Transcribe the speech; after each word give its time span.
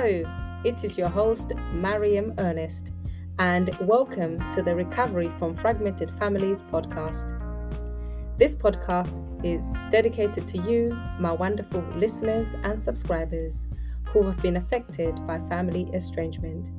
Hello, 0.00 0.60
it 0.64 0.84
is 0.84 0.96
your 0.96 1.08
host, 1.08 1.54
Mariam 1.72 2.32
Ernest, 2.38 2.92
and 3.40 3.76
welcome 3.80 4.38
to 4.52 4.62
the 4.62 4.72
Recovery 4.72 5.28
from 5.40 5.56
Fragmented 5.56 6.08
Families 6.12 6.62
podcast. 6.62 7.36
This 8.38 8.54
podcast 8.54 9.18
is 9.44 9.66
dedicated 9.90 10.46
to 10.46 10.58
you, 10.58 10.96
my 11.18 11.32
wonderful 11.32 11.80
listeners 11.96 12.46
and 12.62 12.80
subscribers 12.80 13.66
who 14.10 14.22
have 14.22 14.40
been 14.40 14.56
affected 14.56 15.16
by 15.26 15.40
family 15.48 15.90
estrangement. 15.92 16.70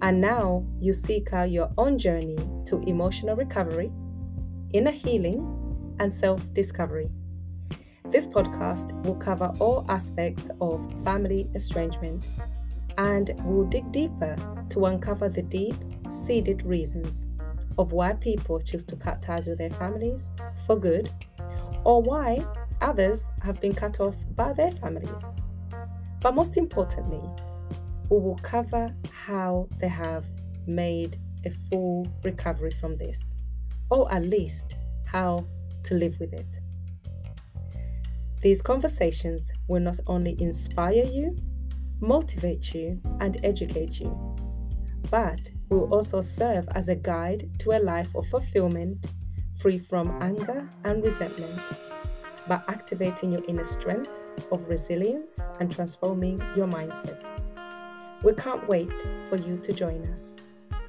And 0.00 0.18
now 0.18 0.64
you 0.80 0.94
seek 0.94 1.34
out 1.34 1.50
your 1.50 1.70
own 1.76 1.98
journey 1.98 2.38
to 2.64 2.80
emotional 2.86 3.36
recovery, 3.36 3.92
inner 4.72 4.90
healing, 4.90 5.96
and 6.00 6.10
self 6.10 6.40
discovery. 6.54 7.10
This 8.10 8.26
podcast 8.26 8.90
will 9.04 9.16
cover 9.16 9.52
all 9.60 9.84
aspects 9.90 10.48
of 10.62 10.80
family 11.04 11.50
estrangement 11.54 12.26
and 12.98 13.34
we'll 13.44 13.66
dig 13.66 13.90
deeper 13.92 14.36
to 14.70 14.86
uncover 14.86 15.28
the 15.28 15.42
deep 15.42 15.76
seated 16.08 16.62
reasons 16.64 17.28
of 17.78 17.92
why 17.92 18.12
people 18.14 18.60
choose 18.60 18.84
to 18.84 18.96
cut 18.96 19.22
ties 19.22 19.46
with 19.46 19.58
their 19.58 19.70
families 19.70 20.34
for 20.66 20.76
good 20.76 21.10
or 21.84 22.02
why 22.02 22.44
others 22.80 23.28
have 23.42 23.60
been 23.60 23.74
cut 23.74 24.00
off 24.00 24.14
by 24.36 24.52
their 24.52 24.70
families. 24.70 25.24
But 26.20 26.34
most 26.34 26.56
importantly, 26.56 27.22
we 28.08 28.18
will 28.18 28.38
cover 28.42 28.94
how 29.10 29.68
they 29.80 29.88
have 29.88 30.24
made 30.66 31.18
a 31.44 31.50
full 31.68 32.06
recovery 32.22 32.70
from 32.70 32.96
this, 32.96 33.34
or 33.90 34.10
at 34.12 34.24
least 34.24 34.76
how 35.04 35.46
to 35.84 35.94
live 35.94 36.18
with 36.18 36.32
it. 36.32 36.60
These 38.40 38.62
conversations 38.62 39.50
will 39.68 39.80
not 39.80 40.00
only 40.06 40.40
inspire 40.40 41.04
you, 41.04 41.36
motivate 42.00 42.74
you, 42.74 43.00
and 43.20 43.38
educate 43.44 44.00
you, 44.00 44.36
but 45.10 45.50
will 45.68 45.92
also 45.92 46.20
serve 46.20 46.68
as 46.72 46.88
a 46.88 46.94
guide 46.94 47.48
to 47.58 47.72
a 47.72 47.80
life 47.80 48.14
of 48.14 48.26
fulfillment 48.26 49.06
free 49.56 49.78
from 49.78 50.10
anger 50.22 50.68
and 50.84 51.02
resentment 51.02 51.60
by 52.48 52.60
activating 52.68 53.32
your 53.32 53.44
inner 53.48 53.64
strength 53.64 54.10
of 54.50 54.68
resilience 54.68 55.48
and 55.60 55.72
transforming 55.72 56.42
your 56.56 56.66
mindset. 56.66 57.22
We 58.22 58.32
can't 58.34 58.66
wait 58.68 58.90
for 59.28 59.36
you 59.36 59.56
to 59.58 59.72
join 59.72 60.04
us. 60.12 60.36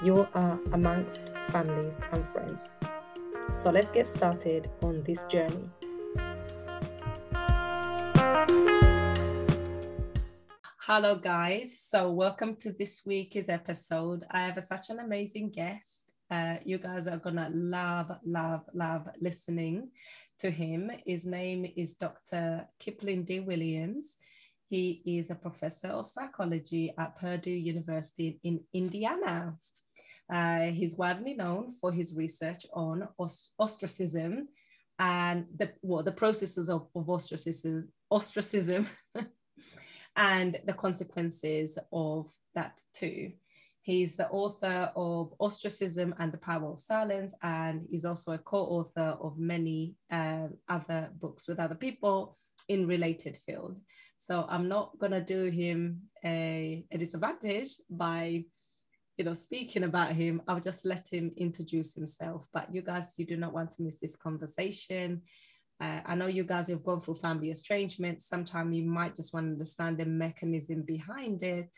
You 0.03 0.27
are 0.33 0.59
amongst 0.73 1.31
families 1.49 2.01
and 2.11 2.27
friends. 2.29 2.69
So 3.53 3.69
let's 3.69 3.91
get 3.91 4.07
started 4.07 4.69
on 4.81 5.03
this 5.03 5.23
journey. 5.23 5.69
Hello, 10.88 11.16
guys. 11.16 11.80
So, 11.80 12.11
welcome 12.11 12.55
to 12.58 12.72
this 12.72 13.02
week's 13.08 13.50
episode. 13.50 14.23
I 14.30 14.41
have 14.45 14.58
a, 14.58 14.61
such 14.61 14.91
an 14.91 15.00
amazing 15.00 15.50
guest. 15.50 16.14
Uh, 16.30 16.58
you 16.64 16.78
guys 16.78 17.08
are 17.08 17.17
gonna 17.17 17.50
love, 17.52 18.11
love, 18.23 18.61
love 18.72 19.09
listening 19.19 19.89
to 20.38 20.52
him. 20.52 20.91
His 21.03 21.25
name 21.25 21.66
is 21.75 21.95
Dr. 21.95 22.67
Kipling 22.80 23.23
D. 23.23 23.39
Williams. 23.39 24.17
He 24.69 25.02
is 25.08 25.31
a 25.31 25.36
professor 25.36 25.88
of 25.88 26.08
psychology 26.08 26.94
at 27.00 27.17
Purdue 27.17 27.50
University 27.50 28.39
in 28.44 28.59
Indiana. 28.72 29.56
Uh, 30.31 30.66
he's 30.66 30.94
widely 30.95 31.33
known 31.33 31.73
for 31.81 31.91
his 31.91 32.16
research 32.16 32.63
on 32.75 33.08
ostracism 33.58 34.50
and 35.00 35.45
the 35.58 35.72
well, 35.81 36.03
the 36.03 36.11
processes 36.11 36.69
of, 36.69 36.89
of 36.95 37.09
ostracism, 37.09 37.91
ostracism 38.11 38.88
and 40.16 40.58
the 40.66 40.73
consequences 40.73 41.77
of 41.91 42.31
that 42.53 42.81
too. 42.94 43.31
He's 43.81 44.16
the 44.16 44.28
author 44.29 44.91
of 44.95 45.34
Ostracism 45.39 46.16
and 46.17 46.31
the 46.31 46.39
Power 46.39 46.72
of 46.72 46.81
Silence, 46.81 47.35
and 47.44 47.85
he's 47.89 48.06
also 48.06 48.31
a 48.31 48.39
co 48.39 48.57
author 48.57 49.16
of 49.22 49.38
many 49.38 49.94
uh, 50.12 50.47
other 50.67 51.09
books 51.19 51.47
with 51.47 51.59
other 51.59 51.75
people 51.75 52.35
in 52.67 52.88
related 52.88 53.38
fields. 53.45 53.81
So 54.17 54.45
I'm 54.50 54.67
not 54.67 54.97
going 54.97 55.12
to 55.12 55.22
do 55.22 55.51
him 55.51 56.01
a, 56.23 56.84
a 56.91 56.97
disadvantage 56.97 57.73
by 57.89 58.45
you 59.18 59.23
know 59.23 59.34
speaking 59.34 59.84
about 59.84 60.12
him 60.12 60.41
i'll 60.47 60.59
just 60.59 60.85
let 60.85 61.07
him 61.09 61.31
introduce 61.38 61.94
himself 61.94 62.45
but 62.53 62.73
you 62.73 62.81
guys 62.81 63.13
you 63.18 63.25
do 63.25 63.38
not 63.38 63.53
want 63.53 63.72
to 63.72 63.81
miss 63.81 63.95
this 63.95 64.16
conversation 64.16 65.22
uh, 65.81 66.00
I 66.06 66.16
know 66.16 66.28
you 66.28 66.44
guys 66.44 66.69
have 66.69 66.84
gone 66.84 67.02
through 67.02 67.16
family 67.16 67.52
estrangement. 67.52 68.22
Sometimes 68.22 68.75
you 68.75 68.84
might 68.84 69.16
just 69.16 69.34
want 69.34 69.47
to 69.47 69.52
understand 69.52 69.97
the 69.97 70.06
mechanism 70.06 70.84
behind 70.84 71.44
it. 71.44 71.69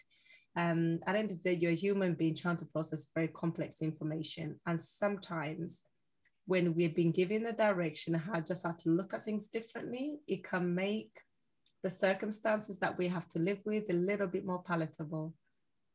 Um, 0.56 1.00
at 1.08 1.14
the 1.14 1.20
end 1.20 1.32
of 1.32 1.42
the 1.42 1.52
day, 1.52 1.60
you're 1.60 1.72
a 1.72 1.76
human 1.76 2.14
being 2.14 2.36
trying 2.36 2.58
to 2.58 2.66
process 2.66 3.08
very 3.14 3.28
complex 3.28 3.82
information. 3.82 4.60
And 4.66 4.80
sometimes 4.80 5.82
when 6.46 6.76
we've 6.76 6.96
been 6.96 7.12
given 7.12 7.46
a 7.46 7.52
direction 7.52 8.14
how 8.14 8.40
just 8.40 8.66
how 8.66 8.72
to 8.72 8.90
look 8.90 9.14
at 9.14 9.26
things 9.26 9.48
differently, 9.48 10.20
it 10.28 10.44
can 10.44 10.74
make 10.74 11.12
the 11.84 11.90
circumstances 11.90 12.80
that 12.80 12.98
we 12.98 13.08
have 13.08 13.28
to 13.30 13.40
live 13.40 13.60
with 13.66 13.90
a 13.90 13.94
little 13.94 14.28
bit 14.28 14.46
more 14.46 14.64
palatable. 14.64 15.34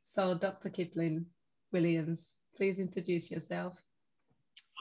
So, 0.03 0.35
Dr. 0.35 0.71
Kipling 0.71 1.27
Williams, 1.73 2.35
please 2.57 2.79
introduce 2.79 3.31
yourself. 3.31 3.85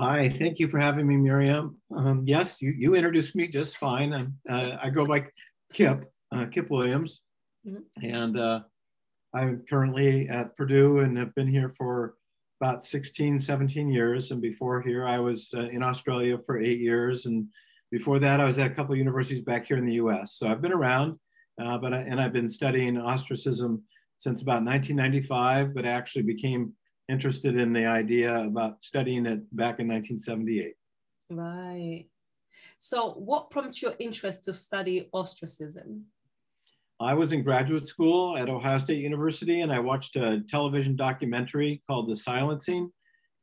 Hi, 0.01 0.29
thank 0.29 0.57
you 0.57 0.67
for 0.67 0.79
having 0.79 1.05
me, 1.05 1.15
Miriam. 1.15 1.77
Um, 1.95 2.23
yes, 2.25 2.59
you, 2.59 2.71
you 2.75 2.95
introduced 2.95 3.35
me 3.35 3.47
just 3.47 3.77
fine. 3.77 4.33
Uh, 4.49 4.77
I 4.81 4.89
go 4.89 5.05
by 5.05 5.27
Kip, 5.73 6.11
uh, 6.31 6.47
Kip 6.47 6.71
Williams, 6.71 7.21
mm-hmm. 7.67 8.03
and 8.03 8.39
uh, 8.39 8.61
I'm 9.35 9.63
currently 9.69 10.27
at 10.27 10.57
Purdue 10.57 11.01
and 11.01 11.15
have 11.19 11.35
been 11.35 11.47
here 11.47 11.69
for 11.77 12.15
about 12.59 12.83
16, 12.83 13.39
17 13.41 13.89
years. 13.89 14.31
And 14.31 14.41
before 14.41 14.81
here, 14.81 15.05
I 15.05 15.19
was 15.19 15.53
uh, 15.55 15.67
in 15.67 15.83
Australia 15.83 16.39
for 16.47 16.59
eight 16.59 16.79
years. 16.79 17.27
And 17.27 17.45
before 17.91 18.17
that, 18.21 18.39
I 18.39 18.45
was 18.45 18.57
at 18.57 18.71
a 18.71 18.73
couple 18.73 18.93
of 18.93 18.97
universities 18.97 19.43
back 19.43 19.67
here 19.67 19.77
in 19.77 19.85
the 19.85 20.01
US. 20.05 20.33
So 20.33 20.47
I've 20.47 20.63
been 20.63 20.73
around, 20.73 21.19
uh, 21.63 21.77
but 21.77 21.93
I, 21.93 21.99
and 21.99 22.19
I've 22.19 22.33
been 22.33 22.49
studying 22.49 22.97
ostracism 22.97 23.83
since 24.17 24.41
about 24.41 24.65
1995, 24.65 25.75
but 25.75 25.85
I 25.85 25.89
actually 25.89 26.23
became 26.23 26.73
interested 27.11 27.57
in 27.57 27.73
the 27.73 27.85
idea 27.85 28.43
about 28.43 28.83
studying 28.83 29.25
it 29.25 29.41
back 29.55 29.79
in 29.79 29.87
1978. 29.87 30.75
Right. 31.29 32.05
So, 32.79 33.11
what 33.11 33.51
prompted 33.51 33.81
your 33.81 33.93
interest 33.99 34.45
to 34.45 34.53
study 34.53 35.09
ostracism? 35.13 36.05
I 36.99 37.13
was 37.13 37.31
in 37.31 37.43
graduate 37.43 37.87
school 37.87 38.37
at 38.37 38.49
Ohio 38.49 38.77
State 38.77 38.99
University 38.99 39.61
and 39.61 39.71
I 39.71 39.79
watched 39.79 40.15
a 40.15 40.43
television 40.49 40.95
documentary 40.95 41.81
called 41.87 42.07
The 42.07 42.15
Silencing. 42.15 42.91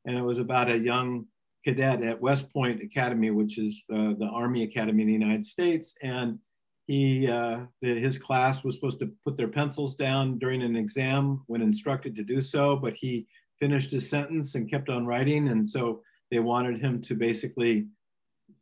And 0.06 0.16
it 0.16 0.22
was 0.22 0.38
about 0.38 0.70
a 0.70 0.78
young 0.78 1.26
cadet 1.64 2.02
at 2.02 2.20
West 2.20 2.52
Point 2.52 2.82
Academy, 2.82 3.30
which 3.30 3.58
is 3.58 3.82
uh, 3.92 4.14
the 4.18 4.28
Army 4.32 4.62
Academy 4.62 5.02
in 5.02 5.08
the 5.08 5.12
United 5.12 5.44
States. 5.44 5.94
And 6.02 6.38
he, 6.86 7.28
uh, 7.28 7.60
his 7.80 8.18
class 8.18 8.64
was 8.64 8.76
supposed 8.76 9.00
to 9.00 9.12
put 9.24 9.36
their 9.36 9.48
pencils 9.48 9.96
down 9.96 10.38
during 10.38 10.62
an 10.62 10.76
exam 10.76 11.42
when 11.46 11.60
instructed 11.60 12.14
to 12.16 12.22
do 12.22 12.40
so, 12.40 12.76
but 12.76 12.94
he 12.94 13.26
finished 13.60 13.92
his 13.92 14.08
sentence 14.08 14.54
and 14.54 14.70
kept 14.70 14.88
on 14.88 15.06
writing. 15.06 15.48
And 15.48 15.68
so 15.68 16.02
they 16.30 16.38
wanted 16.38 16.80
him 16.80 17.00
to 17.02 17.14
basically 17.14 17.86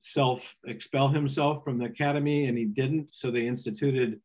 self 0.00 0.54
expel 0.66 1.08
himself 1.08 1.64
from 1.64 1.78
the 1.78 1.86
academy, 1.86 2.46
and 2.46 2.56
he 2.56 2.64
didn't. 2.64 3.14
So 3.14 3.30
they 3.30 3.46
instituted 3.46 4.20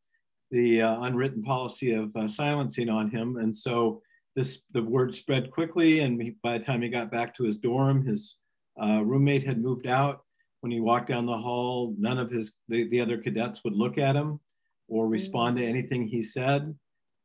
the 0.52 0.82
uh, 0.82 1.02
unwritten 1.02 1.44
policy 1.44 1.94
of 1.94 2.16
uh, 2.16 2.28
silencing 2.28 2.90
on 2.90 3.10
him. 3.10 3.38
And 3.38 3.56
so 3.56 4.02
this 4.36 4.64
the 4.72 4.84
word 4.84 5.16
spread 5.16 5.52
quickly. 5.52 6.02
And 6.02 6.22
he, 6.22 6.36
by 6.44 6.58
the 6.58 6.64
time 6.64 6.82
he 6.82 6.90
got 6.90 7.12
back 7.12 7.36
to 7.36 7.44
his 7.44 7.58
dorm, 7.58 8.06
his 8.06 8.38
uh, 8.82 9.02
roommate 9.04 9.46
had 9.46 9.62
moved 9.62 9.88
out. 9.88 10.24
When 10.62 10.72
he 10.72 10.80
walked 10.80 11.10
down 11.10 11.26
the 11.26 11.38
hall, 11.38 11.96
none 11.98 12.20
of 12.20 12.30
his 12.30 12.54
the, 12.70 12.88
the 12.90 13.02
other 13.02 13.18
cadets 13.18 13.64
would 13.64 13.74
look 13.74 13.98
at 13.98 14.16
him 14.16 14.40
or 14.88 15.08
respond 15.08 15.58
to 15.58 15.66
anything 15.66 16.08
he 16.08 16.22
said. 16.22 16.76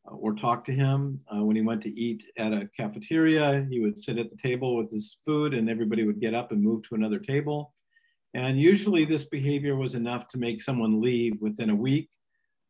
Uh, 0.06 0.14
or 0.14 0.34
talk 0.34 0.64
to 0.64 0.72
him. 0.72 1.20
Uh, 1.34 1.42
when 1.42 1.56
he 1.56 1.62
went 1.62 1.82
to 1.82 1.98
eat 1.98 2.24
at 2.38 2.52
a 2.52 2.68
cafeteria, 2.76 3.66
he 3.70 3.80
would 3.80 3.98
sit 3.98 4.18
at 4.18 4.30
the 4.30 4.36
table 4.36 4.76
with 4.76 4.90
his 4.90 5.18
food 5.24 5.54
and 5.54 5.68
everybody 5.68 6.04
would 6.04 6.20
get 6.20 6.34
up 6.34 6.52
and 6.52 6.62
move 6.62 6.82
to 6.82 6.94
another 6.94 7.18
table. 7.18 7.72
And 8.34 8.60
usually 8.60 9.04
this 9.04 9.24
behavior 9.24 9.76
was 9.76 9.94
enough 9.94 10.28
to 10.28 10.38
make 10.38 10.60
someone 10.60 11.00
leave 11.00 11.40
within 11.40 11.70
a 11.70 11.74
week. 11.74 12.10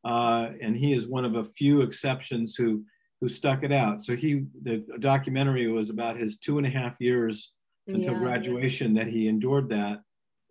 Uh, 0.04 0.50
and 0.62 0.76
he 0.76 0.92
is 0.92 1.08
one 1.08 1.24
of 1.24 1.34
a 1.34 1.44
few 1.44 1.82
exceptions 1.82 2.54
who, 2.54 2.84
who 3.20 3.28
stuck 3.28 3.64
it 3.64 3.72
out. 3.72 4.04
So 4.04 4.14
he, 4.14 4.44
the 4.62 4.84
documentary 5.00 5.66
was 5.66 5.90
about 5.90 6.16
his 6.16 6.38
two 6.38 6.58
and 6.58 6.66
a 6.66 6.70
half 6.70 6.96
years 7.00 7.52
until 7.88 8.12
yeah. 8.12 8.18
graduation 8.20 8.94
that 8.94 9.08
he 9.08 9.28
endured 9.28 9.68
that. 9.70 10.00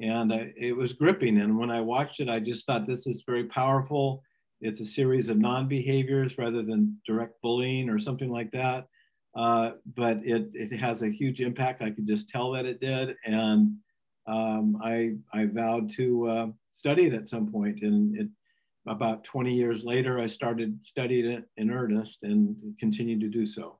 And 0.01 0.33
uh, 0.33 0.45
it 0.57 0.75
was 0.75 0.93
gripping. 0.93 1.39
And 1.39 1.57
when 1.57 1.71
I 1.71 1.79
watched 1.79 2.19
it, 2.19 2.27
I 2.27 2.39
just 2.39 2.65
thought 2.65 2.85
this 2.85 3.07
is 3.07 3.23
very 3.25 3.45
powerful 3.45 4.21
it's 4.61 4.81
a 4.81 4.85
series 4.85 5.29
of 5.29 5.37
non-behaviors 5.37 6.37
rather 6.37 6.61
than 6.61 6.99
direct 7.05 7.41
bullying 7.41 7.89
or 7.89 7.99
something 7.99 8.29
like 8.29 8.51
that. 8.51 8.87
Uh, 9.35 9.71
but 9.95 10.17
it, 10.23 10.49
it 10.53 10.75
has 10.77 11.03
a 11.03 11.09
huge 11.09 11.41
impact. 11.41 11.81
I 11.81 11.91
could 11.91 12.07
just 12.07 12.29
tell 12.29 12.51
that 12.51 12.65
it 12.65 12.79
did. 12.79 13.15
And 13.25 13.75
um, 14.27 14.79
I, 14.81 15.15
I 15.33 15.45
vowed 15.45 15.89
to 15.91 16.29
uh, 16.29 16.47
study 16.73 17.07
it 17.07 17.13
at 17.13 17.27
some 17.27 17.51
point. 17.51 17.81
And 17.81 18.17
it, 18.17 18.27
about 18.87 19.23
20 19.23 19.53
years 19.53 19.83
later, 19.83 20.19
I 20.19 20.27
started 20.27 20.85
studying 20.85 21.25
it 21.25 21.43
in 21.57 21.71
earnest 21.71 22.23
and 22.23 22.55
continue 22.79 23.19
to 23.19 23.27
do 23.27 23.45
so. 23.45 23.79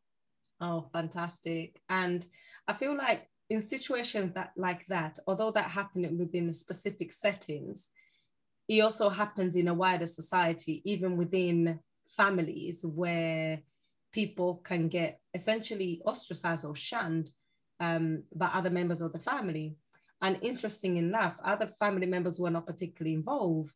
Oh, 0.60 0.88
fantastic. 0.92 1.82
And 1.90 2.26
I 2.68 2.74
feel 2.74 2.98
like 2.98 3.30
in 3.50 3.62
situations 3.62 4.34
that 4.34 4.52
like 4.58 4.86
that, 4.88 5.20
although 5.28 5.52
that 5.52 5.70
happened 5.70 6.18
within 6.18 6.52
specific 6.54 7.12
settings, 7.12 7.92
it 8.68 8.82
also 8.82 9.10
happens 9.10 9.56
in 9.56 9.68
a 9.68 9.74
wider 9.74 10.08
society, 10.08 10.82
even 10.86 11.18
within 11.18 11.80
families 12.06 12.84
where 12.86 13.60
people 14.12 14.56
can 14.64 14.88
get 14.88 15.20
essentially 15.34 16.02
ostracized 16.06 16.66
or 16.66 16.76
shunned 16.76 17.30
um, 17.80 18.24
by 18.34 18.48
other 18.48 18.70
members 18.70 19.02
of 19.02 19.12
the 19.14 19.20
family. 19.20 19.76
And 20.22 20.40
interesting 20.42 20.98
enough, 20.98 21.36
other 21.44 21.68
family 21.68 22.08
members 22.08 22.38
who 22.38 22.46
are 22.46 22.52
not 22.52 22.66
particularly 22.66 23.14
involved, 23.14 23.72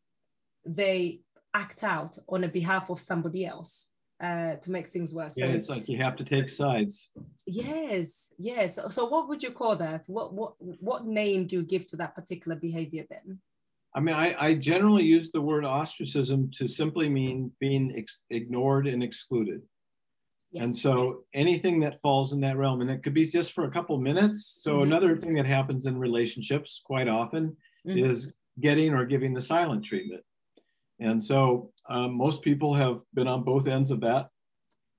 they 0.65 1.21
act 1.53 1.83
out 1.83 2.17
on 2.27 2.41
the 2.41 2.47
behalf 2.47 2.89
of 2.89 2.99
somebody 2.99 3.45
else 3.45 3.87
uh, 4.21 4.55
to 4.55 4.71
make 4.71 4.87
things 4.87 5.13
worse. 5.13 5.37
Yeah, 5.37 5.47
so, 5.47 5.51
it's 5.53 5.69
like 5.69 5.87
you 5.87 5.97
have 5.97 6.15
to 6.17 6.23
take 6.23 6.49
sides. 6.49 7.09
Yes, 7.45 8.33
yes. 8.37 8.79
So, 8.89 9.05
what 9.05 9.27
would 9.29 9.43
you 9.43 9.51
call 9.51 9.75
that? 9.77 10.05
What 10.07 10.33
what 10.33 10.53
what 10.59 11.05
name 11.05 11.45
do 11.47 11.57
you 11.57 11.63
give 11.63 11.87
to 11.87 11.97
that 11.97 12.15
particular 12.15 12.55
behavior 12.57 13.05
then? 13.09 13.39
I 13.95 13.99
mean, 13.99 14.15
I, 14.15 14.35
I 14.39 14.53
generally 14.53 15.03
use 15.03 15.31
the 15.31 15.41
word 15.41 15.65
ostracism 15.65 16.51
to 16.57 16.67
simply 16.67 17.09
mean 17.09 17.51
being 17.59 18.05
ignored 18.29 18.87
and 18.87 19.03
excluded. 19.03 19.61
Yes, 20.51 20.65
and 20.65 20.77
so 20.77 21.01
yes. 21.01 21.13
anything 21.33 21.79
that 21.81 22.01
falls 22.01 22.33
in 22.33 22.41
that 22.41 22.57
realm, 22.57 22.81
and 22.81 22.89
it 22.89 23.03
could 23.03 23.13
be 23.13 23.27
just 23.27 23.51
for 23.51 23.65
a 23.65 23.71
couple 23.71 23.97
minutes. 23.99 24.59
So 24.61 24.73
mm-hmm. 24.73 24.83
another 24.83 25.17
thing 25.17 25.35
that 25.35 25.45
happens 25.45 25.85
in 25.85 25.97
relationships 25.97 26.81
quite 26.83 27.07
often 27.07 27.55
mm-hmm. 27.87 28.11
is 28.11 28.31
getting 28.59 28.93
or 28.93 29.05
giving 29.05 29.33
the 29.33 29.41
silent 29.41 29.85
treatment. 29.85 30.23
And 30.99 31.23
so 31.23 31.71
um, 31.89 32.17
most 32.17 32.41
people 32.41 32.75
have 32.75 32.99
been 33.13 33.27
on 33.27 33.43
both 33.43 33.67
ends 33.67 33.91
of 33.91 34.01
that, 34.01 34.29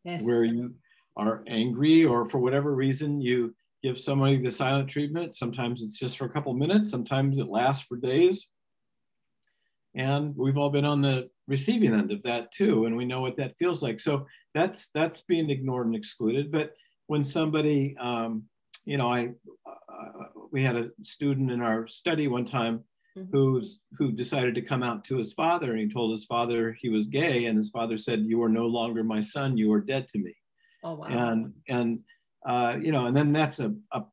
yes. 0.05 0.25
where 0.25 0.45
you 0.45 0.75
are 1.17 1.43
angry 1.47 2.05
or 2.05 2.29
for 2.29 2.39
whatever 2.39 2.75
reason 2.75 3.21
you 3.21 3.55
give 3.83 3.99
somebody 3.99 4.39
the 4.39 4.51
silent 4.51 4.89
treatment. 4.89 5.37
Sometimes 5.37 5.83
it's 5.83 5.99
just 5.99 6.17
for 6.17 6.25
a 6.27 6.31
couple 6.31 6.55
minutes, 6.55 6.91
sometimes 6.91 7.39
it 7.39 7.49
lasts 7.49 7.85
for 7.87 7.97
days. 7.97 8.49
And 9.95 10.37
we've 10.37 10.57
all 10.57 10.71
been 10.71 10.85
on 10.85 11.01
the 11.01 11.31
receiving 11.49 11.93
end 11.93 12.13
of 12.13 12.23
that 12.23 12.53
too, 12.53 12.87
and 12.87 12.97
we 12.97 13.05
know 13.05 13.21
what 13.21 13.37
that 13.39 13.57
feels 13.59 13.83
like. 13.83 14.01
So 14.01 14.27
that's 14.55 14.89
that's 14.95 15.23
being 15.23 15.51
ignored 15.51 15.87
and 15.87 15.97
excluded. 15.97 16.53
But 16.53 16.75
when 17.09 17.25
somebody, 17.25 17.97
um, 17.99 18.45
you 18.85 18.97
know, 18.97 19.09
I 19.09 19.31
uh, 19.67 20.25
we 20.53 20.65
had 20.65 20.77
a 20.77 20.91
student 21.03 21.51
in 21.51 21.61
our 21.61 21.89
study 21.89 22.29
one 22.29 22.47
time 22.47 22.85
mm-hmm. 23.19 23.31
who's 23.33 23.81
who 23.99 24.13
decided 24.13 24.55
to 24.55 24.63
come 24.63 24.85
out 24.85 25.05
to 25.07 25.17
his 25.17 25.33
father, 25.33 25.73
and 25.73 25.81
he 25.81 25.89
told 25.89 26.13
his 26.13 26.27
father 26.27 26.77
he 26.81 26.89
was 26.89 27.07
gay, 27.07 27.47
and 27.47 27.57
his 27.57 27.71
father 27.71 27.99
said, 27.99 28.21
"You 28.21 28.43
are 28.43 28.49
no 28.49 28.67
longer 28.67 29.03
my 29.03 29.21
son. 29.21 29.57
You 29.57 29.73
are 29.73 29.81
dead 29.81 30.09
to 30.11 30.19
me." 30.19 30.35
Oh 30.85 30.95
wow! 30.95 31.07
And 31.07 31.53
and 31.69 32.01
uh, 32.47 32.79
you 32.81 32.93
know, 32.93 33.07
and 33.07 33.17
then 33.17 33.33
that's 33.33 33.59
a, 33.59 33.75
a 33.93 34.05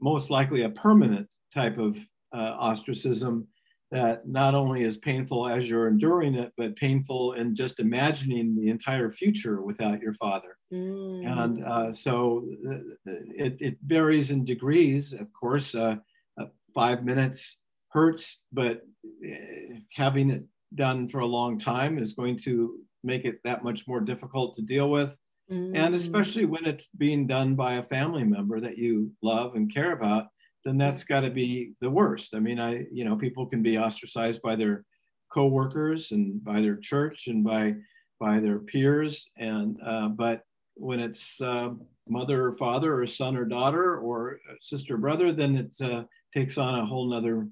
most 0.00 0.30
likely 0.30 0.62
a 0.62 0.70
permanent 0.70 1.28
type 1.54 1.78
of 1.78 1.96
uh, 2.32 2.56
ostracism 2.58 3.46
that 3.92 4.26
not 4.26 4.54
only 4.54 4.84
is 4.84 4.96
painful 4.96 5.46
as 5.46 5.68
you're 5.68 5.86
enduring 5.86 6.34
it, 6.34 6.50
but 6.56 6.74
painful 6.76 7.34
in 7.34 7.54
just 7.54 7.78
imagining 7.78 8.56
the 8.56 8.70
entire 8.70 9.10
future 9.10 9.60
without 9.60 10.00
your 10.00 10.14
father. 10.14 10.56
Mm. 10.72 11.26
And 11.26 11.64
uh, 11.64 11.92
so 11.92 12.48
uh, 12.66 13.12
it, 13.36 13.58
it, 13.60 13.76
varies 13.86 14.30
in 14.30 14.46
degrees, 14.46 15.12
of 15.12 15.30
course. 15.38 15.74
Uh, 15.74 15.96
uh, 16.40 16.46
five 16.74 17.04
minutes 17.04 17.60
hurts, 17.88 18.40
but 18.50 18.80
uh, 19.24 19.76
having 19.92 20.30
it 20.30 20.44
done 20.74 21.06
for 21.06 21.18
a 21.18 21.26
long 21.26 21.58
time 21.58 21.98
is 21.98 22.14
going 22.14 22.38
to 22.38 22.78
make 23.04 23.26
it 23.26 23.40
that 23.44 23.62
much 23.62 23.86
more 23.86 24.00
difficult 24.00 24.56
to 24.56 24.62
deal 24.62 24.88
with. 24.88 25.18
Mm. 25.50 25.76
And 25.76 25.94
especially 25.94 26.46
when 26.46 26.64
it's 26.64 26.88
being 26.88 27.26
done 27.26 27.56
by 27.56 27.74
a 27.74 27.82
family 27.82 28.24
member 28.24 28.58
that 28.58 28.78
you 28.78 29.12
love 29.22 29.54
and 29.54 29.72
care 29.72 29.92
about 29.92 30.28
then 30.64 30.78
that's 30.78 31.04
got 31.04 31.20
to 31.20 31.30
be 31.30 31.72
the 31.80 31.90
worst. 31.90 32.34
I 32.34 32.38
mean, 32.38 32.60
I, 32.60 32.86
you 32.92 33.04
know, 33.04 33.16
people 33.16 33.46
can 33.46 33.62
be 33.62 33.78
ostracized 33.78 34.42
by 34.42 34.56
their 34.56 34.84
coworkers 35.32 36.12
and 36.12 36.42
by 36.42 36.60
their 36.60 36.76
church 36.76 37.26
and 37.26 37.44
by 37.44 37.76
by 38.20 38.38
their 38.38 38.60
peers, 38.60 39.28
and 39.36 39.78
uh, 39.84 40.08
but 40.08 40.42
when 40.74 41.00
it's 41.00 41.40
uh, 41.40 41.70
mother 42.08 42.46
or 42.46 42.56
father 42.56 43.00
or 43.00 43.06
son 43.06 43.36
or 43.36 43.44
daughter 43.44 43.98
or 43.98 44.38
sister 44.60 44.94
or 44.94 44.98
brother, 44.98 45.32
then 45.32 45.56
it 45.56 45.74
uh, 45.80 46.04
takes 46.34 46.56
on 46.56 46.78
a 46.78 46.86
whole 46.86 47.10
nother 47.10 47.48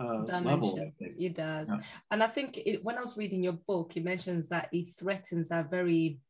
uh, 0.00 0.22
level. 0.40 0.78
It 1.00 1.34
does, 1.34 1.70
yeah. 1.70 1.80
and 2.12 2.22
I 2.22 2.28
think 2.28 2.58
it, 2.64 2.84
when 2.84 2.96
I 2.96 3.00
was 3.00 3.16
reading 3.16 3.42
your 3.42 3.58
book, 3.66 3.96
it 3.96 4.04
mentions 4.04 4.48
that 4.50 4.68
it 4.72 4.90
threatens 4.96 5.50
our 5.50 5.64
very 5.64 6.20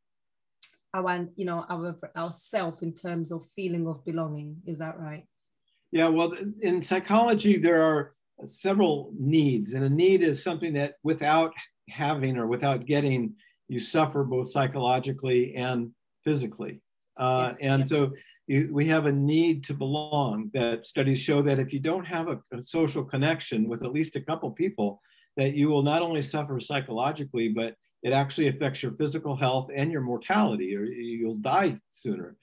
our 0.95 1.29
you 1.37 1.45
know 1.45 1.65
our 1.69 1.97
our 2.17 2.31
self 2.31 2.83
in 2.83 2.95
terms 2.95 3.33
of 3.33 3.47
feeling 3.55 3.87
of 3.87 4.05
belonging. 4.05 4.63
Is 4.67 4.79
that 4.79 4.99
right? 4.99 5.27
Yeah, 5.93 6.09
well, 6.09 6.33
in 6.63 6.83
psychology, 6.83 7.59
there 7.59 7.83
are 7.83 8.15
several 8.47 9.13
needs, 9.19 9.75
and 9.75 9.85
a 9.85 9.91
need 9.91 10.23
is 10.23 10.43
something 10.43 10.73
that 10.73 10.95
without 11.05 11.53
having 11.89 12.39
or 12.39 12.47
without 12.47 12.87
getting, 12.87 13.35
you 13.69 13.79
suffer 13.79 14.25
both 14.25 14.51
psychologically 14.51 15.55
and 15.55 15.91
physically. 16.25 16.81
Uh, 17.19 17.49
yes, 17.51 17.59
and 17.61 17.81
yes. 17.83 17.91
so 17.91 18.13
you, 18.47 18.71
we 18.73 18.89
have 18.89 19.05
a 19.05 19.13
need 19.13 19.65
to 19.65 19.75
belong 19.75 20.51
that 20.55 20.87
studies 20.87 21.21
show 21.21 21.43
that 21.43 21.59
if 21.59 21.73
you 21.73 21.81
don't 21.81 22.07
have 22.07 22.29
a, 22.29 22.39
a, 22.53 22.65
social 22.65 23.05
connection 23.05 23.69
with 23.69 23.83
at 23.83 23.93
least 23.93 24.17
a 24.17 24.21
couple 24.21 24.51
people, 24.51 25.01
that 25.37 25.55
you 25.55 25.69
will 25.69 25.83
not 25.83 26.03
only 26.03 26.23
suffer 26.23 26.59
psychologically, 26.59 27.49
but 27.49 27.75
it 28.03 28.13
actually 28.13 28.49
affects 28.49 28.83
your 28.83 28.93
physical 28.93 29.37
health 29.37 29.69
and 29.75 29.93
your 29.93 30.01
mortality, 30.01 30.75
or 30.75 30.85
you'll 30.85 31.37
die 31.37 31.79
sooner. 31.91 32.37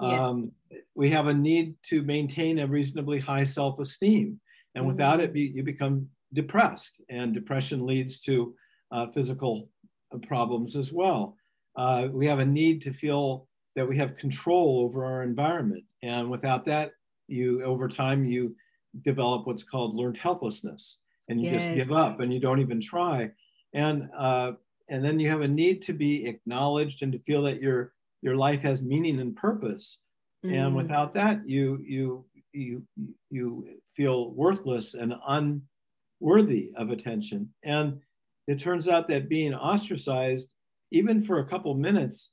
Yes. 0.00 0.24
Um, 0.24 0.52
we 0.94 1.10
have 1.10 1.26
a 1.26 1.34
need 1.34 1.74
to 1.84 2.02
maintain 2.02 2.58
a 2.58 2.66
reasonably 2.66 3.18
high 3.18 3.44
self-esteem. 3.44 4.40
And 4.74 4.82
mm-hmm. 4.82 4.88
without 4.88 5.20
it, 5.20 5.34
you 5.34 5.62
become 5.62 6.08
depressed. 6.32 7.00
And 7.08 7.32
depression 7.32 7.86
leads 7.86 8.20
to 8.22 8.54
uh, 8.92 9.06
physical 9.08 9.70
uh, 10.14 10.18
problems 10.18 10.76
as 10.76 10.92
well. 10.92 11.36
Uh, 11.76 12.08
we 12.10 12.26
have 12.26 12.38
a 12.38 12.44
need 12.44 12.82
to 12.82 12.92
feel 12.92 13.48
that 13.74 13.88
we 13.88 13.98
have 13.98 14.16
control 14.16 14.82
over 14.84 15.04
our 15.04 15.22
environment. 15.22 15.84
And 16.02 16.30
without 16.30 16.64
that, 16.66 16.92
you 17.28 17.62
over 17.64 17.88
time, 17.88 18.24
you 18.24 18.56
develop 19.02 19.46
what's 19.46 19.64
called 19.64 19.94
learned 19.94 20.16
helplessness. 20.16 20.98
And 21.28 21.40
you 21.40 21.50
yes. 21.50 21.64
just 21.64 21.74
give 21.74 21.92
up 21.92 22.20
and 22.20 22.32
you 22.32 22.40
don't 22.40 22.60
even 22.60 22.80
try. 22.80 23.30
And, 23.74 24.08
uh, 24.16 24.52
and 24.88 25.04
then 25.04 25.18
you 25.18 25.28
have 25.28 25.40
a 25.40 25.48
need 25.48 25.82
to 25.82 25.92
be 25.92 26.26
acknowledged 26.26 27.02
and 27.02 27.12
to 27.12 27.18
feel 27.18 27.42
that 27.42 27.60
you're 27.60 27.92
your 28.22 28.36
life 28.36 28.62
has 28.62 28.82
meaning 28.82 29.20
and 29.20 29.36
purpose. 29.36 30.00
Mm. 30.44 30.54
And 30.54 30.76
without 30.76 31.14
that, 31.14 31.48
you 31.48 31.82
you 31.86 32.26
you 32.52 32.82
you 33.30 33.68
feel 33.96 34.30
worthless 34.30 34.94
and 34.94 35.14
unworthy 35.26 36.72
of 36.76 36.90
attention. 36.90 37.52
And 37.64 38.00
it 38.46 38.60
turns 38.60 38.88
out 38.88 39.08
that 39.08 39.28
being 39.28 39.54
ostracized, 39.54 40.50
even 40.90 41.20
for 41.22 41.38
a 41.38 41.46
couple 41.46 41.74
minutes, 41.74 42.30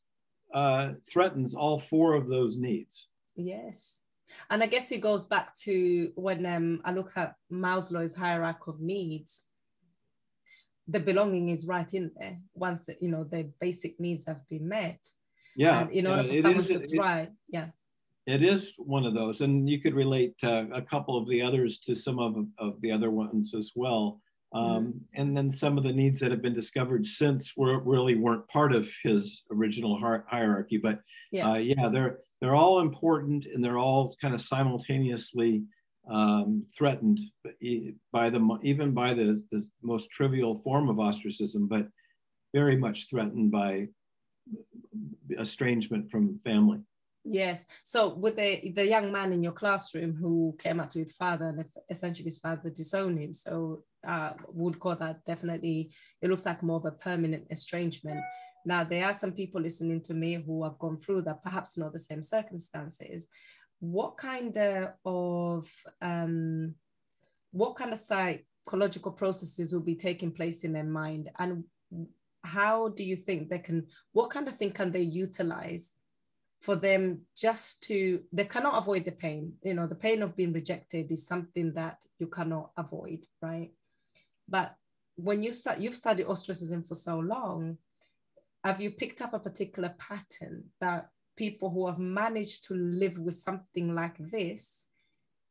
uh, 0.54 0.92
threatens 1.12 1.56
all 1.56 1.80
four 1.80 2.14
of 2.14 2.28
those 2.28 2.58
needs. 2.58 3.08
Yes. 3.36 4.02
And 4.50 4.62
I 4.64 4.68
guess 4.68 4.92
it 4.92 5.02
goes 5.02 5.26
back 5.26 5.56
to 5.64 6.12
when 6.16 6.46
um, 6.46 6.82
I 6.84 6.92
look 6.92 7.12
at 7.16 7.36
Maslow's 7.52 8.16
hierarchy 8.16 8.64
of 8.68 8.80
needs, 8.80 9.46
the 10.88 11.00
belonging 11.00 11.50
is 11.50 11.66
right 11.66 11.92
in 11.94 12.12
there 12.18 12.38
once 12.54 12.90
you 13.00 13.10
know 13.10 13.24
the 13.24 13.50
basic 13.62 14.00
needs 14.00 14.26
have 14.26 14.42
been 14.50 14.68
met 14.68 15.00
yeah 15.56 15.82
and 15.82 15.92
in 15.92 16.08
order 16.08 16.24
for 16.24 16.34
someone 16.34 16.60
is, 16.60 16.68
to 16.68 16.88
thrive 16.88 17.28
it, 17.28 17.34
yeah. 17.50 17.68
It 18.26 18.42
is 18.42 18.76
one 18.78 19.06
of 19.06 19.14
those 19.14 19.42
and 19.42 19.70
you 19.70 19.82
could 19.82 19.94
relate 19.94 20.36
uh, 20.44 20.66
a 20.72 20.82
couple 20.82 21.18
of 21.18 21.28
the 21.28 21.42
others 21.42 21.80
to 21.80 21.96
some 21.96 22.20
of, 22.20 22.38
of 22.58 22.80
the 22.80 22.92
other 22.92 23.12
ones 23.12 23.54
as 23.54 23.74
well. 23.76 24.22
Um, 24.54 24.64
mm-hmm. 24.64 25.22
and 25.22 25.36
then 25.36 25.52
some 25.52 25.78
of 25.78 25.84
the 25.84 25.92
needs 25.92 26.22
that 26.22 26.32
have 26.32 26.42
been 26.42 26.54
discovered 26.54 27.06
since 27.06 27.58
were 27.58 27.80
really 27.80 28.16
weren't 28.16 28.48
part 28.48 28.72
of 28.72 28.88
his 29.02 29.44
original 29.52 30.00
hierarchy 30.28 30.78
but 30.78 31.00
yeah, 31.32 31.52
uh, 31.52 31.58
yeah 31.58 31.90
they're 31.90 32.20
they're 32.40 32.56
all 32.56 32.80
important 32.80 33.46
and 33.46 33.64
they're 33.64 33.80
all 33.80 34.14
kind 34.22 34.36
of 34.36 34.42
simultaneously 34.42 35.64
um, 36.10 36.66
threatened 36.78 37.20
by 38.12 38.30
the 38.30 38.60
even 38.62 38.92
by 38.92 39.14
the, 39.14 39.42
the 39.52 39.66
most 39.82 40.12
trivial 40.12 40.56
form 40.60 40.88
of 40.88 41.00
ostracism 41.00 41.68
but 41.68 41.88
very 42.54 42.78
much 42.78 43.10
threatened 43.10 43.50
by 43.50 43.88
estrangement 45.38 46.10
from 46.12 46.40
family. 46.40 46.80
Yes. 47.26 47.64
So 47.84 48.14
with 48.14 48.36
the 48.36 48.74
the 48.76 48.88
young 48.88 49.12
man 49.12 49.32
in 49.32 49.42
your 49.42 49.54
classroom 49.54 50.14
who 50.14 50.56
came 50.60 50.82
out 50.82 50.94
his 50.94 51.16
father 51.16 51.46
and 51.46 51.66
essentially 51.90 52.26
his 52.26 52.38
father 52.38 52.70
disowned 52.70 53.18
him, 53.20 53.34
so 53.34 53.84
uh, 54.06 54.32
would 54.50 54.80
call 54.80 54.96
that 54.98 55.24
definitely. 55.24 55.92
It 56.22 56.30
looks 56.30 56.46
like 56.46 56.62
more 56.62 56.78
of 56.78 56.86
a 56.86 56.92
permanent 56.92 57.48
estrangement. 57.50 58.20
Now 58.66 58.84
there 58.84 59.06
are 59.06 59.14
some 59.14 59.32
people 59.32 59.62
listening 59.62 60.02
to 60.02 60.14
me 60.14 60.36
who 60.36 60.64
have 60.66 60.78
gone 60.80 61.00
through 61.00 61.22
that, 61.24 61.44
perhaps 61.44 61.78
not 61.78 61.94
the 61.94 62.00
same 62.00 62.24
circumstances. 62.24 63.28
What 63.80 64.18
kind 64.18 64.58
of 65.06 65.72
um, 66.02 66.76
what 67.52 67.78
kind 67.78 67.94
of 67.94 68.00
psychological 68.00 69.14
processes 69.14 69.72
will 69.72 69.82
be 69.82 69.96
taking 69.96 70.32
place 70.32 70.66
in 70.66 70.74
their 70.74 70.84
mind, 70.84 71.30
and 71.40 71.64
how 72.44 72.90
do 72.90 73.04
you 73.04 73.16
think 73.16 73.50
they 73.50 73.60
can 73.60 73.88
what 74.12 74.30
kind 74.30 74.48
of 74.48 74.56
thing 74.58 74.72
can 74.72 74.92
they 74.92 75.02
utilize 75.02 75.94
for 76.62 76.76
them 76.76 77.22
just 77.36 77.84
to 77.84 78.22
they 78.32 78.46
cannot 78.46 78.78
avoid 78.78 79.06
the 79.06 79.12
pain. 79.12 79.54
You 79.64 79.74
know 79.74 79.88
the 79.88 79.96
pain 79.96 80.22
of 80.22 80.36
being 80.36 80.54
rejected 80.54 81.12
is 81.12 81.28
something 81.28 81.74
that 81.74 81.98
you 82.20 82.28
cannot 82.28 82.72
avoid 82.78 83.26
right? 83.42 83.72
But 84.48 84.76
when 85.16 85.44
you 85.44 85.52
start 85.52 85.80
you've 85.80 85.96
studied 85.96 86.26
ostracism 86.26 86.84
for 86.84 86.96
so 86.96 87.20
long 87.20 87.78
have 88.64 88.80
you 88.80 88.92
picked 88.92 89.22
up 89.22 89.34
a 89.34 89.40
particular 89.40 89.94
pattern 89.98 90.64
that 90.80 91.10
people 91.36 91.70
who 91.70 91.86
have 91.88 92.00
managed 92.00 92.66
to 92.66 92.76
live 92.76 93.18
with 93.18 93.36
something 93.36 93.94
like 93.94 94.18
this 94.32 94.88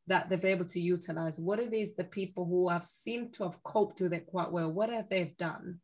that 0.07 0.31
they've 0.31 0.45
able 0.47 0.65
to 0.65 0.81
utilize? 0.81 1.39
What 1.39 1.61
it 1.61 1.75
is 1.75 1.95
the 1.95 2.05
people 2.05 2.47
who 2.47 2.71
have 2.71 2.87
seemed 2.87 3.35
to 3.35 3.45
have 3.45 3.63
coped 3.63 4.01
with 4.01 4.15
it 4.15 4.27
quite 4.27 4.51
well 4.51 4.73
what 4.73 4.89
have 4.91 5.11
they 5.11 5.35
done 5.39 5.81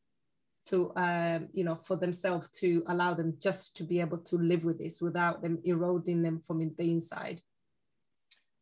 to 0.68 0.92
um, 0.96 1.48
you 1.52 1.64
know 1.64 1.74
for 1.74 1.96
themselves 1.96 2.48
to 2.48 2.82
allow 2.88 3.14
them 3.14 3.34
just 3.40 3.76
to 3.76 3.82
be 3.82 4.00
able 4.00 4.18
to 4.18 4.36
live 4.36 4.64
with 4.64 4.78
this 4.78 5.00
without 5.00 5.42
them 5.42 5.58
eroding 5.64 6.22
them 6.22 6.38
from 6.38 6.58
the 6.58 6.90
inside 6.90 7.40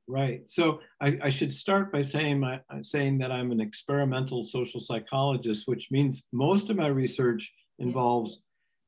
right 0.09 0.49
so 0.49 0.81
i, 1.01 1.19
I 1.23 1.31
should 1.31 1.53
start 1.53 1.93
by 1.93 2.03
saying 2.03 2.41
my, 2.41 2.61
saying 2.83 3.19
that 3.19 3.33
i'm 3.33 3.51
an 3.53 3.61
experimental 3.61 4.45
social 4.45 4.81
psychologist 4.81 5.67
which 5.67 5.91
means 5.91 6.27
most 6.33 6.71
of 6.71 6.77
my 6.77 6.89
research 6.89 7.53
involves 7.79 8.41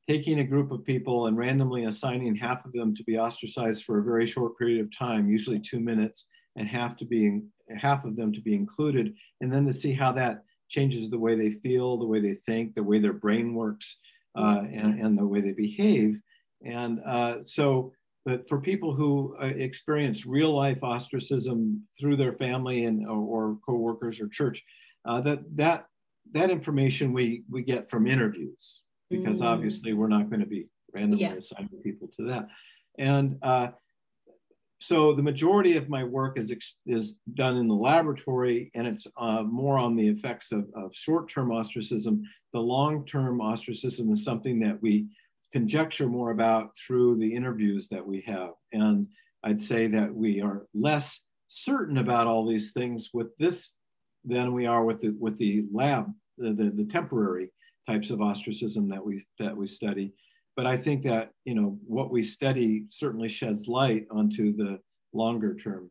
yeah. 0.07 0.15
taking 0.15 0.39
a 0.39 0.43
group 0.43 0.71
of 0.71 0.85
people 0.85 1.27
and 1.27 1.37
randomly 1.37 1.85
assigning 1.85 2.35
half 2.35 2.65
of 2.65 2.71
them 2.71 2.95
to 2.95 3.03
be 3.03 3.17
ostracized 3.17 3.83
for 3.83 3.99
a 3.99 4.03
very 4.03 4.25
short 4.25 4.57
period 4.57 4.79
of 4.81 4.95
time 4.97 5.29
usually 5.29 5.59
two 5.59 5.79
minutes 5.79 6.25
and 6.55 6.67
half 6.67 6.95
to 6.97 7.05
be 7.05 7.41
half 7.77 8.05
of 8.05 8.15
them 8.15 8.31
to 8.33 8.41
be 8.41 8.55
included 8.55 9.13
and 9.41 9.51
then 9.51 9.65
to 9.65 9.73
see 9.73 9.93
how 9.93 10.11
that 10.11 10.43
changes 10.69 11.09
the 11.09 11.19
way 11.19 11.35
they 11.35 11.51
feel, 11.51 11.97
the 11.97 12.05
way 12.05 12.19
they 12.19 12.35
think, 12.35 12.75
the 12.75 12.83
way 12.83 12.99
their 12.99 13.13
brain 13.13 13.53
works, 13.53 13.97
uh, 14.37 14.63
and, 14.71 14.99
and, 14.99 15.17
the 15.17 15.25
way 15.25 15.41
they 15.41 15.51
behave. 15.51 16.19
And 16.63 17.01
uh, 17.05 17.37
so, 17.43 17.91
but 18.25 18.47
for 18.47 18.61
people 18.61 18.93
who 18.93 19.35
uh, 19.41 19.47
experience 19.47 20.25
real 20.25 20.55
life 20.55 20.83
ostracism 20.83 21.81
through 21.99 22.17
their 22.17 22.33
family 22.33 22.85
and 22.85 23.07
or, 23.07 23.17
or 23.17 23.57
coworkers 23.65 24.21
or 24.21 24.27
church, 24.27 24.63
uh, 25.05 25.21
that 25.21 25.39
that 25.55 25.85
that 26.31 26.51
information 26.51 27.11
we 27.13 27.43
we 27.49 27.63
get 27.63 27.89
from 27.89 28.05
interviews 28.05 28.83
because 29.09 29.41
mm. 29.41 29.45
obviously 29.45 29.93
we're 29.93 30.07
not 30.07 30.29
going 30.29 30.41
to 30.41 30.45
be 30.45 30.67
randomly 30.93 31.23
yeah. 31.23 31.33
assigning 31.33 31.81
people 31.83 32.09
to 32.17 32.25
that. 32.27 32.47
And 32.97 33.37
uh, 33.41 33.69
so 34.81 35.13
the 35.13 35.21
majority 35.21 35.75
of 35.75 35.89
my 35.89 36.03
work 36.05 36.37
is, 36.39 36.53
is 36.85 37.15
done 37.33 37.57
in 37.57 37.67
the 37.67 37.75
laboratory 37.75 38.71
and 38.73 38.87
it's 38.87 39.05
uh, 39.17 39.43
more 39.43 39.77
on 39.77 39.95
the 39.95 40.07
effects 40.07 40.53
of, 40.53 40.67
of 40.73 40.95
short-term 40.95 41.51
ostracism. 41.51 42.23
The 42.53 42.61
long-term 42.61 43.41
ostracism 43.41 44.11
is 44.11 44.23
something 44.23 44.59
that 44.61 44.81
we 44.81 45.07
conjecture 45.51 46.07
more 46.07 46.31
about 46.31 46.77
through 46.77 47.17
the 47.17 47.35
interviews 47.35 47.89
that 47.89 48.05
we 48.05 48.21
have. 48.21 48.51
And 48.71 49.07
I'd 49.43 49.61
say 49.61 49.87
that 49.87 50.13
we 50.13 50.41
are 50.41 50.65
less 50.73 51.21
certain 51.47 51.97
about 51.97 52.27
all 52.27 52.47
these 52.47 52.71
things 52.71 53.09
with 53.13 53.35
this 53.37 53.73
than 54.23 54.53
we 54.53 54.65
are 54.65 54.85
with 54.85 55.01
the, 55.01 55.09
with 55.19 55.37
the 55.39 55.65
lab, 55.73 56.07
the, 56.37 56.53
the, 56.53 56.69
the 56.69 56.85
temporary 56.85 57.51
types 57.85 58.11
of 58.11 58.21
ostracism 58.21 58.87
that 58.89 59.05
we, 59.05 59.25
that 59.39 59.57
we 59.57 59.67
study 59.67 60.13
but 60.55 60.65
I 60.65 60.77
think 60.77 61.03
that 61.03 61.31
you 61.45 61.55
know 61.55 61.77
what 61.85 62.11
we 62.11 62.23
study 62.23 62.85
certainly 62.89 63.29
sheds 63.29 63.67
light 63.67 64.07
onto 64.11 64.55
the 64.55 64.79
longer 65.13 65.55
term. 65.55 65.89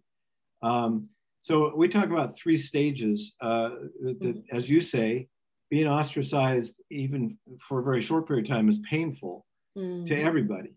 Um, 0.62 1.08
so 1.42 1.74
we 1.74 1.88
talk 1.88 2.06
about 2.06 2.36
three 2.36 2.56
stages. 2.56 3.34
Uh, 3.40 3.70
that, 4.02 4.18
mm-hmm. 4.20 4.56
as 4.56 4.68
you 4.68 4.80
say, 4.80 5.28
being 5.70 5.86
ostracized 5.86 6.74
even 6.90 7.38
for 7.66 7.80
a 7.80 7.82
very 7.82 8.00
short 8.00 8.26
period 8.26 8.46
of 8.46 8.50
time 8.50 8.68
is 8.68 8.80
painful 8.90 9.44
mm-hmm. 9.76 10.06
to 10.06 10.20
everybody. 10.20 10.74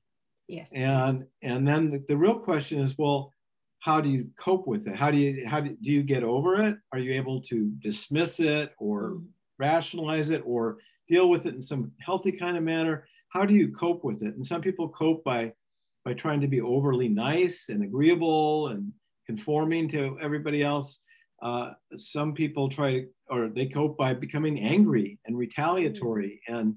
Yes. 0.48 0.72
And 0.74 1.20
yes. 1.20 1.28
and 1.42 1.68
then 1.68 1.92
the, 1.92 2.04
the, 2.10 2.18
real 2.18 2.40
question 2.40 2.82
is, 2.82 2.98
well, 2.98 3.32
how 3.80 4.02
do 4.02 4.10
you 4.10 4.28
cope 4.38 4.68
with 4.68 4.88
it? 4.88 4.96
How 4.96 5.10
do 5.10 5.18
you 5.18 5.48
how 5.48 5.62
do, 5.62 5.70
do 5.70 5.90
you 5.90 6.04
get 6.04 6.24
over 6.24 6.62
it? 6.62 6.78
Are 6.92 7.00
you 7.00 7.14
able 7.14 7.42
to 7.44 7.72
dismiss 7.80 8.40
it 8.40 8.74
or 8.78 9.12
mm-hmm. 9.12 9.26
rationalize 9.60 10.30
it 10.30 10.44
or 10.46 10.78
deal 11.08 11.30
with 11.30 11.46
it 11.46 11.56
in 11.56 11.62
some 11.62 11.92
healthy 12.02 12.34
kind 12.34 12.58
of 12.58 12.64
manner? 12.64 13.08
How 13.32 13.46
do 13.46 13.54
you 13.54 13.72
cope 13.72 14.04
with 14.04 14.22
it? 14.22 14.36
And 14.36 14.46
some 14.46 14.62
people 14.62 14.90
cope 14.90 15.24
by 15.24 15.54
by 16.04 16.14
trying 16.14 16.42
to 16.42 16.48
be 16.48 16.62
overly 16.62 17.08
nice 17.08 17.70
and 17.70 17.84
agreeable 17.84 18.70
and 18.70 18.92
conforming 19.28 19.88
to 19.90 20.18
everybody 20.22 20.64
else. 20.64 21.02
Uh, 21.42 21.72
some 21.98 22.34
people 22.34 22.70
try 22.70 23.06
or 23.30 23.50
they 23.50 23.66
cope 23.66 23.98
by 23.98 24.14
becoming 24.14 24.60
angry 24.60 25.20
and 25.26 25.38
retaliatory 25.38 26.42
mm. 26.50 26.60
and 26.60 26.76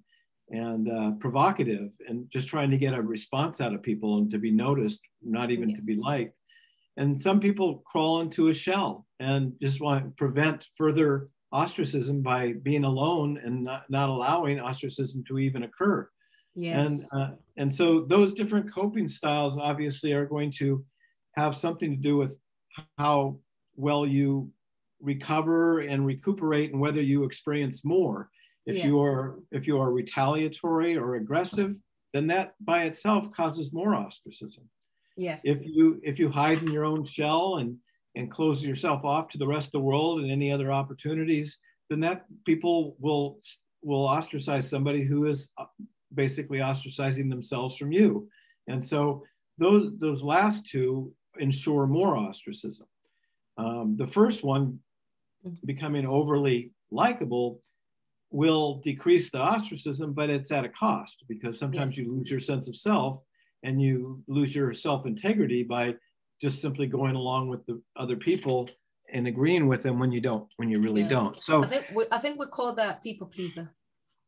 and 0.50 0.90
uh, 0.90 1.10
provocative 1.20 1.90
and 2.06 2.26
just 2.30 2.48
trying 2.48 2.70
to 2.70 2.76
get 2.76 2.94
a 2.94 3.02
response 3.02 3.60
out 3.60 3.74
of 3.74 3.82
people 3.82 4.18
and 4.18 4.30
to 4.30 4.38
be 4.38 4.50
noticed, 4.50 5.00
not 5.22 5.50
even 5.50 5.70
yes. 5.70 5.78
to 5.78 5.84
be 5.84 5.96
liked. 5.96 6.34
And 6.96 7.20
some 7.20 7.40
people 7.40 7.82
crawl 7.86 8.20
into 8.20 8.48
a 8.48 8.54
shell 8.54 9.06
and 9.18 9.54
just 9.60 9.80
want 9.80 10.04
to 10.04 10.10
prevent 10.16 10.66
further 10.76 11.30
ostracism 11.50 12.20
by 12.22 12.52
being 12.62 12.84
alone 12.84 13.40
and 13.42 13.64
not, 13.64 13.84
not 13.88 14.10
allowing 14.10 14.60
ostracism 14.60 15.24
to 15.28 15.38
even 15.38 15.62
occur. 15.62 16.08
Yes. 16.54 16.86
And, 17.12 17.20
uh, 17.20 17.34
and 17.56 17.74
so 17.74 18.04
those 18.06 18.32
different 18.32 18.72
coping 18.72 19.08
styles 19.08 19.56
obviously 19.58 20.12
are 20.12 20.26
going 20.26 20.52
to 20.58 20.84
have 21.36 21.56
something 21.56 21.90
to 21.90 21.96
do 21.96 22.16
with 22.16 22.36
how 22.98 23.38
well 23.76 24.06
you 24.06 24.50
recover 25.00 25.80
and 25.80 26.06
recuperate 26.06 26.72
and 26.72 26.80
whether 26.80 27.02
you 27.02 27.24
experience 27.24 27.84
more. 27.84 28.30
If 28.66 28.76
yes. 28.76 28.84
you 28.86 29.00
are 29.02 29.38
if 29.52 29.66
you 29.66 29.78
are 29.78 29.92
retaliatory 29.92 30.96
or 30.96 31.16
aggressive, 31.16 31.74
then 32.14 32.26
that 32.28 32.54
by 32.60 32.84
itself 32.84 33.30
causes 33.32 33.72
more 33.72 33.94
ostracism. 33.94 34.64
Yes. 35.16 35.42
If 35.44 35.58
you 35.64 36.00
if 36.02 36.18
you 36.18 36.30
hide 36.30 36.62
in 36.62 36.72
your 36.72 36.84
own 36.84 37.04
shell 37.04 37.56
and 37.56 37.76
and 38.16 38.30
close 38.30 38.64
yourself 38.64 39.04
off 39.04 39.28
to 39.28 39.38
the 39.38 39.46
rest 39.46 39.68
of 39.68 39.72
the 39.72 39.80
world 39.80 40.20
and 40.20 40.30
any 40.30 40.50
other 40.50 40.72
opportunities, 40.72 41.58
then 41.90 42.00
that 42.00 42.24
people 42.46 42.96
will 42.98 43.38
will 43.82 44.08
ostracize 44.08 44.68
somebody 44.68 45.04
who 45.04 45.26
is 45.26 45.50
basically 46.14 46.58
ostracizing 46.58 47.28
themselves 47.28 47.76
from 47.76 47.92
you. 47.92 48.28
And 48.68 48.84
so 48.84 49.24
those, 49.58 49.92
those 49.98 50.22
last 50.22 50.66
two 50.66 51.12
ensure 51.38 51.86
more 51.86 52.16
ostracism. 52.16 52.86
Um, 53.56 53.96
the 53.96 54.06
first 54.06 54.42
one, 54.42 54.80
becoming 55.64 56.06
overly 56.06 56.72
likable, 56.90 57.60
will 58.30 58.80
decrease 58.84 59.30
the 59.30 59.38
ostracism, 59.38 60.12
but 60.12 60.28
it's 60.30 60.50
at 60.50 60.64
a 60.64 60.68
cost 60.68 61.24
because 61.28 61.58
sometimes 61.58 61.96
yes. 61.96 62.06
you 62.06 62.14
lose 62.14 62.30
your 62.30 62.40
sense 62.40 62.68
of 62.68 62.76
self 62.76 63.18
and 63.62 63.80
you 63.80 64.22
lose 64.26 64.54
your 64.54 64.72
self 64.72 65.06
integrity 65.06 65.62
by 65.62 65.94
just 66.40 66.60
simply 66.60 66.86
going 66.86 67.14
along 67.14 67.48
with 67.48 67.64
the 67.66 67.80
other 67.96 68.16
people 68.16 68.68
and 69.12 69.28
agreeing 69.28 69.68
with 69.68 69.82
them 69.82 69.98
when 69.98 70.10
you 70.10 70.20
don't, 70.20 70.48
when 70.56 70.68
you 70.68 70.80
really 70.80 71.02
yeah. 71.02 71.08
don't. 71.08 71.42
So 71.42 71.62
I 71.62 71.66
think 71.66 71.86
we, 71.94 72.04
I 72.10 72.18
think 72.18 72.40
we 72.40 72.46
call 72.46 72.74
that 72.74 73.02
people 73.02 73.28
pleaser. 73.28 73.72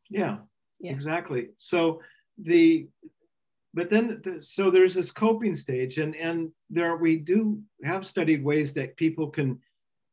Yeah, 0.09 0.37
yeah. 0.79 0.91
exactly 0.91 1.49
so 1.57 2.01
the 2.37 2.87
but 3.73 3.89
then 3.89 4.21
the, 4.23 4.41
so 4.41 4.71
there's 4.71 4.93
this 4.93 5.11
coping 5.11 5.55
stage 5.55 5.97
and 5.97 6.15
and 6.15 6.51
there 6.69 6.95
we 6.97 7.17
do 7.17 7.61
have 7.83 8.05
studied 8.05 8.43
ways 8.43 8.73
that 8.73 8.97
people 8.97 9.29
can 9.29 9.59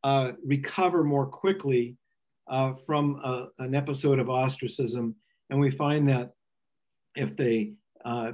uh, 0.02 0.32
recover 0.44 1.02
more 1.02 1.26
quickly 1.26 1.96
uh, 2.48 2.74
from 2.86 3.16
a, 3.24 3.48
an 3.58 3.74
episode 3.74 4.18
of 4.18 4.28
ostracism 4.28 5.14
and 5.50 5.58
we 5.58 5.70
find 5.70 6.08
that 6.08 6.32
if 7.16 7.36
they 7.36 7.72
uh, 8.04 8.32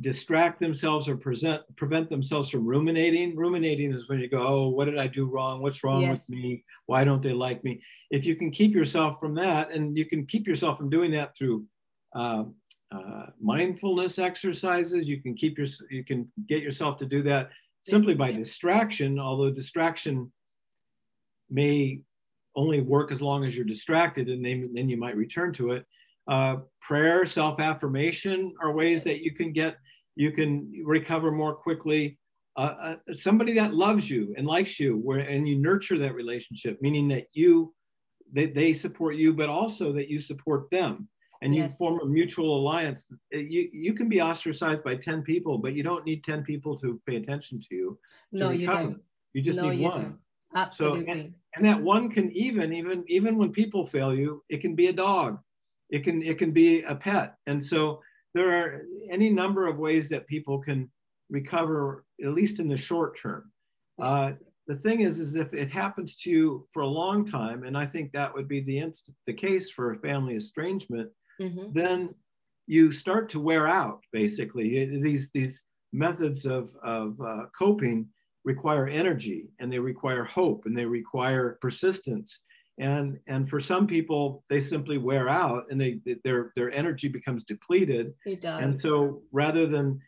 distract 0.00 0.60
themselves 0.60 1.08
or 1.08 1.16
present, 1.16 1.62
prevent 1.76 2.10
themselves 2.10 2.50
from 2.50 2.66
ruminating. 2.66 3.36
Ruminating 3.36 3.92
is 3.92 4.08
when 4.08 4.18
you 4.18 4.28
go, 4.28 4.46
oh, 4.46 4.68
what 4.68 4.86
did 4.86 4.98
I 4.98 5.06
do 5.06 5.24
wrong? 5.26 5.62
What's 5.62 5.82
wrong 5.82 6.02
yes. 6.02 6.28
with 6.28 6.36
me? 6.36 6.64
Why 6.86 7.04
don't 7.04 7.22
they 7.22 7.32
like 7.32 7.62
me? 7.64 7.80
If 8.10 8.26
you 8.26 8.36
can 8.36 8.50
keep 8.50 8.74
yourself 8.74 9.18
from 9.20 9.34
that, 9.34 9.70
and 9.70 9.96
you 9.96 10.04
can 10.04 10.26
keep 10.26 10.46
yourself 10.46 10.78
from 10.78 10.90
doing 10.90 11.12
that 11.12 11.36
through 11.36 11.64
uh, 12.14 12.44
uh, 12.94 13.26
mindfulness 13.40 14.18
exercises, 14.18 15.08
you 15.08 15.22
can 15.22 15.34
keep 15.34 15.56
your, 15.56 15.68
you 15.90 16.04
can 16.04 16.30
get 16.48 16.62
yourself 16.62 16.98
to 16.98 17.06
do 17.06 17.22
that 17.22 17.50
simply 17.82 18.14
by 18.14 18.32
distraction. 18.32 19.18
Although 19.18 19.50
distraction 19.50 20.30
may 21.48 22.00
only 22.54 22.80
work 22.82 23.10
as 23.10 23.22
long 23.22 23.44
as 23.44 23.56
you're 23.56 23.64
distracted, 23.64 24.28
and 24.28 24.44
then, 24.44 24.70
then 24.74 24.88
you 24.90 24.98
might 24.98 25.16
return 25.16 25.52
to 25.54 25.70
it. 25.70 25.86
Uh, 26.28 26.56
prayer, 26.80 27.26
self-affirmation 27.26 28.54
are 28.60 28.72
ways 28.72 29.02
that 29.04 29.20
you 29.20 29.34
can 29.34 29.52
get, 29.52 29.76
you 30.14 30.30
can 30.30 30.70
recover 30.84 31.30
more 31.32 31.54
quickly. 31.54 32.18
Uh, 32.56 32.96
uh, 33.08 33.14
somebody 33.14 33.54
that 33.54 33.74
loves 33.74 34.10
you 34.10 34.34
and 34.36 34.46
likes 34.46 34.78
you, 34.78 34.96
where 34.98 35.20
and 35.20 35.48
you 35.48 35.58
nurture 35.58 35.98
that 35.98 36.14
relationship, 36.14 36.78
meaning 36.80 37.08
that 37.08 37.26
you, 37.32 37.74
they, 38.32 38.46
they 38.46 38.74
support 38.74 39.16
you, 39.16 39.32
but 39.32 39.48
also 39.48 39.92
that 39.92 40.08
you 40.08 40.20
support 40.20 40.70
them, 40.70 41.08
and 41.40 41.54
yes. 41.54 41.72
you 41.72 41.76
form 41.76 42.00
a 42.00 42.06
mutual 42.06 42.56
alliance. 42.56 43.06
Uh, 43.34 43.38
you 43.38 43.68
you 43.72 43.94
can 43.94 44.08
be 44.08 44.20
ostracized 44.20 44.84
by 44.84 44.94
ten 44.94 45.22
people, 45.22 45.58
but 45.58 45.74
you 45.74 45.82
don't 45.82 46.04
need 46.04 46.22
ten 46.24 46.42
people 46.42 46.78
to 46.78 47.00
pay 47.06 47.16
attention 47.16 47.58
to 47.58 47.74
you. 47.74 47.98
No, 48.32 48.50
you 48.50 48.66
don't. 48.66 49.00
You 49.32 49.42
just 49.42 49.58
no, 49.58 49.70
need 49.70 49.80
you 49.80 49.88
one. 49.88 50.02
Don't. 50.02 50.18
Absolutely. 50.54 51.06
So, 51.06 51.10
and, 51.10 51.34
and 51.56 51.64
that 51.64 51.82
one 51.82 52.10
can 52.10 52.30
even 52.32 52.72
even 52.72 53.04
even 53.08 53.38
when 53.38 53.50
people 53.50 53.86
fail 53.86 54.14
you, 54.14 54.44
it 54.50 54.60
can 54.60 54.74
be 54.74 54.88
a 54.88 54.92
dog 54.92 55.38
it 55.92 56.02
can 56.02 56.22
it 56.22 56.38
can 56.38 56.50
be 56.50 56.82
a 56.82 56.94
pet. 56.94 57.36
And 57.46 57.64
so 57.64 58.00
there 58.34 58.50
are 58.50 58.82
any 59.10 59.30
number 59.30 59.68
of 59.68 59.78
ways 59.78 60.08
that 60.08 60.26
people 60.26 60.58
can 60.58 60.90
recover 61.30 62.04
at 62.24 62.32
least 62.32 62.58
in 62.58 62.68
the 62.68 62.76
short 62.76 63.18
term. 63.20 63.52
Uh, 64.00 64.32
the 64.66 64.76
thing 64.76 65.02
is 65.02 65.20
is 65.20 65.36
if 65.36 65.54
it 65.54 65.70
happens 65.70 66.16
to 66.16 66.30
you 66.30 66.66
for 66.72 66.82
a 66.82 66.86
long 66.86 67.26
time 67.26 67.64
and 67.64 67.76
i 67.76 67.84
think 67.84 68.12
that 68.12 68.32
would 68.32 68.46
be 68.46 68.60
the 68.60 68.78
inst- 68.78 69.10
the 69.26 69.32
case 69.32 69.68
for 69.70 69.96
family 69.96 70.36
estrangement 70.36 71.10
mm-hmm. 71.40 71.72
then 71.72 72.14
you 72.66 72.92
start 72.92 73.30
to 73.30 73.40
wear 73.40 73.66
out 73.68 74.02
basically. 74.12 75.00
These 75.02 75.30
these 75.32 75.62
methods 75.92 76.46
of, 76.46 76.70
of 76.82 77.20
uh, 77.20 77.44
coping 77.56 78.08
require 78.44 78.88
energy 78.88 79.50
and 79.60 79.72
they 79.72 79.78
require 79.78 80.24
hope 80.24 80.64
and 80.66 80.76
they 80.76 80.84
require 80.84 81.58
persistence 81.60 82.40
and 82.78 83.18
and 83.26 83.48
for 83.48 83.60
some 83.60 83.86
people 83.86 84.42
they 84.48 84.60
simply 84.60 84.98
wear 84.98 85.28
out 85.28 85.64
and 85.70 85.80
they 85.80 86.00
their 86.24 86.52
their 86.56 86.70
energy 86.72 87.08
becomes 87.08 87.44
depleted 87.44 88.14
it 88.24 88.40
does. 88.40 88.62
and 88.62 88.76
so 88.76 89.22
rather 89.30 89.66
than 89.66 90.00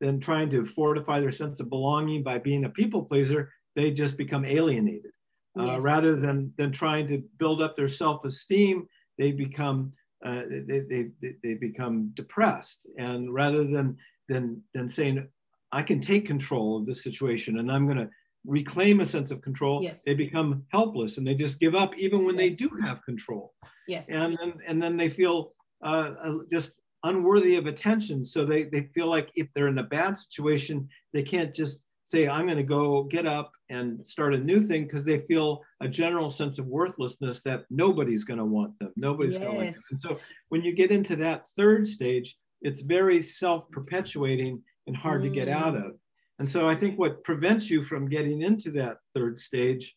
than 0.00 0.20
trying 0.20 0.48
to 0.50 0.64
fortify 0.64 1.20
their 1.20 1.30
sense 1.30 1.60
of 1.60 1.68
belonging 1.68 2.22
by 2.22 2.38
being 2.38 2.64
a 2.64 2.70
people 2.70 3.02
pleaser 3.02 3.52
they 3.74 3.90
just 3.90 4.16
become 4.16 4.44
alienated 4.44 5.12
uh, 5.58 5.64
yes. 5.64 5.76
uh, 5.76 5.80
rather 5.80 6.16
than 6.16 6.52
than 6.56 6.72
trying 6.72 7.06
to 7.06 7.22
build 7.38 7.60
up 7.60 7.76
their 7.76 7.88
self-esteem 7.88 8.86
they 9.18 9.30
become 9.30 9.90
uh, 10.24 10.42
they, 10.66 10.80
they, 11.20 11.34
they 11.42 11.54
become 11.54 12.10
depressed 12.14 12.80
and 12.96 13.32
rather 13.32 13.64
than 13.64 13.94
than 14.28 14.62
than 14.72 14.88
saying 14.88 15.28
i 15.70 15.82
can 15.82 16.00
take 16.00 16.24
control 16.26 16.78
of 16.78 16.86
this 16.86 17.02
situation 17.02 17.58
and 17.58 17.70
i'm 17.70 17.84
going 17.84 17.98
to 17.98 18.08
reclaim 18.46 19.00
a 19.00 19.06
sense 19.06 19.30
of 19.30 19.42
control 19.42 19.82
yes. 19.82 20.02
they 20.02 20.14
become 20.14 20.64
helpless 20.68 21.18
and 21.18 21.26
they 21.26 21.34
just 21.34 21.58
give 21.58 21.74
up 21.74 21.96
even 21.96 22.24
when 22.24 22.38
yes. 22.38 22.50
they 22.50 22.64
do 22.64 22.70
have 22.80 23.04
control 23.04 23.52
yes 23.88 24.08
and 24.08 24.36
then 24.40 24.54
and 24.66 24.82
then 24.82 24.96
they 24.96 25.10
feel 25.10 25.52
uh, 25.84 26.12
uh, 26.24 26.34
just 26.50 26.72
unworthy 27.04 27.56
of 27.56 27.66
attention 27.66 28.24
so 28.24 28.44
they 28.44 28.64
they 28.64 28.88
feel 28.94 29.08
like 29.08 29.30
if 29.34 29.52
they're 29.52 29.68
in 29.68 29.78
a 29.78 29.82
bad 29.82 30.16
situation 30.16 30.88
they 31.12 31.22
can't 31.22 31.54
just 31.54 31.82
say 32.06 32.28
i'm 32.28 32.46
going 32.46 32.56
to 32.56 32.62
go 32.62 33.02
get 33.04 33.26
up 33.26 33.50
and 33.68 34.06
start 34.06 34.34
a 34.34 34.38
new 34.38 34.66
thing 34.66 34.84
because 34.84 35.04
they 35.04 35.18
feel 35.18 35.60
a 35.80 35.88
general 35.88 36.30
sense 36.30 36.58
of 36.58 36.66
worthlessness 36.66 37.42
that 37.42 37.64
nobody's 37.68 38.24
going 38.24 38.38
to 38.38 38.44
want 38.44 38.76
them 38.78 38.92
nobody's 38.96 39.34
yes. 39.34 39.42
going 39.42 39.54
to 39.54 39.64
like 39.64 39.74
them 39.74 39.82
and 39.90 40.02
so 40.02 40.18
when 40.48 40.62
you 40.62 40.72
get 40.72 40.90
into 40.90 41.16
that 41.16 41.44
third 41.56 41.86
stage 41.86 42.36
it's 42.62 42.82
very 42.82 43.22
self-perpetuating 43.22 44.62
and 44.86 44.96
hard 44.96 45.22
mm. 45.22 45.24
to 45.24 45.30
get 45.30 45.48
out 45.48 45.74
mm. 45.74 45.86
of 45.86 45.92
and 46.38 46.50
so 46.50 46.68
I 46.68 46.74
think 46.74 46.98
what 46.98 47.24
prevents 47.24 47.70
you 47.70 47.82
from 47.82 48.08
getting 48.08 48.42
into 48.42 48.70
that 48.72 48.98
third 49.14 49.38
stage 49.38 49.96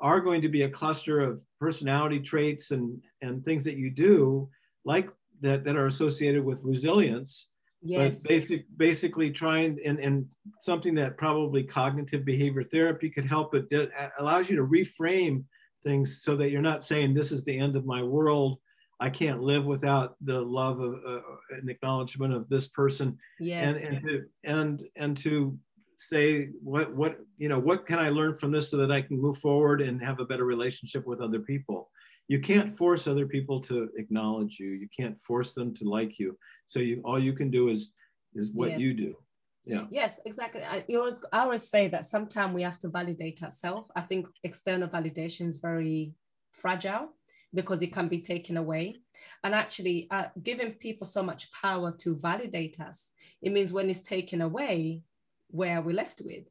are 0.00 0.20
going 0.20 0.42
to 0.42 0.48
be 0.48 0.62
a 0.62 0.68
cluster 0.68 1.20
of 1.20 1.40
personality 1.58 2.20
traits 2.20 2.70
and, 2.70 3.02
and 3.22 3.44
things 3.44 3.64
that 3.64 3.76
you 3.76 3.90
do 3.90 4.48
like 4.84 5.08
that, 5.40 5.64
that 5.64 5.76
are 5.76 5.86
associated 5.86 6.44
with 6.44 6.58
resilience. 6.62 7.48
Yes. 7.80 8.22
But 8.22 8.28
basic, 8.28 8.66
basically 8.76 9.30
trying 9.30 9.78
and, 9.84 9.98
and 9.98 10.26
something 10.60 10.94
that 10.96 11.16
probably 11.16 11.62
cognitive 11.62 12.24
behavior 12.24 12.64
therapy 12.64 13.08
could 13.08 13.24
help 13.24 13.54
it, 13.54 13.66
it 13.70 13.90
allows 14.18 14.50
you 14.50 14.56
to 14.56 14.66
reframe 14.66 15.44
things 15.84 16.22
so 16.22 16.36
that 16.36 16.50
you're 16.50 16.60
not 16.60 16.84
saying 16.84 17.14
this 17.14 17.32
is 17.32 17.44
the 17.44 17.58
end 17.58 17.76
of 17.76 17.86
my 17.86 18.02
world. 18.02 18.58
I 19.00 19.10
can't 19.10 19.42
live 19.42 19.64
without 19.64 20.16
the 20.20 20.40
love 20.40 20.80
of 20.80 20.94
uh, 21.06 21.20
an 21.50 21.68
acknowledgement 21.68 22.34
of 22.34 22.48
this 22.48 22.66
person. 22.66 23.16
Yes. 23.38 23.84
And, 23.84 23.96
and 23.96 24.06
to, 24.06 24.24
and, 24.42 24.82
and 24.96 25.16
to 25.18 25.58
say 25.98 26.50
what 26.62 26.94
what 26.94 27.18
you 27.38 27.48
know 27.48 27.58
what 27.58 27.86
can 27.86 27.98
i 27.98 28.08
learn 28.08 28.38
from 28.38 28.52
this 28.52 28.70
so 28.70 28.76
that 28.76 28.92
i 28.92 29.02
can 29.02 29.20
move 29.20 29.36
forward 29.38 29.80
and 29.80 30.00
have 30.00 30.20
a 30.20 30.24
better 30.24 30.44
relationship 30.44 31.06
with 31.06 31.20
other 31.20 31.40
people? 31.40 31.90
You 32.28 32.40
can't 32.40 32.76
force 32.76 33.06
other 33.06 33.26
people 33.26 33.58
to 33.62 33.88
acknowledge 33.96 34.58
you. 34.60 34.68
You 34.68 34.88
can't 34.94 35.16
force 35.22 35.54
them 35.54 35.74
to 35.76 35.88
like 35.88 36.18
you. 36.18 36.38
So 36.66 36.78
you 36.78 37.00
all 37.04 37.18
you 37.18 37.32
can 37.32 37.50
do 37.50 37.68
is 37.68 37.92
is 38.34 38.52
what 38.52 38.70
yes. 38.70 38.80
you 38.80 38.94
do. 38.94 39.16
Yeah. 39.64 39.84
Yes 39.90 40.20
exactly. 40.24 40.62
I, 40.62 40.84
always, 40.94 41.24
I 41.32 41.40
always 41.40 41.66
say 41.68 41.88
that 41.88 42.04
sometimes 42.04 42.54
we 42.54 42.62
have 42.62 42.78
to 42.80 42.88
validate 42.88 43.42
ourselves. 43.42 43.90
I 43.96 44.02
think 44.02 44.28
external 44.44 44.88
validation 44.88 45.46
is 45.48 45.56
very 45.56 46.12
fragile 46.52 47.08
because 47.54 47.82
it 47.82 47.92
can 47.92 48.08
be 48.08 48.20
taken 48.20 48.56
away. 48.56 48.96
And 49.42 49.54
actually 49.54 50.06
uh, 50.10 50.26
giving 50.42 50.72
people 50.72 51.06
so 51.06 51.22
much 51.22 51.50
power 51.52 51.92
to 52.02 52.16
validate 52.16 52.78
us 52.80 53.12
it 53.42 53.52
means 53.52 53.72
when 53.72 53.88
it's 53.90 54.02
taken 54.02 54.40
away 54.40 55.02
where 55.48 55.80
we're 55.80 55.94
left 55.94 56.20
with. 56.24 56.44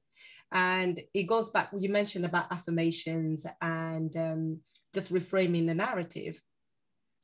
And 0.52 1.00
it 1.14 1.24
goes 1.24 1.50
back, 1.50 1.70
you 1.78 1.90
mentioned 1.90 2.26
about 2.26 2.52
affirmations 2.52 3.46
and 3.62 4.16
um, 4.16 4.60
just 4.94 5.14
reframing 5.14 5.68
the 5.68 5.76
narrative. 5.76 6.42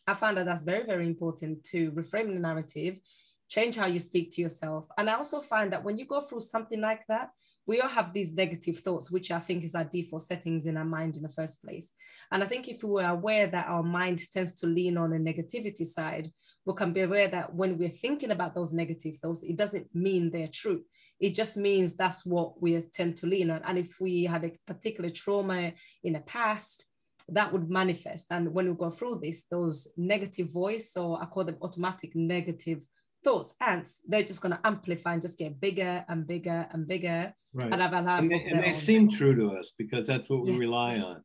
I 0.05 0.13
found 0.13 0.37
that 0.37 0.45
that's 0.45 0.63
very, 0.63 0.85
very 0.85 1.07
important 1.07 1.63
to 1.65 1.91
reframe 1.91 2.33
the 2.33 2.39
narrative, 2.39 2.97
change 3.47 3.77
how 3.77 3.85
you 3.85 3.99
speak 3.99 4.31
to 4.33 4.41
yourself. 4.41 4.87
And 4.97 5.09
I 5.09 5.13
also 5.13 5.39
find 5.39 5.71
that 5.71 5.83
when 5.83 5.97
you 5.97 6.05
go 6.05 6.19
through 6.19 6.41
something 6.41 6.81
like 6.81 7.05
that, 7.07 7.29
we 7.65 7.79
all 7.79 7.87
have 7.87 8.11
these 8.11 8.33
negative 8.33 8.79
thoughts, 8.79 9.09
which 9.09 9.31
I 9.31 9.39
think 9.39 9.63
is 9.63 9.73
our 9.73 9.85
default 9.85 10.23
settings 10.23 10.65
in 10.65 10.75
our 10.75 10.83
mind 10.83 11.15
in 11.15 11.21
the 11.21 11.29
first 11.29 11.63
place. 11.63 11.93
And 12.29 12.43
I 12.43 12.45
think 12.45 12.67
if 12.67 12.83
we 12.83 12.91
were 12.91 13.05
aware 13.05 13.47
that 13.47 13.67
our 13.67 13.83
mind 13.83 14.19
tends 14.33 14.53
to 14.55 14.67
lean 14.67 14.97
on 14.97 15.13
a 15.13 15.17
negativity 15.17 15.85
side, 15.85 16.29
we 16.65 16.73
can 16.73 16.91
be 16.91 17.01
aware 17.01 17.29
that 17.29 17.55
when 17.55 17.77
we're 17.77 17.89
thinking 17.89 18.31
about 18.31 18.53
those 18.53 18.73
negative 18.73 19.17
thoughts, 19.17 19.43
it 19.43 19.55
doesn't 19.55 19.87
mean 19.95 20.29
they're 20.29 20.49
true 20.49 20.83
it 21.19 21.33
just 21.33 21.57
means 21.57 21.95
that's 21.95 22.25
what 22.25 22.61
we 22.61 22.79
tend 22.93 23.15
to 23.17 23.27
lean 23.27 23.49
on. 23.49 23.61
And 23.65 23.77
if 23.77 23.99
we 23.99 24.23
had 24.23 24.43
a 24.43 24.51
particular 24.67 25.09
trauma 25.09 25.73
in 26.03 26.13
the 26.13 26.19
past, 26.21 26.85
that 27.29 27.51
would 27.53 27.69
manifest. 27.69 28.27
And 28.31 28.53
when 28.53 28.69
we 28.69 28.75
go 28.75 28.89
through 28.89 29.19
this, 29.23 29.43
those 29.49 29.87
negative 29.97 30.51
voice, 30.51 30.97
or 30.97 31.21
I 31.21 31.25
call 31.25 31.45
them 31.45 31.57
automatic 31.61 32.15
negative 32.15 32.85
thoughts, 33.23 33.55
ants, 33.61 34.01
they're 34.07 34.23
just 34.23 34.41
going 34.41 34.53
to 34.53 34.59
amplify 34.65 35.13
and 35.13 35.21
just 35.21 35.37
get 35.37 35.59
bigger 35.59 36.03
and 36.09 36.27
bigger 36.27 36.67
and 36.71 36.87
bigger. 36.87 37.33
Right. 37.53 37.71
And, 37.71 37.81
and 37.81 38.29
they, 38.29 38.43
and 38.51 38.63
they 38.63 38.73
seem 38.73 39.09
true 39.09 39.35
to 39.35 39.57
us 39.57 39.71
because 39.77 40.07
that's 40.07 40.29
what 40.29 40.43
we 40.43 40.51
yes, 40.51 40.59
rely 40.59 40.95
yes. 40.95 41.03
on. 41.03 41.23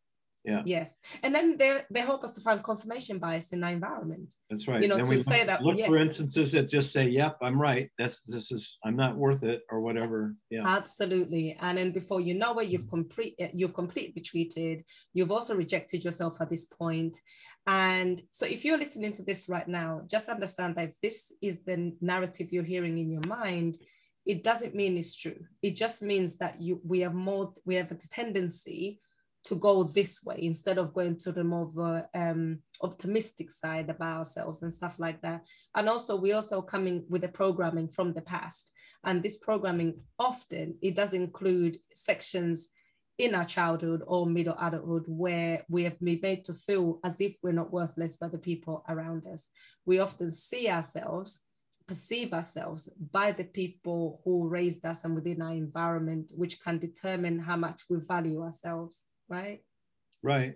Yeah. 0.49 0.63
Yes. 0.65 0.97
And 1.23 1.35
then 1.35 1.57
they, 1.59 1.81
they 1.91 2.01
help 2.01 2.25
us 2.25 2.33
to 2.33 2.41
find 2.41 2.63
confirmation 2.63 3.19
bias 3.19 3.53
in 3.53 3.63
our 3.63 3.71
environment. 3.71 4.35
That's 4.49 4.67
right. 4.67 4.81
You 4.83 4.89
know, 4.89 4.97
then 4.97 5.07
to 5.07 5.23
say 5.23 5.45
that 5.45 5.63
look 5.63 5.77
yes. 5.77 5.89
for 5.89 5.97
instances 5.97 6.53
that 6.53 6.69
just 6.69 6.91
say, 6.93 7.07
yep, 7.07 7.37
I'm 7.43 7.61
right. 7.61 7.91
That's 7.99 8.23
this 8.27 8.51
is 8.51 8.79
I'm 8.85 8.97
not 8.97 9.17
worth 9.17 9.43
it 9.43 9.63
or 9.71 9.81
whatever. 9.81 10.35
Yeah. 10.51 10.67
Absolutely. 10.67 11.57
And 11.61 11.77
then 11.77 11.93
before 11.93 12.21
you 12.21 12.35
know 12.35 12.59
it, 12.61 12.69
you've 12.69 12.83
mm-hmm. 12.83 12.91
complete 12.91 13.35
you've 13.53 13.75
completely 13.75 14.15
retreated. 14.17 14.85
You've 15.13 15.33
also 15.33 15.55
rejected 15.55 16.05
yourself 16.05 16.41
at 16.41 16.49
this 16.49 16.65
point. 16.65 17.21
And 17.67 18.23
so 18.31 18.47
if 18.47 18.65
you're 18.65 18.79
listening 18.79 19.13
to 19.15 19.23
this 19.23 19.47
right 19.47 19.69
now, 19.69 20.01
just 20.07 20.31
understand 20.31 20.77
that 20.77 20.89
if 20.89 20.95
this 21.03 21.31
is 21.43 21.61
the 21.67 21.93
narrative 22.01 22.51
you're 22.51 22.65
hearing 22.65 22.97
in 22.97 23.11
your 23.11 23.27
mind, 23.27 23.77
it 24.25 24.43
doesn't 24.43 24.75
mean 24.75 24.97
it's 24.97 25.15
true. 25.15 25.41
It 25.63 25.77
just 25.77 26.03
means 26.03 26.39
that 26.39 26.61
you 26.61 26.81
we 26.83 27.01
have 27.01 27.15
more 27.15 27.53
we 27.67 27.75
have 27.75 27.91
a 27.91 27.97
tendency 27.97 29.01
to 29.45 29.57
go 29.57 29.83
this 29.83 30.23
way 30.25 30.39
instead 30.41 30.79
of 30.79 30.93
going 30.93 31.17
to 31.17 31.33
the 31.33 31.45
more 31.45 32.09
um, 32.15 32.59
optimistic 32.83 33.51
side 33.51 33.89
about 33.89 34.19
ourselves 34.19 34.63
and 34.63 34.73
stuff 34.73 34.99
like 34.99 35.21
that. 35.23 35.43
And 35.75 35.89
also, 35.89 36.17
we 36.17 36.33
also 36.33 36.61
coming 36.61 37.05
with 37.09 37.23
the 37.23 37.29
programming 37.29 37.89
from 37.89 38.13
the 38.13 38.23
past, 38.23 38.73
and 39.05 39.23
this 39.23 39.39
programming 39.39 40.01
often 40.19 40.77
it 40.83 40.97
does 40.97 41.15
include 41.15 41.77
sections 41.95 42.69
in 43.19 43.35
our 43.35 43.45
childhood 43.45 44.03
or 44.07 44.27
middle 44.27 44.57
adulthood 44.61 45.05
where 45.09 45.65
we 45.69 45.83
have 45.83 45.99
been 45.99 46.21
made 46.23 46.45
to 46.45 46.55
feel 46.55 47.01
as 47.05 47.21
if 47.21 47.35
we're 47.43 47.53
not 47.53 47.73
worthless 47.73 48.17
by 48.17 48.29
the 48.29 48.39
people 48.39 48.85
around 48.89 49.27
us. 49.27 49.51
We 49.85 49.99
often 49.99 50.31
see 50.31 50.69
ourselves 50.69 51.43
perceive 51.89 52.35
ourselves 52.35 52.91
by 53.11 53.33
the 53.33 53.45
people 53.45 54.21
who 54.25 54.47
raised 54.47 54.85
us 54.85 55.05
and 55.05 55.15
within 55.15 55.43
our 55.43 55.55
environment, 55.55 56.31
which 56.37 56.61
can 56.61 56.79
determine 56.79 57.39
how 57.41 57.57
much 57.57 57.85
we 57.89 57.97
value 57.97 58.43
ourselves 58.43 59.07
right? 59.29 59.61
Right. 60.23 60.55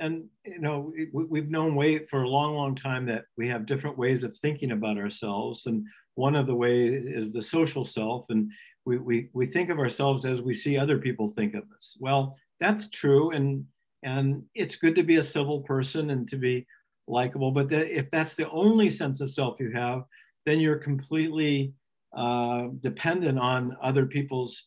And, 0.00 0.24
you 0.44 0.58
know, 0.58 0.92
we've 1.12 1.50
known 1.50 1.76
way 1.76 2.04
for 2.06 2.22
a 2.22 2.28
long, 2.28 2.54
long 2.54 2.74
time 2.74 3.06
that 3.06 3.24
we 3.36 3.48
have 3.48 3.66
different 3.66 3.96
ways 3.96 4.24
of 4.24 4.36
thinking 4.36 4.72
about 4.72 4.98
ourselves. 4.98 5.66
And 5.66 5.86
one 6.14 6.34
of 6.34 6.46
the 6.46 6.54
ways 6.54 7.04
is 7.06 7.32
the 7.32 7.42
social 7.42 7.84
self. 7.84 8.26
And 8.28 8.50
we, 8.84 8.98
we, 8.98 9.28
we 9.32 9.46
think 9.46 9.70
of 9.70 9.78
ourselves 9.78 10.24
as 10.24 10.42
we 10.42 10.54
see 10.54 10.76
other 10.76 10.98
people 10.98 11.30
think 11.30 11.54
of 11.54 11.64
us. 11.76 11.96
Well, 12.00 12.36
that's 12.58 12.88
true. 12.88 13.30
And, 13.30 13.66
and 14.02 14.42
it's 14.54 14.76
good 14.76 14.96
to 14.96 15.04
be 15.04 15.16
a 15.16 15.22
civil 15.22 15.60
person 15.60 16.10
and 16.10 16.28
to 16.30 16.36
be 16.36 16.66
likable. 17.06 17.52
But 17.52 17.68
that, 17.68 17.96
if 17.96 18.10
that's 18.10 18.34
the 18.34 18.50
only 18.50 18.90
sense 18.90 19.20
of 19.20 19.30
self 19.30 19.60
you 19.60 19.70
have, 19.72 20.02
then 20.46 20.58
you're 20.58 20.78
completely 20.78 21.74
uh, 22.16 22.68
dependent 22.80 23.38
on 23.38 23.76
other 23.80 24.06
people's 24.06 24.66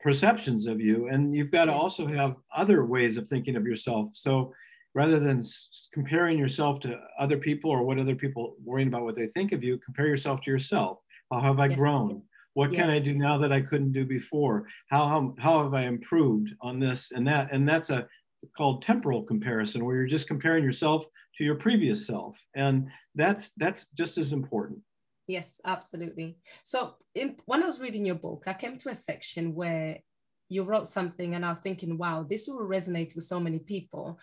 perceptions 0.00 0.66
of 0.66 0.80
you 0.80 1.08
and 1.08 1.34
you've 1.34 1.50
got 1.50 1.66
to 1.66 1.72
also 1.72 2.06
have 2.06 2.36
other 2.54 2.84
ways 2.84 3.16
of 3.16 3.26
thinking 3.26 3.56
of 3.56 3.66
yourself. 3.66 4.10
So 4.12 4.52
rather 4.94 5.18
than 5.18 5.44
comparing 5.92 6.38
yourself 6.38 6.80
to 6.80 6.98
other 7.18 7.36
people 7.38 7.70
or 7.70 7.82
what 7.82 7.98
other 7.98 8.14
people 8.14 8.56
worrying 8.64 8.88
about 8.88 9.04
what 9.04 9.16
they 9.16 9.26
think 9.28 9.52
of 9.52 9.62
you 9.62 9.78
compare 9.78 10.06
yourself 10.06 10.40
to 10.42 10.50
yourself. 10.50 10.98
How 11.30 11.40
have 11.40 11.60
i 11.60 11.66
yes. 11.66 11.76
grown? 11.76 12.22
What 12.54 12.72
yes. 12.72 12.80
can 12.80 12.90
i 12.90 12.98
do 12.98 13.14
now 13.14 13.38
that 13.38 13.52
i 13.52 13.60
couldn't 13.60 13.92
do 13.92 14.04
before? 14.04 14.66
How, 14.90 15.06
how 15.06 15.34
how 15.38 15.62
have 15.62 15.74
i 15.74 15.82
improved 15.82 16.50
on 16.60 16.80
this 16.80 17.12
and 17.12 17.26
that? 17.28 17.52
And 17.52 17.68
that's 17.68 17.90
a 17.90 18.08
called 18.56 18.82
temporal 18.82 19.22
comparison, 19.22 19.84
where 19.84 19.96
you're 19.96 20.06
just 20.06 20.28
comparing 20.28 20.64
yourself 20.64 21.04
to 21.36 21.44
your 21.44 21.54
previous 21.54 22.06
self, 22.06 22.38
and 22.54 22.88
that's 23.14 23.52
that's 23.56 23.88
just 23.88 24.18
as 24.18 24.32
important. 24.32 24.80
Yes, 25.28 25.60
absolutely. 25.64 26.38
So 26.64 26.96
in, 27.14 27.36
when 27.44 27.62
I 27.62 27.66
was 27.66 27.80
reading 27.80 28.04
your 28.04 28.16
book, 28.16 28.44
I 28.48 28.54
came 28.54 28.76
to 28.78 28.88
a 28.88 28.94
section 28.94 29.54
where 29.54 29.98
you 30.48 30.64
wrote 30.64 30.88
something, 30.88 31.34
and 31.34 31.44
I'm 31.44 31.58
thinking, 31.58 31.98
wow, 31.98 32.26
this 32.28 32.48
will 32.48 32.66
resonate 32.66 33.14
with 33.14 33.24
so 33.24 33.38
many 33.38 33.60
people 33.60 34.18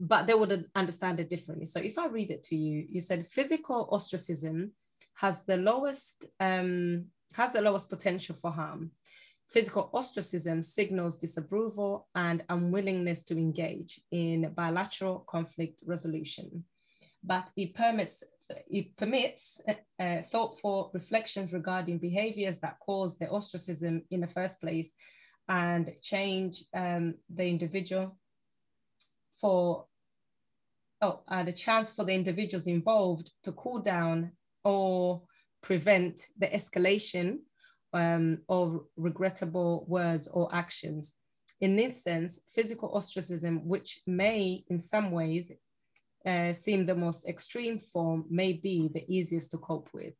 but 0.00 0.26
they 0.26 0.34
would 0.34 0.66
understand 0.74 1.18
it 1.20 1.28
differently. 1.28 1.66
So 1.66 1.80
if 1.80 1.98
I 1.98 2.06
read 2.06 2.30
it 2.30 2.42
to 2.44 2.56
you, 2.56 2.86
you 2.88 3.00
said 3.00 3.26
physical 3.26 3.88
ostracism 3.90 4.72
has 5.14 5.44
the 5.44 5.56
lowest 5.56 6.26
um, 6.38 7.06
has 7.34 7.52
the 7.52 7.60
lowest 7.60 7.90
potential 7.90 8.36
for 8.40 8.50
harm. 8.50 8.92
Physical 9.48 9.90
ostracism 9.92 10.62
signals 10.62 11.16
disapproval 11.16 12.06
and 12.14 12.44
unwillingness 12.48 13.24
to 13.24 13.36
engage 13.36 14.00
in 14.10 14.52
bilateral 14.54 15.24
conflict 15.28 15.82
resolution, 15.86 16.64
but 17.24 17.50
it 17.56 17.74
permits 17.74 18.22
it 18.70 18.96
permits 18.96 19.60
uh, 19.98 20.22
thoughtful 20.30 20.90
reflections 20.94 21.52
regarding 21.52 21.98
behaviors 21.98 22.58
that 22.60 22.78
cause 22.80 23.18
the 23.18 23.28
ostracism 23.28 24.02
in 24.10 24.20
the 24.20 24.26
first 24.26 24.60
place 24.60 24.92
and 25.48 25.92
change 26.02 26.64
um, 26.74 27.14
the 27.34 27.44
individual 27.44 28.16
for 29.40 29.86
oh, 31.00 31.20
uh, 31.28 31.42
the 31.42 31.52
chance 31.52 31.90
for 31.90 32.04
the 32.04 32.14
individuals 32.14 32.66
involved 32.66 33.30
to 33.42 33.52
cool 33.52 33.78
down 33.78 34.32
or 34.64 35.22
prevent 35.62 36.26
the 36.38 36.46
escalation 36.46 37.38
um, 37.92 38.38
of 38.48 38.80
regrettable 38.96 39.84
words 39.88 40.28
or 40.28 40.54
actions. 40.54 41.14
In 41.60 41.74
this 41.74 42.02
sense, 42.02 42.40
physical 42.48 42.90
ostracism, 42.94 43.66
which 43.66 44.00
may 44.06 44.64
in 44.68 44.78
some 44.78 45.10
ways 45.10 45.50
uh, 46.28 46.52
seem 46.52 46.86
the 46.86 46.94
most 46.94 47.26
extreme 47.26 47.78
form, 47.78 48.24
may 48.28 48.52
be 48.52 48.90
the 48.92 49.04
easiest 49.08 49.50
to 49.52 49.58
cope 49.58 49.88
with. 49.92 50.14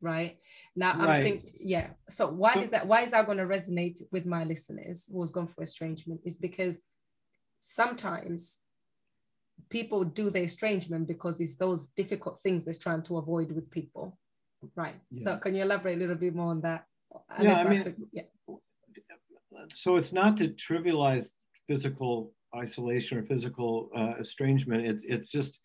Right 0.00 0.36
now. 0.76 0.92
I'm 0.92 1.22
thinking, 1.22 1.50
yeah. 1.60 1.90
So 2.10 2.28
why 2.28 2.54
so, 2.54 2.60
is 2.60 2.68
that? 2.70 2.86
Why 2.86 3.02
is 3.02 3.12
that 3.12 3.24
going 3.24 3.38
to 3.38 3.46
resonate 3.46 4.00
with 4.12 4.26
my 4.26 4.44
listeners 4.44 5.06
who 5.10 5.20
has 5.22 5.30
gone 5.30 5.46
for 5.46 5.62
estrangement? 5.62 6.20
Is 6.24 6.36
because 6.36 6.80
sometimes 7.58 8.58
people 9.70 10.04
do 10.04 10.30
the 10.30 10.42
estrangement 10.42 11.08
because 11.08 11.40
it's 11.40 11.56
those 11.56 11.88
difficult 11.88 12.38
things 12.40 12.64
they're 12.64 12.74
trying 12.74 13.02
to 13.02 13.16
avoid 13.16 13.50
with 13.52 13.70
people 13.70 14.18
right 14.76 14.96
yeah. 15.10 15.24
so 15.24 15.36
can 15.38 15.54
you 15.54 15.62
elaborate 15.62 15.96
a 15.96 16.00
little 16.00 16.16
bit 16.16 16.34
more 16.34 16.50
on 16.50 16.60
that 16.60 16.84
yeah, 17.40 17.58
I 17.58 17.68
mean, 17.68 17.82
to, 17.82 17.94
yeah. 18.12 18.22
so 19.72 19.96
it's 19.96 20.12
not 20.12 20.36
to 20.38 20.48
trivialize 20.48 21.28
physical 21.68 22.32
isolation 22.56 23.18
or 23.18 23.24
physical 23.24 23.90
uh, 23.96 24.14
estrangement 24.20 24.86
it, 24.86 24.98
it's 25.02 25.30
just 25.30 25.60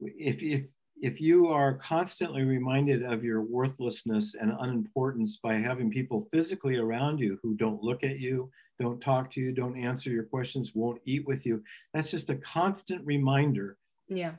if, 0.00 0.42
if 0.42 0.64
if 1.00 1.20
you 1.20 1.46
are 1.48 1.74
constantly 1.74 2.42
reminded 2.42 3.04
of 3.04 3.22
your 3.22 3.42
worthlessness 3.42 4.34
and 4.34 4.52
unimportance 4.58 5.36
by 5.36 5.54
having 5.54 5.90
people 5.90 6.28
physically 6.32 6.76
around 6.76 7.18
you 7.18 7.38
who 7.42 7.54
don't 7.54 7.82
look 7.82 8.02
at 8.02 8.18
you, 8.18 8.50
don't 8.80 9.00
talk 9.00 9.30
to 9.32 9.40
you, 9.40 9.52
don't 9.52 9.78
answer 9.78 10.10
your 10.10 10.24
questions, 10.24 10.72
won't 10.74 11.00
eat 11.04 11.26
with 11.26 11.46
you, 11.46 11.62
that's 11.94 12.10
just 12.10 12.30
a 12.30 12.36
constant 12.36 13.04
reminder. 13.06 13.76
Yeah. 14.08 14.32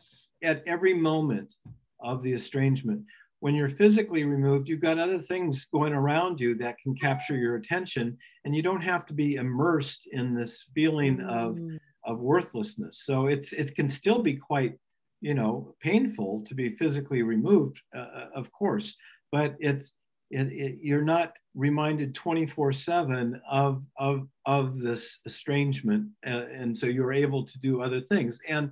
At 0.43 0.63
every 0.67 0.93
moment 0.93 1.55
of 2.01 2.23
the 2.23 2.33
estrangement. 2.33 3.03
When 3.41 3.55
you're 3.55 3.69
physically 3.69 4.25
removed, 4.25 4.67
you've 4.67 4.81
got 4.81 4.99
other 4.99 5.19
things 5.19 5.65
going 5.65 5.93
around 5.93 6.41
you 6.41 6.55
that 6.55 6.77
can 6.83 6.93
capture 6.95 7.37
your 7.37 7.55
attention, 7.55 8.17
and 8.43 8.53
you 8.53 8.61
don't 8.61 8.81
have 8.81 9.05
to 9.07 9.13
be 9.13 9.35
immersed 9.35 10.09
in 10.11 10.35
this 10.35 10.65
feeling 10.75 11.17
mm. 11.17 11.79
Of, 12.03 12.19
worthlessness. 12.19 13.01
So 13.03 13.27
it's 13.27 13.53
it 13.53 13.75
can 13.75 13.89
still 13.89 14.21
be 14.21 14.35
quite 14.35 14.75
you 15.21 15.33
know, 15.33 15.75
painful 15.81 16.43
to 16.47 16.55
be 16.55 16.69
physically 16.69 17.23
removed, 17.23 17.81
uh, 17.95 17.99
uh 17.99 18.27
of 18.35 18.51
course, 18.51 18.95
but 19.31 19.55
it's 19.59 19.91
it, 20.31 20.47
it, 20.51 20.77
you're 20.81 21.01
not 21.01 21.33
reminded 21.55 22.13
24 22.13 22.71
7 22.71 23.41
of, 23.49 23.83
of, 23.97 24.27
of 24.45 24.79
this 24.79 25.19
estrangement. 25.25 26.09
Uh, 26.25 26.45
and 26.53 26.77
so 26.77 26.85
you're 26.85 27.13
able 27.13 27.45
to 27.45 27.59
do 27.59 27.81
other 27.81 27.99
things. 27.99 28.39
And, 28.47 28.71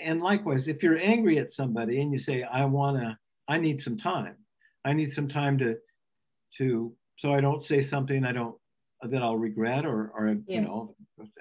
and 0.00 0.22
likewise, 0.22 0.68
if 0.68 0.82
you're 0.82 0.98
angry 0.98 1.38
at 1.38 1.52
somebody 1.52 2.00
and 2.00 2.12
you 2.12 2.18
say, 2.18 2.42
I 2.44 2.64
want 2.66 2.98
to, 2.98 3.18
I 3.48 3.58
need 3.58 3.82
some 3.82 3.98
time, 3.98 4.36
I 4.84 4.92
need 4.92 5.12
some 5.12 5.28
time 5.28 5.58
to, 5.58 5.76
to, 6.58 6.92
so 7.16 7.32
I 7.32 7.40
don't 7.40 7.64
say 7.64 7.82
something 7.82 8.24
I 8.24 8.32
don't, 8.32 8.56
that 9.02 9.22
I'll 9.22 9.36
regret 9.36 9.84
or, 9.84 10.10
or 10.16 10.28
yes. 10.28 10.42
you 10.46 10.60
know, 10.62 10.94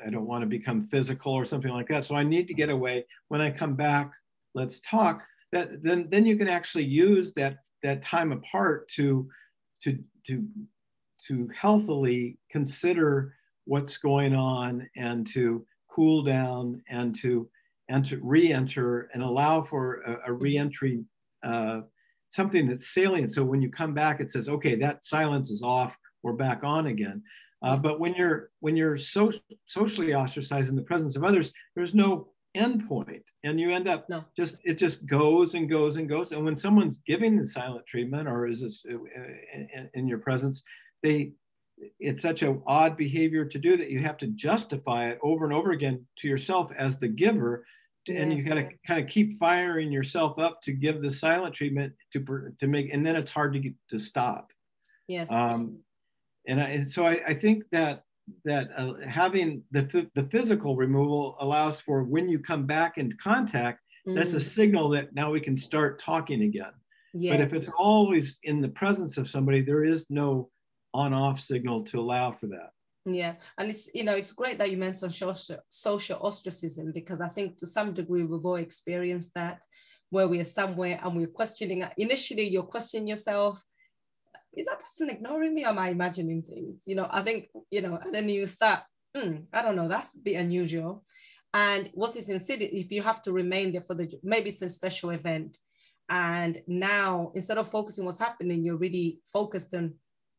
I 0.05 0.09
don't 0.09 0.27
want 0.27 0.41
to 0.41 0.47
become 0.47 0.87
physical 0.87 1.33
or 1.33 1.45
something 1.45 1.71
like 1.71 1.87
that. 1.87 2.05
So 2.05 2.15
I 2.15 2.23
need 2.23 2.47
to 2.47 2.53
get 2.53 2.69
away. 2.69 3.05
When 3.29 3.41
I 3.41 3.51
come 3.51 3.75
back, 3.75 4.11
let's 4.53 4.81
talk 4.81 5.23
that 5.55 5.83
then 5.83 6.07
then 6.09 6.25
you 6.25 6.37
can 6.37 6.47
actually 6.47 6.83
use 6.83 7.31
that 7.33 7.57
that 7.81 8.03
time 8.03 8.31
apart 8.31 8.89
to 8.89 9.27
to 9.83 9.97
to 10.27 10.45
to 11.27 11.49
healthily 11.55 12.37
consider 12.51 13.33
what's 13.65 13.97
going 13.97 14.35
on 14.35 14.87
and 14.95 15.27
to 15.27 15.65
cool 15.89 16.23
down 16.23 16.81
and 16.89 17.17
to 17.19 17.49
enter 17.89 18.19
re-enter 18.21 19.09
and 19.13 19.23
allow 19.23 19.61
for 19.61 20.01
a, 20.01 20.31
a 20.31 20.33
re-entry 20.33 21.03
uh, 21.43 21.81
something 22.29 22.67
that's 22.67 22.93
salient 22.93 23.31
so 23.33 23.43
when 23.43 23.61
you 23.61 23.69
come 23.69 23.93
back 23.93 24.19
it 24.19 24.29
says 24.29 24.49
okay 24.49 24.75
that 24.75 25.05
silence 25.05 25.51
is 25.51 25.63
off 25.63 25.95
we're 26.21 26.33
back 26.33 26.63
on 26.63 26.87
again 26.87 27.21
uh, 27.65 27.75
but 27.75 27.99
when 27.99 28.13
you're 28.13 28.51
when 28.60 28.75
you're 28.75 28.97
so 28.97 29.32
socially 29.65 30.13
ostracized 30.13 30.69
in 30.69 30.75
the 30.75 30.82
presence 30.82 31.15
of 31.15 31.23
others 31.23 31.51
there's 31.75 31.95
no 31.95 32.28
endpoint 32.56 33.21
and 33.43 33.60
you 33.60 33.71
end 33.71 33.88
up 33.88 34.10
no. 34.10 34.23
just 34.36 34.58
it 34.63 34.75
just 34.75 35.06
goes 35.06 35.56
and 35.56 35.69
goes 35.69 35.97
and 35.97 36.08
goes 36.08 36.32
and 36.32 36.43
when 36.45 36.56
someone's 36.56 36.99
giving 37.06 37.38
the 37.38 37.45
silent 37.45 37.86
treatment 37.86 38.28
or 38.28 38.47
is 38.47 38.62
this 38.62 38.84
uh, 38.89 38.95
in, 39.54 39.89
in 39.93 40.08
your 40.08 40.19
presence 40.19 40.63
they 41.04 41.32
it's 41.99 42.21
such 42.21 42.41
an 42.41 42.62
odd 42.65 42.95
behavior 42.95 43.43
to 43.43 43.60
do 43.60 43.75
that 43.75 43.89
you 43.89 43.99
have 43.99 44.17
to 44.17 44.28
justify 44.28 45.10
it 45.10 45.19
over 45.21 45.43
and 45.43 45.54
over 45.54 45.71
again 45.71 46.06
to 46.17 46.28
yourself 46.28 46.71
as 46.78 46.97
the 46.97 47.08
giver 47.08 47.65
yes. 48.08 48.17
and 48.21 48.32
you 48.32 48.43
got 48.45 48.56
to 48.56 48.69
kind 48.88 49.04
of 49.04 49.10
keep 49.10 49.38
firing 49.38 49.91
yourself 49.91 50.39
up 50.39 50.62
to 50.62 50.71
give 50.71 51.01
the 51.01 51.12
silent 51.12 51.54
treatment 51.54 51.91
to 52.13 52.54
to 52.60 52.67
make 52.67 52.89
and 52.93 53.06
then 53.06 53.17
it's 53.17 53.32
hard 53.32 53.51
to 53.51 53.60
get 53.60 53.73
to 53.89 53.99
stop 53.99 54.51
yes 55.08 55.30
um 55.30 55.78
and, 56.47 56.62
I, 56.62 56.69
and 56.69 56.91
so 56.91 57.05
I, 57.05 57.21
I 57.27 57.34
think 57.34 57.63
that 57.71 58.03
that 58.43 58.69
uh, 58.75 58.93
having 59.08 59.63
the, 59.71 60.10
the 60.15 60.23
physical 60.23 60.75
removal 60.75 61.36
allows 61.39 61.79
for 61.79 62.03
when 62.03 62.27
you 62.27 62.39
come 62.39 62.65
back 62.65 62.97
into 62.97 63.15
contact, 63.17 63.81
mm. 64.08 64.15
that's 64.15 64.34
a 64.34 64.38
mm. 64.38 64.41
signal 64.41 64.89
that 64.89 65.13
now 65.13 65.31
we 65.31 65.39
can 65.39 65.55
start 65.55 66.01
talking 66.01 66.41
again. 66.41 66.71
Yes. 67.13 67.34
But 67.34 67.41
if 67.41 67.53
it's 67.53 67.71
always 67.77 68.38
in 68.43 68.62
the 68.62 68.69
presence 68.69 69.17
of 69.17 69.29
somebody, 69.29 69.62
there 69.62 69.86
is 69.86 70.05
no 70.10 70.49
on 70.93 71.13
off 71.13 71.39
signal 71.39 71.84
to 71.86 71.99
allow 71.99 72.31
for 72.31 72.47
that. 72.47 72.71
Yeah, 73.05 73.36
and 73.58 73.69
it's 73.69 73.93
you 73.93 74.03
know 74.03 74.15
it's 74.15 74.31
great 74.31 74.58
that 74.58 74.71
you 74.71 74.77
mentioned 74.77 75.13
social 75.13 75.62
social 75.69 76.19
ostracism 76.19 76.91
because 76.91 77.21
I 77.21 77.27
think 77.27 77.58
to 77.58 77.67
some 77.67 77.93
degree 77.93 78.23
we've 78.23 78.43
all 78.43 78.55
experienced 78.55 79.31
that 79.36 79.63
where 80.10 80.27
we 80.27 80.39
are 80.39 80.45
somewhere 80.60 80.99
and 81.03 81.15
we're 81.15 81.27
questioning. 81.27 81.86
Initially, 81.97 82.49
you're 82.49 82.63
questioning 82.63 83.08
yourself 83.08 83.63
is 84.55 84.65
that 84.65 84.81
person 84.81 85.09
ignoring 85.09 85.53
me 85.53 85.65
or 85.65 85.69
am 85.69 85.79
I 85.79 85.89
imagining 85.89 86.41
things? 86.43 86.83
You 86.85 86.95
know, 86.95 87.07
I 87.09 87.21
think, 87.21 87.49
you 87.71 87.81
know, 87.81 87.97
and 88.01 88.13
then 88.13 88.29
you 88.29 88.45
start, 88.45 88.81
hmm, 89.15 89.37
I 89.53 89.61
don't 89.61 89.75
know, 89.75 89.87
that's 89.87 90.15
a 90.15 90.19
bit 90.19 90.35
unusual. 90.35 91.03
And 91.53 91.89
what's 91.93 92.15
this 92.15 92.29
insidious 92.29 92.71
if 92.73 92.91
you 92.91 93.01
have 93.01 93.21
to 93.23 93.31
remain 93.31 93.71
there 93.71 93.81
for 93.81 93.95
the 93.95 94.13
maybe 94.23 94.49
it's 94.49 94.61
a 94.61 94.69
special 94.69 95.11
event. 95.11 95.57
And 96.09 96.61
now 96.67 97.31
instead 97.33 97.57
of 97.57 97.69
focusing 97.69 98.05
what's 98.05 98.19
happening, 98.19 98.63
you're 98.63 98.77
really 98.77 99.19
focused 99.31 99.73
on 99.73 99.93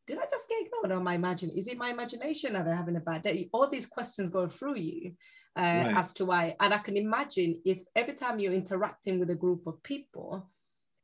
did 0.05 0.17
I 0.19 0.25
just 0.31 0.47
get 0.47 0.65
ignored 0.65 0.91
or 0.91 1.01
am 1.01 1.07
I 1.07 1.15
imagining? 1.15 1.57
Is 1.57 1.67
it 1.67 1.77
my 1.77 1.89
imagination 1.89 2.53
that 2.53 2.63
they're 2.63 2.75
having 2.75 2.95
a 2.95 3.01
bad 3.01 3.23
day? 3.23 3.49
All 3.51 3.69
these 3.69 3.85
questions 3.85 4.29
go 4.29 4.47
through 4.47 4.77
you 4.77 5.11
uh, 5.57 5.61
right. 5.61 5.97
as 5.97 6.13
to 6.13 6.25
why. 6.25 6.55
And 6.61 6.73
I 6.73 6.77
can 6.77 6.95
imagine 6.95 7.61
if 7.65 7.83
every 7.93 8.13
time 8.13 8.39
you're 8.39 8.53
interacting 8.53 9.19
with 9.19 9.29
a 9.31 9.35
group 9.35 9.67
of 9.67 9.83
people, 9.83 10.49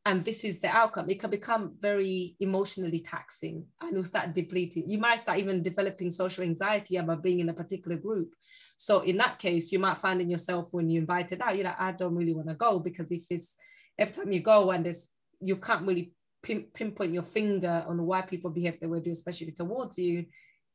and 0.06 0.26
this 0.26 0.44
is 0.44 0.60
the 0.60 0.68
outcome, 0.68 1.10
it 1.10 1.20
can 1.20 1.30
become 1.30 1.76
very 1.80 2.36
emotionally 2.42 3.00
taxing 3.00 3.66
and 3.82 3.94
you'll 3.94 4.04
start 4.04 4.34
depleting. 4.34 4.84
You 4.88 4.98
might 4.98 5.22
start 5.22 5.40
even 5.40 5.64
developing 5.64 6.12
social 6.12 6.44
anxiety 6.44 6.98
about 6.98 7.24
being 7.24 7.40
in 7.40 7.50
a 7.50 7.54
particular 7.54 7.98
group. 7.98 8.34
So 8.76 9.00
in 9.00 9.16
that 9.18 9.40
case, 9.40 9.72
you 9.72 9.80
might 9.80 10.00
find 10.00 10.20
in 10.20 10.30
yourself 10.30 10.74
when 10.74 10.90
you 10.90 11.00
invited 11.00 11.42
out, 11.42 11.56
you're 11.56 11.66
like, 11.66 11.80
I 11.80 11.94
don't 11.94 12.16
really 12.16 12.34
want 12.34 12.50
to 12.50 12.56
go 12.56 12.80
because 12.80 13.12
if 13.12 13.24
it's 13.30 13.56
every 13.98 14.14
time 14.14 14.34
you 14.34 14.42
go 14.42 14.72
and 14.72 14.86
there's 14.86 15.08
you 15.40 15.56
can't 15.56 15.88
really 15.88 16.12
pin, 16.42 16.66
pinpoint 16.74 17.14
your 17.14 17.24
finger 17.24 17.86
on 17.88 18.06
why 18.06 18.22
people 18.22 18.52
behave 18.52 18.80
the 18.82 18.90
way 18.90 19.00
they 19.00 19.06
do, 19.06 19.12
especially 19.12 19.52
towards 19.52 19.98
you, 19.98 20.26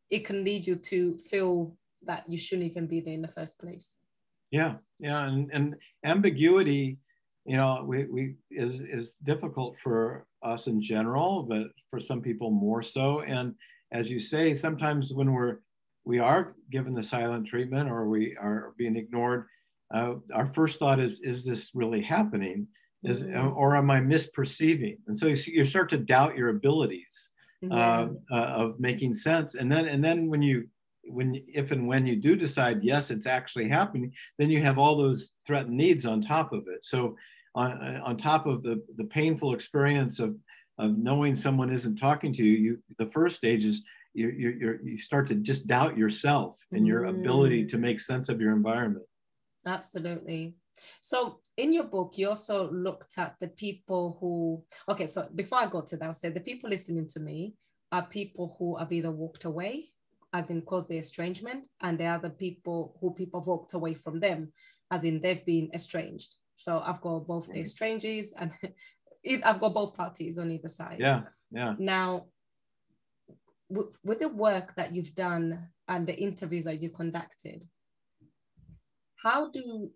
it 0.09 0.25
can 0.25 0.43
lead 0.43 0.67
you 0.67 0.77
to 0.77 1.19
feel 1.19 1.77
that 2.05 2.29
you 2.29 2.38
shouldn't 2.38 2.71
even 2.71 2.87
be 2.87 3.01
there 3.01 3.14
in 3.14 3.23
the 3.23 3.29
first 3.29 3.59
place. 3.59 3.97
Yeah, 4.51 4.77
yeah, 4.99 5.27
and, 5.27 5.51
and 5.53 5.77
ambiguity 6.05 6.99
you 7.49 7.57
know, 7.57 7.83
we, 7.87 8.05
we 8.05 8.35
is, 8.51 8.81
is 8.81 9.17
difficult 9.25 9.77
for 9.83 10.27
us 10.43 10.67
in 10.67 10.83
general, 10.83 11.43
but 11.43 11.69
for 11.91 11.99
some 11.99 12.21
people 12.21 12.51
more 12.51 12.83
so. 12.83 13.23
And 13.23 13.55
as 13.91 14.11
you 14.11 14.21
say, 14.21 14.53
sometimes 14.53 15.15
when 15.15 15.33
we're 15.33 15.59
we 16.05 16.19
are 16.19 16.55
given 16.71 16.95
the 16.95 17.03
silent 17.03 17.47
treatment 17.47 17.91
or 17.91 18.09
we 18.09 18.37
are 18.41 18.73
being 18.79 18.97
ignored, 18.97 19.47
uh, 19.95 20.15
our 20.35 20.47
first 20.47 20.79
thought 20.79 21.01
is, 21.01 21.21
is 21.21 21.45
this 21.45 21.73
really 21.75 22.03
happening? 22.03 22.67
Is, 23.05 23.23
mm-hmm. 23.23 23.57
Or 23.57 23.77
am 23.77 23.91
I 23.91 24.01
misperceiving? 24.01 24.99
And 25.07 25.19
so 25.19 25.27
you, 25.27 25.37
you 25.47 25.65
start 25.65 25.91
to 25.91 25.99
doubt 25.99 26.37
your 26.37 26.49
abilities 26.49 27.31
yeah. 27.61 27.77
uh, 27.77 28.09
uh, 28.33 28.37
of 28.37 28.81
making 28.81 29.15
sense. 29.15 29.55
And 29.55 29.71
then, 29.71 29.87
and 29.87 30.03
then 30.03 30.29
when 30.29 30.43
you, 30.43 30.69
when, 31.11 31.43
if 31.47 31.73
and 31.73 31.87
when 31.87 32.07
you 32.07 32.17
do 32.17 32.37
decide, 32.37 32.83
yes, 32.83 33.11
it's 33.11 33.27
actually 33.27 33.69
happening, 33.69 34.13
then 34.39 34.51
you 34.51 34.63
have 34.63 34.79
all 34.79 34.97
those 34.97 35.31
threatened 35.47 35.77
needs 35.77 36.07
on 36.07 36.23
top 36.23 36.53
of 36.53 36.65
it. 36.69 36.85
So 36.85 37.17
on, 37.59 37.97
on 38.05 38.16
top 38.16 38.47
of 38.47 38.62
the, 38.62 38.83
the 38.97 39.05
painful 39.05 39.53
experience 39.53 40.21
of, 40.21 40.37
of 40.79 40.97
knowing 40.97 41.35
someone 41.35 41.73
isn't 41.73 41.97
talking 41.97 42.33
to 42.35 42.42
you, 42.42 42.57
you 42.57 42.79
the 42.99 43.11
first 43.11 43.37
stage 43.37 43.64
is 43.64 43.83
you, 44.14 44.29
you, 44.29 44.79
you 44.85 44.99
start 45.01 45.29
to 45.29 45.35
just 45.35 45.66
doubt 45.66 45.99
yourself 45.99 46.57
and 46.73 46.87
your 46.87 47.03
mm. 47.03 47.11
ability 47.11 47.66
to 47.66 47.77
make 47.77 48.01
sense 48.01 48.29
of 48.29 48.40
your 48.40 48.53
environment. 48.53 49.05
Absolutely. 49.66 50.55
So 51.01 51.40
in 51.57 51.73
your 51.73 51.85
book, 51.85 52.16
you 52.16 52.29
also 52.29 52.71
looked 52.71 53.18
at 53.18 53.35
the 53.40 53.49
people 53.49 54.16
who, 54.21 54.62
okay, 54.88 55.09
so 55.09 55.29
before 55.35 55.59
I 55.59 55.66
go 55.66 55.81
to 55.81 55.97
that, 55.97 56.05
I'll 56.05 56.14
say 56.14 56.31
the 56.31 56.40
people 56.40 56.71
listening 56.71 57.09
to 57.09 57.21
me 57.21 57.55
are 57.90 58.03
people 58.03 58.55
who 58.59 58.77
have 58.77 58.92
either 58.92 59.11
walked 59.11 59.44
away, 59.44 59.90
as 60.33 60.51
in 60.51 60.62
caused 60.62 60.88
the 60.88 60.99
estrangement, 60.99 61.64
and 61.81 61.99
there 61.99 62.12
are 62.12 62.18
the 62.21 62.31
people 62.31 62.97
who 63.01 63.12
people 63.12 63.40
walked 63.40 63.75
away 63.75 63.94
from 63.94 64.21
them, 64.21 64.53
as 64.90 65.03
in 65.03 65.21
they've 65.21 65.44
been 65.44 65.71
estranged. 65.75 66.37
So 66.59 66.83
I've 66.85 67.01
got 67.01 67.27
both 67.27 67.47
the 67.47 67.61
estrangees 67.61 68.33
and 68.37 68.53
I've 69.44 69.61
got 69.61 69.75
both 69.75 69.94
parties 69.94 70.38
on 70.38 70.51
either 70.51 70.68
side. 70.68 70.99
Yeah, 70.99 71.23
yeah. 71.51 71.75
Now, 71.79 72.27
with 73.71 74.18
the 74.18 74.29
work 74.29 74.75
that 74.75 74.92
you've 74.92 75.14
done 75.14 75.68
and 75.87 76.07
the 76.07 76.16
interviews 76.16 76.64
that 76.64 76.83
you 76.83 76.90
conducted, 76.90 77.68
how 79.23 79.51
do 79.51 79.90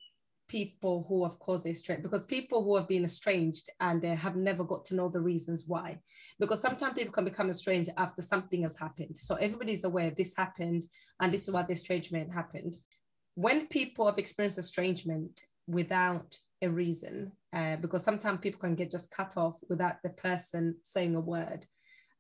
people 0.49 1.05
who 1.09 1.25
have 1.25 1.39
caused 1.39 1.67
estranged 1.67 2.03
because 2.03 2.27
people 2.27 2.63
who 2.63 2.77
have 2.77 2.87
been 2.87 3.05
estranged 3.05 3.71
and 3.81 4.03
they 4.03 4.15
have 4.15 4.37
never 4.37 4.63
got 4.63 4.85
to 4.85 4.95
know 4.95 5.09
the 5.09 5.19
reasons 5.19 5.65
why 5.67 5.99
because 6.39 6.61
sometimes 6.61 6.93
people 6.93 7.13
can 7.13 7.25
become 7.25 7.49
estranged 7.49 7.89
after 7.97 8.21
something 8.21 8.61
has 8.61 8.77
happened 8.77 9.17
so 9.17 9.35
everybody's 9.37 9.85
aware 9.85 10.11
this 10.11 10.37
happened 10.37 10.85
and 11.21 11.33
this 11.33 11.45
is 11.45 11.55
why 11.55 11.63
the 11.63 11.73
estrangement 11.73 12.31
happened 12.31 12.77
when 13.35 13.67
people 13.69 14.05
have 14.05 14.19
experienced 14.19 14.59
estrangement 14.59 15.41
without 15.67 16.37
a 16.63 16.71
reason 16.71 17.33
uh, 17.55 17.77
because 17.77 18.03
sometimes 18.03 18.41
people 18.41 18.61
can 18.61 18.75
get 18.75 18.91
just 18.91 19.11
cut 19.11 19.37
off 19.37 19.57
without 19.69 19.97
the 20.03 20.11
person 20.11 20.77
saying 20.83 21.15
a 21.17 21.21
word. 21.21 21.67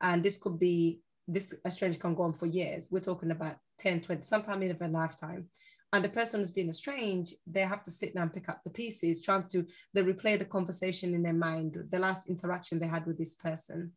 And 0.01 0.23
this 0.23 0.37
could 0.37 0.59
be 0.59 1.01
this 1.29 1.55
estrangement 1.65 2.01
can 2.01 2.15
go 2.15 2.25
on 2.25 2.33
for 2.33 2.47
years. 2.47 2.89
We're 2.91 3.01
talking 3.01 3.31
about 3.31 3.57
10 3.79 4.03
20 4.03 4.23
sometime 4.23 4.63
in 4.63 4.77
a 4.79 4.89
lifetime. 4.89 5.49
And 5.93 6.05
the 6.05 6.09
person 6.09 6.41
who's 6.41 6.51
been 6.51 6.71
estranged, 6.71 7.35
they 7.47 7.61
have 7.61 7.83
to 7.85 7.91
sit 7.91 8.15
down 8.15 8.25
and 8.25 8.33
pick 8.33 8.49
up 8.49 8.63
the 8.65 8.71
pieces, 8.71 9.23
trying 9.23 9.47
to 9.49 9.67
they 9.93 10.03
replay 10.03 10.39
the 10.39 10.45
conversation 10.45 11.15
in 11.15 11.23
their 11.23 11.35
mind, 11.35 11.77
the 11.91 11.99
last 11.99 12.29
interaction 12.29 12.79
they 12.79 12.87
had 12.87 13.07
with 13.07 13.19
this 13.19 13.35
person. 13.35 13.93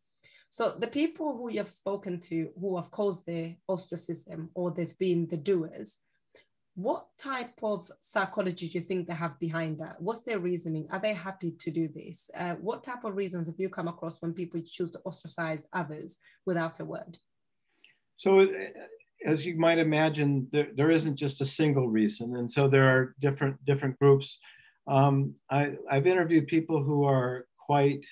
So 0.50 0.76
the 0.78 0.86
people 0.86 1.36
who 1.36 1.50
you 1.50 1.58
have 1.58 1.70
spoken 1.70 2.20
to 2.20 2.50
who 2.60 2.76
have 2.76 2.90
caused 2.90 3.26
the 3.26 3.56
ostracism 3.68 4.50
or 4.54 4.70
they've 4.70 4.98
been 4.98 5.26
the 5.26 5.36
doers, 5.36 5.98
what 6.76 7.06
type 7.16 7.58
of 7.62 7.90
psychology 8.00 8.68
do 8.68 8.78
you 8.78 8.84
think 8.84 9.06
they 9.06 9.14
have 9.14 9.38
behind 9.40 9.78
that? 9.78 10.00
What's 10.00 10.20
their 10.20 10.38
reasoning? 10.38 10.86
Are 10.90 11.00
they 11.00 11.14
happy 11.14 11.52
to 11.52 11.70
do 11.70 11.88
this? 11.88 12.30
Uh, 12.36 12.54
what 12.56 12.84
type 12.84 13.02
of 13.04 13.16
reasons 13.16 13.46
have 13.46 13.58
you 13.58 13.70
come 13.70 13.88
across 13.88 14.20
when 14.20 14.34
people 14.34 14.60
choose 14.60 14.90
to 14.90 15.00
ostracize 15.06 15.66
others 15.72 16.18
without 16.44 16.78
a 16.80 16.84
word? 16.84 17.16
So 18.16 18.46
as 19.24 19.46
you 19.46 19.56
might 19.58 19.78
imagine, 19.78 20.48
there, 20.52 20.68
there 20.76 20.90
isn't 20.90 21.16
just 21.16 21.40
a 21.40 21.46
single 21.46 21.88
reason. 21.88 22.36
And 22.36 22.52
so 22.52 22.68
there 22.68 22.84
are 22.84 23.14
different, 23.20 23.64
different 23.64 23.98
groups. 23.98 24.38
Um, 24.86 25.34
I, 25.50 25.76
I've 25.90 26.06
interviewed 26.06 26.46
people 26.46 26.82
who 26.82 27.04
are 27.04 27.46
quite 27.58 28.04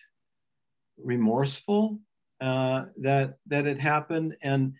remorseful 0.97 1.99
uh, 2.41 2.87
that, 3.03 3.35
that 3.47 3.67
it 3.67 3.79
happened 3.79 4.37
and 4.43 4.73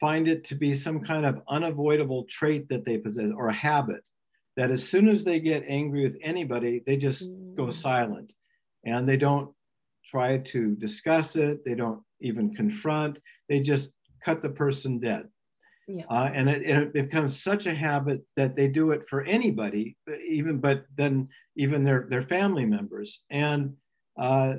find 0.00 0.28
it 0.28 0.44
to 0.44 0.54
be 0.54 0.74
some 0.74 1.00
kind 1.00 1.24
of 1.24 1.40
unavoidable 1.48 2.24
trait 2.24 2.68
that 2.68 2.84
they 2.84 2.98
possess 2.98 3.30
or 3.36 3.48
a 3.48 3.54
habit 3.54 4.02
that 4.56 4.70
as 4.70 4.88
soon 4.88 5.08
as 5.08 5.24
they 5.24 5.40
get 5.40 5.64
angry 5.66 6.04
with 6.04 6.16
anybody, 6.22 6.82
they 6.86 6.96
just 6.96 7.28
go 7.56 7.66
mm. 7.66 7.72
silent 7.72 8.32
and 8.84 9.08
they 9.08 9.16
don't 9.16 9.50
try 10.06 10.38
to 10.38 10.74
discuss 10.76 11.36
it. 11.36 11.64
They 11.64 11.74
don't 11.74 12.02
even 12.20 12.54
confront. 12.54 13.18
They 13.48 13.60
just 13.60 13.90
cut 14.24 14.42
the 14.42 14.50
person 14.50 15.00
dead. 15.00 15.28
Yeah. 15.86 16.04
Uh, 16.08 16.30
and 16.32 16.48
it, 16.48 16.62
it, 16.62 16.92
becomes 16.94 17.42
such 17.42 17.66
a 17.66 17.74
habit 17.74 18.22
that 18.36 18.56
they 18.56 18.68
do 18.68 18.92
it 18.92 19.06
for 19.08 19.22
anybody, 19.22 19.98
even 20.26 20.58
but 20.58 20.84
then 20.96 21.28
even 21.56 21.84
their 21.84 22.06
their 22.08 22.22
family 22.22 22.64
members. 22.64 23.20
And 23.28 23.74
uh, 24.18 24.54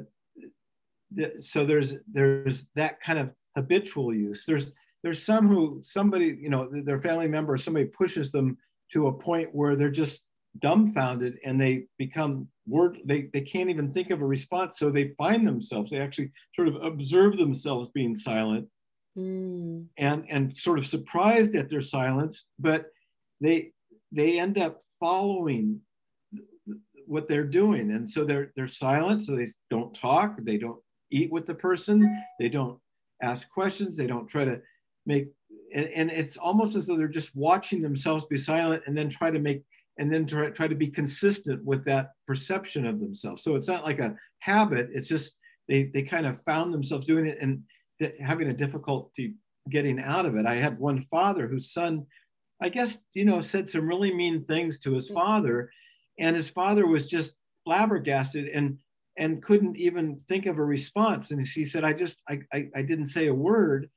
th- 1.17 1.33
so 1.39 1.65
there's 1.65 1.95
there's 2.11 2.67
that 2.75 3.01
kind 3.01 3.17
of 3.17 3.31
habitual 3.55 4.13
use. 4.13 4.45
There's 4.45 4.71
there's 5.05 5.23
some 5.23 5.47
who 5.47 5.79
somebody 5.83 6.37
you 6.41 6.49
know 6.49 6.67
their 6.83 7.01
family 7.01 7.27
member 7.27 7.53
or 7.53 7.57
somebody 7.57 7.85
pushes 7.85 8.31
them 8.31 8.57
to 8.91 9.07
a 9.07 9.13
point 9.13 9.53
where 9.53 9.75
they're 9.75 9.89
just 9.89 10.23
dumbfounded 10.59 11.37
and 11.45 11.59
they 11.59 11.85
become 11.97 12.47
word 12.67 12.97
they, 13.05 13.29
they 13.33 13.41
can't 13.41 13.69
even 13.69 13.93
think 13.93 14.09
of 14.09 14.21
a 14.21 14.25
response 14.25 14.79
so 14.79 14.89
they 14.89 15.13
find 15.17 15.45
themselves 15.47 15.91
they 15.91 15.99
actually 15.99 16.31
sort 16.55 16.67
of 16.67 16.75
observe 16.81 17.37
themselves 17.37 17.89
being 17.93 18.15
silent 18.15 18.67
mm. 19.17 19.85
and 19.97 20.25
and 20.29 20.57
sort 20.57 20.79
of 20.79 20.85
surprised 20.85 21.55
at 21.55 21.69
their 21.69 21.81
silence, 21.81 22.45
but 22.59 22.87
they 23.41 23.71
they 24.11 24.39
end 24.39 24.57
up 24.57 24.81
following 24.99 25.81
what 27.05 27.27
they're 27.27 27.45
doing, 27.45 27.91
and 27.91 28.09
so 28.09 28.25
they're 28.25 28.51
they're 28.55 28.67
silent, 28.67 29.23
so 29.23 29.35
they 29.35 29.47
don't 29.69 29.95
talk, 29.95 30.37
they 30.41 30.57
don't 30.57 30.79
eat 31.11 31.31
with 31.31 31.45
the 31.45 31.53
person, 31.53 32.23
they 32.39 32.49
don't 32.49 32.79
ask 33.21 33.49
questions, 33.49 33.95
they 33.97 34.07
don't 34.07 34.27
try 34.27 34.43
to 34.45 34.61
make 35.05 35.27
and, 35.73 35.87
and 35.87 36.11
it's 36.11 36.37
almost 36.37 36.75
as 36.75 36.85
though 36.85 36.97
they're 36.97 37.07
just 37.07 37.35
watching 37.35 37.81
themselves 37.81 38.25
be 38.25 38.37
silent 38.37 38.83
and 38.85 38.97
then 38.97 39.09
try 39.09 39.29
to 39.29 39.39
make 39.39 39.63
and 39.97 40.11
then 40.11 40.25
try, 40.25 40.49
try 40.49 40.67
to 40.67 40.75
be 40.75 40.87
consistent 40.87 41.63
with 41.63 41.85
that 41.85 42.11
perception 42.27 42.85
of 42.85 42.99
themselves. 42.99 43.43
So 43.43 43.55
it's 43.55 43.67
not 43.67 43.85
like 43.85 43.99
a 43.99 44.15
habit, 44.39 44.89
it's 44.93 45.07
just 45.07 45.37
they, 45.67 45.83
they 45.93 46.03
kind 46.03 46.25
of 46.25 46.43
found 46.43 46.73
themselves 46.73 47.05
doing 47.05 47.25
it. 47.25 47.37
And 47.41 47.63
having 48.21 48.49
a 48.49 48.53
difficulty 48.53 49.35
getting 49.69 49.99
out 49.99 50.25
of 50.25 50.35
it. 50.35 50.45
I 50.45 50.55
had 50.55 50.79
one 50.79 51.01
father 51.01 51.47
whose 51.47 51.71
son, 51.71 52.05
I 52.61 52.69
guess, 52.69 52.97
you 53.13 53.25
know, 53.25 53.41
said 53.41 53.69
some 53.69 53.87
really 53.87 54.13
mean 54.13 54.43
things 54.43 54.79
to 54.79 54.93
his 54.93 55.09
mm. 55.09 55.13
father, 55.13 55.71
and 56.19 56.35
his 56.35 56.49
father 56.49 56.85
was 56.85 57.07
just 57.07 57.33
flabbergasted 57.65 58.47
and 58.49 58.77
and 59.17 59.41
couldn't 59.41 59.77
even 59.77 60.19
think 60.27 60.45
of 60.45 60.57
a 60.57 60.63
response. 60.63 61.31
And 61.31 61.45
he 61.45 61.65
said, 61.65 61.83
"I 61.85 61.93
just, 61.93 62.21
I, 62.29 62.39
I, 62.53 62.67
I 62.75 62.81
didn't 62.81 63.07
say 63.07 63.27
a 63.27 63.33
word, 63.33 63.89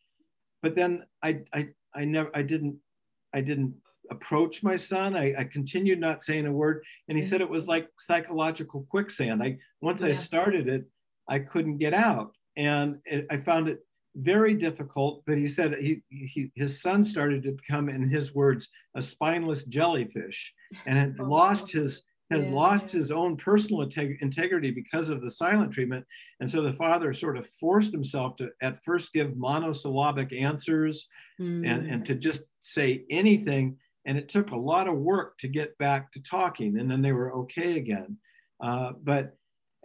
but 0.63 0.75
then 0.75 1.05
I, 1.23 1.41
I, 1.53 1.69
I 1.95 2.05
never, 2.05 2.31
I 2.35 2.43
didn't, 2.43 2.77
I 3.35 3.41
didn't." 3.41 3.75
approach 4.11 4.63
my 4.63 4.75
son. 4.75 5.15
I, 5.15 5.35
I 5.39 5.45
continued 5.45 6.01
not 6.01 6.23
saying 6.23 6.47
a 6.47 6.51
word. 6.51 6.83
And 7.09 7.19
he 7.19 7.23
said 7.23 7.43
it 7.43 7.51
was 7.51 7.67
like 7.67 7.89
psychological 7.99 8.87
quicksand. 8.89 9.43
I 9.43 9.59
once 9.83 10.01
yeah. 10.01 10.09
i 10.09 10.13
started 10.13 10.67
it 10.67 10.85
i 11.29 11.39
couldn't 11.39 11.77
get 11.77 11.93
out. 11.93 12.35
And 12.57 13.01
it, 13.05 13.27
i 13.31 13.37
found 13.37 13.69
it 13.69 13.81
very 14.17 14.55
difficult, 14.55 15.23
but 15.27 15.39
he 15.39 15.47
said 15.47 15.75
he, 15.81 16.03
he, 16.09 16.51
his 16.55 16.81
son 16.81 17.05
started 17.05 17.43
to 17.45 17.53
become, 17.53 17.89
in 17.89 18.09
his 18.09 18.35
words, 18.35 18.69
a 18.97 19.03
spineless 19.03 19.65
jellyfish 19.65 20.53
and 20.87 20.99
had 20.99 21.17
oh, 21.21 21.25
lost 21.25 21.71
his 21.71 22.03
has 22.31 22.45
yeah. 22.45 22.51
lost 22.51 22.91
his 22.91 23.11
own 23.11 23.37
personal 23.37 23.87
integ- 23.87 24.21
integrity 24.21 24.71
because 24.71 25.09
of 25.09 25.23
the 25.23 25.31
silent 25.31 25.73
treatment. 25.73 26.05
And 26.41 26.51
so 26.51 26.63
the 26.63 26.75
father 26.75 27.13
sort 27.13 27.39
of 27.39 27.49
forced 27.61 27.93
himself 27.93 28.37
to 28.37 28.51
at 28.61 28.85
first 28.85 29.13
give 29.13 29.37
monosyllabic 29.37 30.33
answers 30.33 31.09
mm. 31.41 31.67
and, 31.67 31.87
and 31.87 32.05
to 32.07 32.15
just 32.15 32.45
say 32.63 33.05
anything. 33.11 33.77
And 34.05 34.19
it 34.19 34.29
took 34.29 34.51
a 34.51 34.57
lot 34.57 34.89
of 34.89 34.97
work 34.97 35.39
to 35.39 35.49
get 35.49 35.77
back 35.79 36.13
to 36.13 36.23
talking. 36.23 36.79
And 36.79 36.91
then 36.91 37.03
they 37.03 37.13
were 37.13 37.35
okay 37.35 37.77
again. 37.77 38.19
Uh, 38.63 38.93
but 39.03 39.37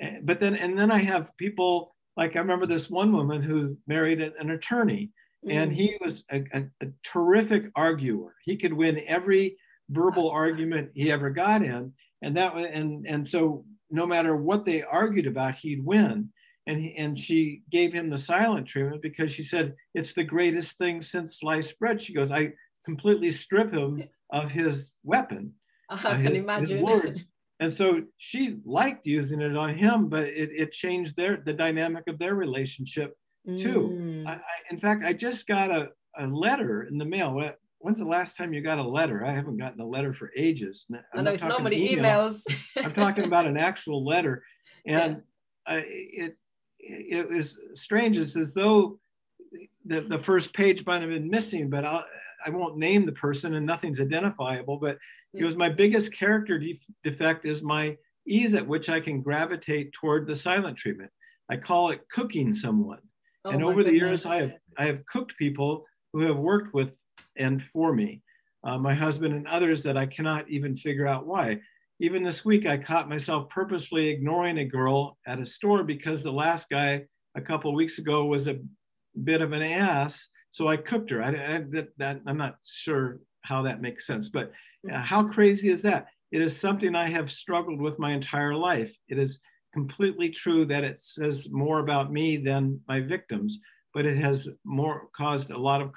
eh, 0.01 0.17
but 0.23 0.39
then 0.39 0.56
and 0.56 0.77
then 0.77 0.91
I 0.91 0.99
have 0.99 1.36
people 1.38 1.95
like 2.17 2.36
I 2.36 2.39
remember 2.39 2.65
this 2.65 2.89
one 2.89 3.12
woman 3.12 3.41
who 3.41 3.77
married 3.88 4.21
an 4.21 4.49
attorney, 4.49 5.12
and 5.47 5.71
mm. 5.71 5.75
he 5.75 5.97
was 6.01 6.23
a, 6.32 6.43
a, 6.53 6.65
a, 6.82 6.88
terrific 7.03 7.65
arguer. 7.75 8.36
He 8.43 8.56
could 8.56 8.73
win 8.73 9.01
every 9.08 9.58
verbal 9.89 10.29
argument 10.43 10.91
he 10.93 11.12
ever 11.12 11.29
got 11.29 11.63
in, 11.63 11.93
and 12.24 12.38
that 12.38 12.56
and 12.56 13.06
and 13.06 13.28
so 13.28 13.66
no 13.94 14.08
matter 14.08 14.36
what 14.36 14.66
they 14.66 14.82
argued 14.82 15.28
about, 15.28 15.56
he'd 15.56 15.86
win. 15.86 16.30
And 16.66 16.82
he, 16.82 16.96
and 16.98 17.20
she 17.20 17.62
gave 17.72 17.94
him 17.94 18.10
the 18.10 18.18
silent 18.18 18.68
treatment 18.68 19.02
because 19.02 19.32
she 19.32 19.44
said 19.44 19.76
it's 19.94 20.14
the 20.14 20.24
greatest 20.24 20.78
thing 20.78 21.02
since 21.02 21.40
sliced 21.40 21.78
bread. 21.78 22.02
She 22.02 22.14
goes, 22.14 22.32
I 22.32 22.54
completely 22.86 23.32
strip 23.32 23.72
him 23.72 24.04
of 24.32 24.50
his 24.50 24.94
weapon. 25.04 25.54
I 25.90 25.98
can 25.98 26.22
his, 26.22 26.44
imagine. 26.44 26.78
His 26.78 26.82
words. 26.82 27.26
And 27.60 27.72
so 27.72 28.02
she 28.18 28.58
liked 28.66 29.08
using 29.08 29.40
it 29.40 29.56
on 29.56 29.78
him, 29.78 30.10
but 30.10 30.26
it, 30.26 30.50
it 30.52 30.74
changed 30.74 31.16
their 31.16 31.42
the 31.46 31.54
dynamic 31.54 32.04
of 32.08 32.20
their 32.20 32.36
relationship 32.36 33.16
too. 33.46 33.90
Mm. 33.94 34.28
I, 34.28 34.34
I, 34.34 34.40
in 34.70 34.80
fact, 34.80 35.06
I 35.06 35.14
just 35.14 35.48
got 35.48 35.72
a, 35.72 35.90
a 36.18 36.28
letter 36.28 36.84
in 36.84 36.98
the 36.98 37.06
mail. 37.06 37.52
When's 37.84 38.00
the 38.00 38.06
last 38.06 38.38
time 38.38 38.54
you 38.54 38.62
got 38.62 38.78
a 38.78 38.84
letter? 38.84 39.26
I 39.26 39.34
haven't 39.34 39.58
gotten 39.58 39.82
a 39.82 39.86
letter 39.86 40.13
for 40.13 40.32
ages. 40.38 40.86
I'm 40.89 41.02
I 41.13 41.22
know 41.22 41.32
it's 41.32 41.43
normally 41.43 41.89
emails. 41.89 42.46
I'm 42.78 42.93
talking 42.93 43.26
about 43.26 43.46
an 43.46 43.58
actual 43.58 44.04
letter. 44.06 44.43
And 44.86 45.22
yeah. 45.65 45.78
it, 45.78 46.36
it 46.78 47.32
was 47.32 47.58
strange. 47.74 48.17
It's 48.17 48.36
as 48.36 48.54
though 48.54 49.00
the, 49.86 50.02
the 50.02 50.19
first 50.19 50.54
page 50.54 50.86
might 50.86 51.00
have 51.00 51.10
been 51.10 51.30
missing, 51.30 51.69
but 51.69 51.86
I'll, 51.86 52.04
I 52.46 52.50
won't 52.50 52.78
name 52.78 53.06
the 53.06 53.13
person 53.13 53.54
and 53.54 53.65
nothing's 53.65 54.02
identifiable, 54.02 54.76
but 54.76 54.98
it 55.34 55.46
was 55.46 55.56
my 55.56 55.69
biggest 55.69 56.13
character 56.13 56.62
defect 57.02 57.46
is 57.46 57.63
my 57.63 57.96
ease 58.28 58.54
at 58.56 58.67
which 58.67 58.89
I 58.89 59.00
can 59.00 59.22
gravitate 59.22 59.93
toward 59.93 60.28
the 60.28 60.36
silent 60.36 60.78
treatment. 60.78 61.12
I 61.50 61.56
call 61.56 61.91
it 61.91 62.02
cooking 62.12 62.54
someone. 62.54 63.00
Oh 63.46 63.52
and 63.52 63.63
over 63.63 63.86
the 63.86 63.93
years, 63.93 64.26
I 64.26 64.36
have 64.36 64.54
I 64.78 64.86
have 64.88 65.06
cooked 65.06 65.38
people 65.38 65.86
who 66.12 66.22
have 66.22 66.38
worked 66.38 66.74
with 66.74 66.91
and 67.38 67.63
for 67.73 67.93
me, 67.93 68.21
uh, 68.63 68.78
my 68.78 68.93
husband 68.93 69.34
and 69.34 69.47
others 69.47 69.84
that 69.84 69.97
I 69.97 70.06
cannot 70.06 70.49
even 70.49 70.76
figure 70.76 71.08
out 71.08 71.26
why. 71.26 71.60
Even 71.99 72.23
this 72.23 72.43
week, 72.43 72.65
I 72.65 72.78
caught 72.78 73.10
myself 73.10 73.49
purposely 73.49 74.08
ignoring 74.08 74.58
a 74.58 74.65
girl 74.65 75.17
at 75.28 75.39
a 75.39 75.45
store 75.45 75.84
because 75.84 76.23
the 76.23 76.32
last 76.32 76.69
guy 76.69 77.04
a 77.36 77.41
couple 77.41 77.73
weeks 77.73 77.97
ago 77.97 78.26
was 78.26 78.47
a 78.47 78.60
bit 79.23 79.41
of 79.41 79.52
an 79.52 79.62
ass. 79.62 80.30
So 80.52 80.67
I 80.67 80.78
cooked 80.78 81.10
her. 81.12 81.23
I, 81.23 81.30
I 81.30 81.63
that, 81.71 81.89
that, 81.97 82.21
I'm 82.28 82.38
not 82.38 82.58
sure 82.63 83.19
how 83.41 83.63
that 83.63 83.82
makes 83.82 84.08
sense, 84.08 84.30
but 84.30 84.52
uh, 84.91 85.02
how 85.02 85.23
crazy 85.23 85.69
is 85.69 85.82
that? 85.82 86.08
It 86.32 86.41
is 86.41 86.58
something 86.58 86.95
I 86.95 87.10
have 87.10 87.32
struggled 87.32 87.82
with 87.82 87.99
my 87.99 88.12
entire 88.12 88.56
life. 88.56 88.95
It 89.08 89.19
is 89.19 89.39
completely 89.73 90.30
true 90.30 90.65
that 90.65 90.84
it 90.84 91.02
says 91.02 91.49
more 91.52 91.80
about 91.80 92.12
me 92.12 92.38
than 92.38 92.80
my 92.88 93.02
victims, 93.02 93.60
but 93.93 94.06
it 94.06 94.17
has 94.17 94.49
more 94.65 95.08
caused 95.15 95.51
a 95.51 95.58
lot 95.58 95.82
of 95.82 95.93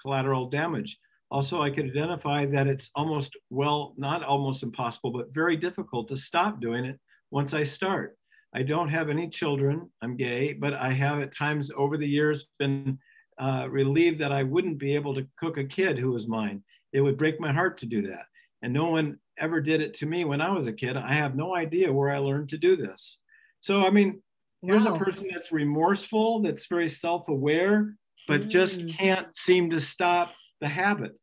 collateral 0.00 0.48
damage. 0.48 0.98
Also, 1.30 1.62
I 1.62 1.70
could 1.70 1.86
identify 1.86 2.46
that 2.46 2.66
it's 2.66 2.90
almost, 2.94 3.36
well, 3.50 3.94
not 3.96 4.24
almost 4.24 4.62
impossible, 4.62 5.10
but 5.10 5.34
very 5.34 5.56
difficult 5.56 6.08
to 6.08 6.16
stop 6.16 6.60
doing 6.60 6.84
it 6.84 6.98
once 7.30 7.52
I 7.52 7.64
start. 7.64 8.16
I 8.54 8.62
don't 8.62 8.88
have 8.88 9.10
any 9.10 9.28
children, 9.28 9.90
I'm 10.02 10.16
gay, 10.16 10.54
but 10.54 10.72
I 10.72 10.92
have 10.92 11.20
at 11.20 11.36
times 11.36 11.70
over 11.76 11.98
the 11.98 12.08
years 12.08 12.46
been 12.58 12.98
uh, 13.38 13.68
relieved 13.70 14.18
that 14.20 14.32
I 14.32 14.42
wouldn't 14.42 14.78
be 14.78 14.94
able 14.94 15.14
to 15.14 15.28
cook 15.38 15.58
a 15.58 15.64
kid 15.64 15.98
who 15.98 16.10
was 16.10 16.26
mine. 16.26 16.62
It 16.92 17.02
would 17.02 17.18
break 17.18 17.38
my 17.38 17.52
heart 17.52 17.78
to 17.80 17.86
do 17.86 18.02
that. 18.08 18.24
And 18.62 18.72
no 18.72 18.90
one 18.90 19.18
ever 19.38 19.60
did 19.60 19.80
it 19.80 19.94
to 19.98 20.06
me 20.06 20.24
when 20.24 20.40
I 20.40 20.50
was 20.50 20.66
a 20.66 20.72
kid. 20.72 20.96
I 20.96 21.12
have 21.12 21.36
no 21.36 21.54
idea 21.54 21.92
where 21.92 22.10
I 22.10 22.18
learned 22.18 22.48
to 22.50 22.58
do 22.58 22.74
this. 22.76 23.18
So, 23.60 23.86
I 23.86 23.90
mean, 23.90 24.22
here's 24.62 24.84
wow. 24.84 24.94
a 24.94 24.98
person 24.98 25.28
that's 25.32 25.52
remorseful, 25.52 26.42
that's 26.42 26.66
very 26.66 26.88
self 26.88 27.28
aware, 27.28 27.94
but 28.26 28.42
mm. 28.42 28.48
just 28.48 28.88
can't 28.88 29.36
seem 29.36 29.70
to 29.70 29.80
stop 29.80 30.32
the 30.60 30.68
habit. 30.68 31.18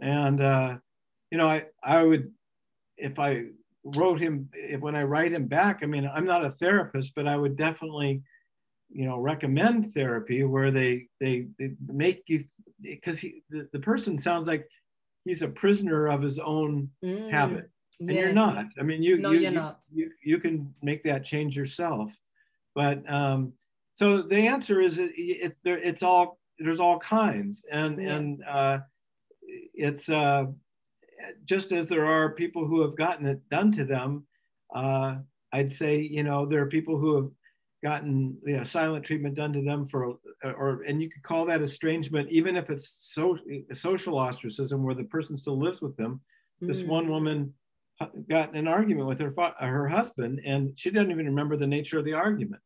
And, 0.00 0.40
uh, 0.40 0.76
you 1.30 1.38
know, 1.38 1.46
I, 1.46 1.66
I 1.82 2.02
would, 2.02 2.32
if 2.96 3.18
I 3.18 3.46
wrote 3.84 4.20
him, 4.20 4.48
if, 4.52 4.80
when 4.80 4.96
I 4.96 5.02
write 5.02 5.32
him 5.32 5.46
back, 5.46 5.80
I 5.82 5.86
mean, 5.86 6.10
I'm 6.12 6.26
not 6.26 6.44
a 6.44 6.50
therapist, 6.50 7.14
but 7.14 7.26
I 7.26 7.36
would 7.36 7.56
definitely, 7.56 8.22
you 8.90 9.06
know, 9.06 9.18
recommend 9.18 9.94
therapy 9.94 10.44
where 10.44 10.70
they, 10.70 11.08
they, 11.20 11.48
they 11.58 11.72
make 11.86 12.24
you, 12.26 12.44
because 12.82 13.20
the, 13.20 13.68
the 13.72 13.80
person 13.80 14.18
sounds 14.18 14.48
like 14.48 14.68
he's 15.24 15.42
a 15.42 15.48
prisoner 15.48 16.06
of 16.06 16.22
his 16.22 16.38
own 16.38 16.90
mm, 17.04 17.30
habit 17.30 17.70
and 18.00 18.10
yes. 18.10 18.24
you're 18.24 18.32
not 18.32 18.66
i 18.78 18.82
mean 18.82 19.02
you 19.02 19.18
no, 19.18 19.30
you, 19.30 19.40
you're 19.40 19.50
you, 19.50 19.56
not. 19.56 19.78
You, 19.92 20.10
you 20.22 20.38
can 20.38 20.74
make 20.82 21.02
that 21.04 21.24
change 21.24 21.56
yourself 21.56 22.12
but 22.76 23.02
um 23.12 23.52
so 23.94 24.22
the 24.22 24.46
answer 24.46 24.80
is 24.80 24.98
it, 25.00 25.10
it, 25.16 25.56
it 25.64 25.80
it's 25.82 26.04
all 26.04 26.38
there's 26.60 26.80
all 26.80 26.98
kinds 26.98 27.64
and 27.72 28.00
yeah. 28.00 28.14
and 28.14 28.44
uh 28.44 28.78
it's 29.74 30.08
uh 30.08 30.44
just 31.44 31.72
as 31.72 31.86
there 31.86 32.06
are 32.06 32.30
people 32.30 32.64
who 32.66 32.82
have 32.82 32.96
gotten 32.96 33.26
it 33.26 33.40
done 33.48 33.72
to 33.72 33.84
them 33.84 34.24
uh 34.74 35.16
i'd 35.52 35.72
say 35.72 36.00
you 36.00 36.22
know 36.22 36.46
there 36.46 36.62
are 36.62 36.66
people 36.66 36.96
who 36.98 37.16
have 37.16 37.30
gotten 37.82 38.36
you 38.44 38.56
know, 38.56 38.64
silent 38.64 39.04
treatment 39.04 39.34
done 39.34 39.52
to 39.52 39.62
them 39.62 39.86
for, 39.86 40.16
or 40.42 40.82
and 40.82 41.00
you 41.00 41.10
could 41.10 41.22
call 41.22 41.46
that 41.46 41.62
estrangement, 41.62 42.28
even 42.30 42.56
if 42.56 42.70
it's 42.70 42.88
so 43.14 43.38
social 43.72 44.18
ostracism 44.18 44.82
where 44.82 44.94
the 44.94 45.04
person 45.04 45.36
still 45.36 45.58
lives 45.58 45.80
with 45.80 45.96
them. 45.96 46.20
Mm. 46.62 46.68
This 46.68 46.82
one 46.82 47.08
woman 47.08 47.54
got 48.28 48.50
in 48.50 48.56
an 48.56 48.68
argument 48.68 49.06
with 49.06 49.20
her 49.20 49.32
her 49.60 49.88
husband, 49.88 50.40
and 50.44 50.76
she 50.76 50.90
doesn't 50.90 51.10
even 51.10 51.26
remember 51.26 51.56
the 51.56 51.66
nature 51.66 51.98
of 51.98 52.04
the 52.04 52.14
argument, 52.14 52.62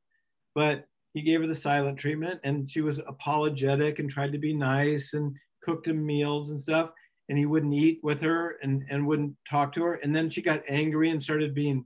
but 0.54 0.86
he 1.12 1.22
gave 1.22 1.40
her 1.40 1.46
the 1.46 1.54
silent 1.54 1.98
treatment, 1.98 2.40
and 2.44 2.68
she 2.68 2.80
was 2.80 2.98
apologetic 3.00 3.98
and 3.98 4.10
tried 4.10 4.32
to 4.32 4.38
be 4.38 4.54
nice 4.54 5.14
and 5.14 5.34
cooked 5.62 5.86
him 5.86 6.04
meals 6.04 6.50
and 6.50 6.60
stuff, 6.60 6.90
and 7.28 7.38
he 7.38 7.46
wouldn't 7.46 7.74
eat 7.74 8.00
with 8.02 8.20
her 8.20 8.56
and 8.62 8.84
and 8.90 9.06
wouldn't 9.06 9.34
talk 9.48 9.72
to 9.74 9.82
her, 9.82 9.94
and 9.94 10.14
then 10.14 10.30
she 10.30 10.42
got 10.42 10.62
angry 10.68 11.10
and 11.10 11.22
started 11.22 11.54
being 11.54 11.84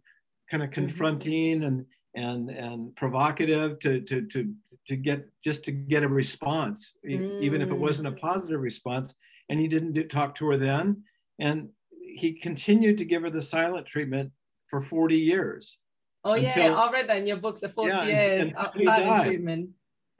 kind 0.50 0.62
of 0.62 0.70
mm-hmm. 0.70 0.74
confronting 0.74 1.60
mm-hmm. 1.60 1.64
and 1.64 1.86
and 2.14 2.50
and 2.50 2.96
provocative 2.96 3.78
to 3.80 4.00
to 4.02 4.26
to 4.28 4.54
to 4.88 4.96
get 4.96 5.26
just 5.42 5.64
to 5.64 5.72
get 5.72 6.02
a 6.02 6.08
response, 6.08 6.98
mm. 7.06 7.40
even 7.42 7.62
if 7.62 7.70
it 7.70 7.78
wasn't 7.78 8.08
a 8.08 8.12
mm. 8.12 8.20
positive 8.20 8.60
response. 8.60 9.14
And 9.50 9.60
he 9.60 9.68
didn't 9.68 9.92
do, 9.92 10.04
talk 10.04 10.36
to 10.36 10.46
her 10.48 10.56
then, 10.56 11.02
and 11.38 11.68
he 12.00 12.32
continued 12.32 12.98
to 12.98 13.04
give 13.04 13.22
her 13.22 13.30
the 13.30 13.42
silent 13.42 13.86
treatment 13.86 14.32
for 14.70 14.80
40 14.80 15.16
years. 15.16 15.78
Oh 16.24 16.34
yeah, 16.34 16.74
I 16.74 16.90
read 16.90 17.08
that 17.08 17.18
in 17.18 17.26
your 17.26 17.36
book, 17.36 17.60
the 17.60 17.68
40 17.68 17.90
yeah, 17.90 18.04
years 18.04 18.52
silent 18.82 19.26
treatment. 19.26 19.70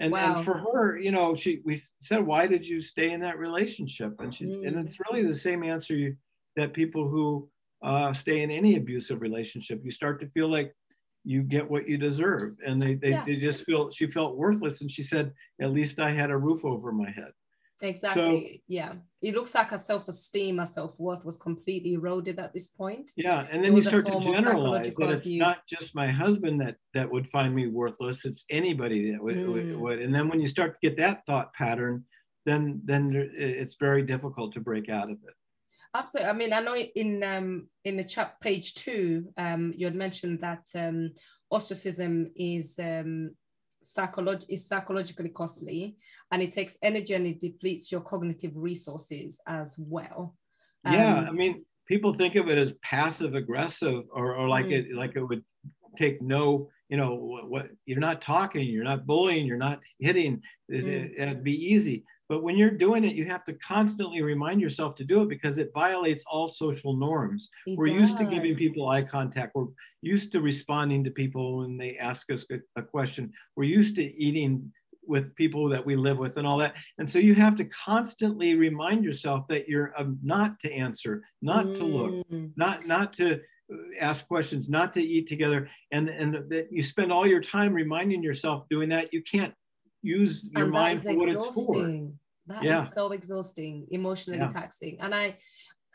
And, 0.01 0.11
wow. 0.11 0.37
and 0.37 0.45
for 0.45 0.59
her, 0.59 0.99
you 0.99 1.12
know, 1.12 1.35
she 1.35 1.61
we 1.64 1.81
said, 2.01 2.27
why 2.27 2.47
did 2.47 2.67
you 2.67 2.81
stay 2.81 3.12
in 3.12 3.21
that 3.21 3.38
relationship? 3.38 4.14
And 4.19 4.35
she 4.35 4.47
mm. 4.47 4.67
and 4.67 4.87
it's 4.87 4.99
really 5.09 5.25
the 5.25 5.35
same 5.35 5.62
answer 5.62 5.95
you, 5.95 6.17
that 6.57 6.73
people 6.73 7.09
who 7.09 7.49
uh, 7.83 8.12
stay 8.12 8.43
in 8.43 8.51
any 8.51 8.77
abusive 8.77 9.21
relationship, 9.21 9.83
you 9.85 9.90
start 9.90 10.21
to 10.21 10.27
feel 10.31 10.49
like 10.49 10.75
you 11.25 11.43
get 11.43 11.69
what 11.69 11.88
you 11.88 11.97
deserve. 11.99 12.57
And 12.67 12.81
they, 12.81 12.95
they, 12.95 13.11
yeah. 13.11 13.25
they 13.27 13.37
just 13.37 13.64
feel, 13.64 13.90
she 13.90 14.07
felt 14.07 14.37
worthless. 14.37 14.81
And 14.81 14.90
she 14.90 15.03
said, 15.03 15.33
at 15.61 15.73
least 15.73 15.99
I 15.99 16.12
had 16.12 16.31
a 16.31 16.37
roof 16.37 16.64
over 16.64 16.93
my 16.93 17.11
head. 17.11 17.33
Exactly. 17.83 18.53
So, 18.55 18.61
yeah. 18.69 18.93
It 19.21 19.35
looks 19.35 19.55
like 19.55 19.69
her 19.69 19.79
self-esteem, 19.79 20.59
her 20.59 20.67
self-worth 20.67 21.25
was 21.25 21.37
completely 21.37 21.95
eroded 21.95 22.39
at 22.39 22.53
this 22.53 22.69
point. 22.69 23.11
Yeah. 23.17 23.47
And 23.51 23.65
then 23.65 23.75
you 23.77 23.83
start 23.83 24.07
to 24.07 24.21
generalize 24.21 24.95
that 24.97 25.11
it's 25.11 25.27
abuse. 25.27 25.41
not 25.41 25.67
just 25.67 25.95
my 25.95 26.11
husband 26.11 26.61
that 26.61 26.77
that 26.95 27.11
would 27.11 27.29
find 27.31 27.55
me 27.55 27.67
worthless. 27.67 28.25
It's 28.25 28.45
anybody 28.49 29.11
that 29.13 29.23
would, 29.23 29.37
mm. 29.37 29.79
would. 29.79 30.01
And 30.01 30.15
then 30.15 30.29
when 30.29 30.41
you 30.41 30.47
start 30.47 30.75
to 30.75 30.89
get 30.89 30.97
that 30.99 31.27
thought 31.27 31.53
pattern, 31.53 32.05
then 32.47 32.83
then 32.85 33.31
it's 33.37 33.77
very 33.77 34.03
difficult 34.03 34.53
to 34.53 34.61
break 34.61 34.89
out 34.89 35.11
of 35.11 35.17
it. 35.27 35.35
Absolutely. 35.95 36.31
I 36.31 36.33
mean, 36.35 36.53
I 36.53 36.61
know 36.61 36.77
in 36.77 37.23
um, 37.23 37.69
in 37.85 37.97
the 37.97 38.05
chat 38.05 38.41
page 38.41 38.75
two, 38.75 39.29
um, 39.37 39.73
you 39.77 39.87
had 39.87 39.95
mentioned 39.95 40.41
that 40.41 40.65
um, 40.75 41.13
ostracism 41.51 42.31
is 42.37 42.79
um, 42.79 43.31
psycholog- 43.85 44.44
is 44.49 44.66
psychologically 44.66 45.29
costly, 45.29 45.97
and 46.31 46.42
it 46.42 46.53
takes 46.53 46.79
energy 46.83 47.14
and 47.14 47.27
it 47.27 47.40
depletes 47.40 47.92
your 47.92 48.01
cognitive 48.01 48.57
resources 48.57 49.40
as 49.47 49.79
well. 49.79 50.37
yeah, 50.85 51.18
um, 51.18 51.27
I 51.27 51.33
mean, 51.33 51.64
people 51.87 52.14
think 52.14 52.35
of 52.35 52.49
it 52.49 52.59
as 52.59 52.75
passive 52.75 53.35
aggressive, 53.35 54.05
or, 54.12 54.35
or 54.35 54.49
like 54.49 54.66
mm. 54.66 54.73
it 54.73 54.94
like 54.94 55.16
it 55.16 55.23
would 55.23 55.44
take 55.97 56.20
no 56.20 56.68
you 56.88 56.97
know 56.97 57.14
what, 57.14 57.49
what, 57.49 57.66
you're 57.87 57.99
not 57.99 58.20
talking 58.20 58.66
you're 58.66 58.85
not 58.85 59.07
bullying 59.07 59.47
you're 59.47 59.57
not 59.57 59.81
hitting 59.99 60.42
it, 60.68 60.85
mm. 60.85 61.29
would 61.29 61.44
be 61.44 61.73
easy 61.73 62.05
but 62.29 62.43
when 62.43 62.57
you're 62.57 62.71
doing 62.71 63.05
it, 63.05 63.15
you 63.15 63.27
have 63.27 63.45
to 63.45 63.53
constantly 63.55 64.23
remind 64.23 64.61
yourself 64.61 64.95
to 64.97 65.05
do 65.05 65.23
it 65.23 65.29
because 65.29 65.59
it 65.59 65.71
violates 65.75 66.25
all 66.27 66.49
social 66.49 66.97
norms. 66.97 67.51
It 67.67 67.77
We're 67.77 67.87
does. 67.87 67.95
used 67.95 68.19
to 68.19 68.25
giving 68.25 68.55
people 68.55 68.89
eye 68.89 69.03
contact. 69.03 69.53
We're 69.55 69.67
used 70.01 70.33
to 70.33 70.41
responding 70.41 71.05
to 71.05 71.11
people 71.11 71.59
when 71.59 71.77
they 71.77 71.99
ask 71.99 72.31
us 72.33 72.47
a, 72.51 72.61
a 72.81 72.83
question. 72.83 73.33
We're 73.57 73.65
used 73.65 73.97
to 73.97 74.03
eating 74.03 74.73
with 75.07 75.35
people 75.35 75.69
that 75.69 75.85
we 75.85 75.97
live 75.97 76.19
with 76.19 76.39
and 76.39 76.47
all 76.47 76.59
that. 76.59 76.75
And 76.99 77.11
so 77.11 77.19
you 77.19 77.35
have 77.35 77.57
to 77.57 77.65
constantly 77.67 78.55
remind 78.55 79.05
yourself 79.05 79.46
that 79.48 79.69
you're 79.69 79.92
um, 79.98 80.19
not 80.23 80.59
to 80.61 80.73
answer, 80.73 81.23
not 81.42 81.67
mm. 81.67 81.77
to 81.77 81.85
look, 81.85 82.29
mm. 82.29 82.51
not 82.57 82.87
not 82.87 83.13
to 83.15 83.35
uh, 83.35 83.77
ask 84.01 84.27
questions, 84.27 84.71
not 84.71 84.94
to 84.94 85.03
eat 85.03 85.29
together, 85.29 85.69
and 85.90 86.09
and 86.09 86.35
that 86.48 86.69
you 86.71 86.83
spend 86.83 87.13
all 87.13 87.27
your 87.27 87.42
time 87.42 87.75
reminding 87.75 88.23
yourself 88.23 88.65
doing 88.71 88.88
that. 88.88 89.13
You 89.13 89.23
can't 89.23 89.53
use 90.03 90.46
your 90.53 90.65
and 90.65 90.73
mind 90.73 91.03
for 91.03 91.15
what 91.15 91.29
it's 91.29 91.55
for. 91.55 92.11
That 92.47 92.63
yeah. 92.63 92.83
is 92.83 92.92
so 92.92 93.13
exhausting, 93.13 93.87
emotionally 93.90 94.40
yeah. 94.40 94.49
taxing. 94.49 94.99
And 95.01 95.15
I 95.15 95.37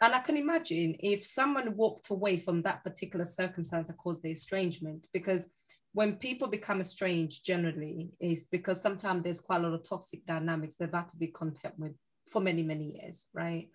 and 0.01 0.15
I 0.15 0.19
can 0.19 0.37
imagine 0.37 0.95
if 0.99 1.25
someone 1.25 1.75
walked 1.75 2.09
away 2.09 2.39
from 2.39 2.61
that 2.61 2.83
particular 2.83 3.25
circumstance 3.25 3.87
that 3.87 3.97
caused 3.97 4.23
the 4.23 4.31
estrangement, 4.31 5.07
because 5.13 5.49
when 5.93 6.15
people 6.15 6.47
become 6.47 6.79
estranged 6.79 7.45
generally 7.45 8.11
is 8.19 8.45
because 8.45 8.81
sometimes 8.81 9.23
there's 9.23 9.41
quite 9.41 9.59
a 9.59 9.63
lot 9.63 9.73
of 9.73 9.87
toxic 9.87 10.25
dynamics 10.25 10.75
they've 10.75 10.93
had 10.93 11.09
to 11.09 11.17
be 11.17 11.27
content 11.27 11.73
with 11.77 11.93
for 12.31 12.41
many, 12.41 12.63
many 12.63 12.97
years, 13.01 13.27
right? 13.33 13.69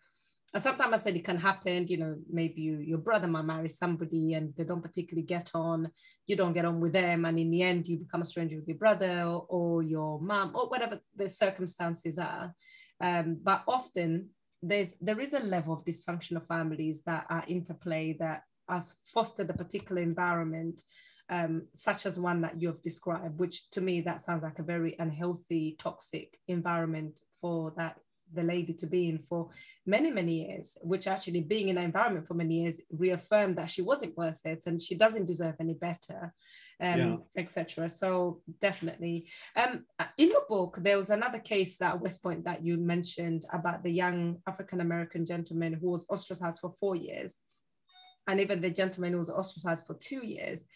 And 0.54 0.62
sometimes 0.62 0.94
I 0.94 0.98
said 0.98 1.16
it 1.16 1.24
can 1.24 1.36
happen, 1.36 1.88
you 1.88 1.96
know, 1.96 2.16
maybe 2.30 2.62
you, 2.62 2.78
your 2.78 2.98
brother 2.98 3.26
might 3.26 3.44
marry 3.44 3.68
somebody 3.68 4.34
and 4.34 4.54
they 4.56 4.62
don't 4.62 4.80
particularly 4.80 5.26
get 5.26 5.50
on, 5.52 5.90
you 6.28 6.36
don't 6.36 6.52
get 6.52 6.64
on 6.64 6.78
with 6.78 6.92
them, 6.92 7.24
and 7.24 7.36
in 7.40 7.50
the 7.50 7.62
end 7.62 7.88
you 7.88 7.98
become 7.98 8.22
a 8.22 8.24
stranger 8.24 8.56
with 8.56 8.68
your 8.68 8.76
brother 8.76 9.22
or, 9.22 9.46
or 9.48 9.82
your 9.82 10.20
mom 10.20 10.52
or 10.54 10.68
whatever 10.68 11.00
the 11.16 11.28
circumstances 11.28 12.18
are. 12.18 12.54
Um, 13.00 13.38
but 13.42 13.64
often 13.66 14.28
there's 14.62 14.94
there 15.00 15.20
is 15.20 15.32
a 15.32 15.40
level 15.40 15.74
of 15.74 15.84
dysfunctional 15.84 16.46
families 16.46 17.02
that 17.02 17.26
are 17.28 17.44
interplay 17.48 18.16
that 18.20 18.44
has 18.68 18.94
fostered 19.04 19.50
a 19.50 19.54
particular 19.54 20.02
environment 20.02 20.82
um, 21.30 21.62
such 21.74 22.06
as 22.06 22.20
one 22.20 22.40
that 22.42 22.60
you 22.62 22.68
have 22.68 22.82
described, 22.82 23.40
which 23.40 23.68
to 23.70 23.80
me 23.80 24.02
that 24.02 24.20
sounds 24.20 24.44
like 24.44 24.60
a 24.60 24.62
very 24.62 24.94
unhealthy, 25.00 25.74
toxic 25.80 26.38
environment 26.46 27.20
for 27.40 27.72
that 27.76 27.98
the 28.32 28.42
lady 28.42 28.72
to 28.72 28.86
be 28.86 29.08
in 29.08 29.18
for 29.18 29.50
many 29.86 30.10
many 30.10 30.46
years 30.46 30.76
which 30.82 31.06
actually 31.06 31.40
being 31.40 31.68
in 31.68 31.76
that 31.76 31.84
environment 31.84 32.26
for 32.26 32.34
many 32.34 32.62
years 32.62 32.80
reaffirmed 32.90 33.56
that 33.56 33.70
she 33.70 33.82
wasn't 33.82 34.16
worth 34.16 34.40
it 34.44 34.64
and 34.66 34.80
she 34.80 34.94
doesn't 34.94 35.26
deserve 35.26 35.54
any 35.60 35.74
better 35.74 36.32
um, 36.80 36.98
yeah. 36.98 37.16
etc 37.36 37.88
so 37.88 38.40
definitely. 38.60 39.28
Um, 39.54 39.84
in 40.18 40.30
the 40.30 40.42
book 40.48 40.78
there 40.80 40.96
was 40.96 41.10
another 41.10 41.38
case 41.38 41.76
that 41.78 42.00
west 42.00 42.22
point 42.22 42.44
that 42.44 42.64
you 42.64 42.76
mentioned 42.76 43.46
about 43.52 43.82
the 43.82 43.90
young 43.90 44.38
african 44.46 44.80
american 44.80 45.24
gentleman 45.26 45.72
who 45.74 45.90
was 45.90 46.06
ostracized 46.08 46.60
for 46.60 46.70
four 46.70 46.96
years 46.96 47.36
and 48.26 48.40
even 48.40 48.60
the 48.60 48.70
gentleman 48.70 49.12
who 49.12 49.18
was 49.18 49.30
ostracized 49.30 49.86
for 49.86 49.94
two 49.94 50.24
years. 50.24 50.66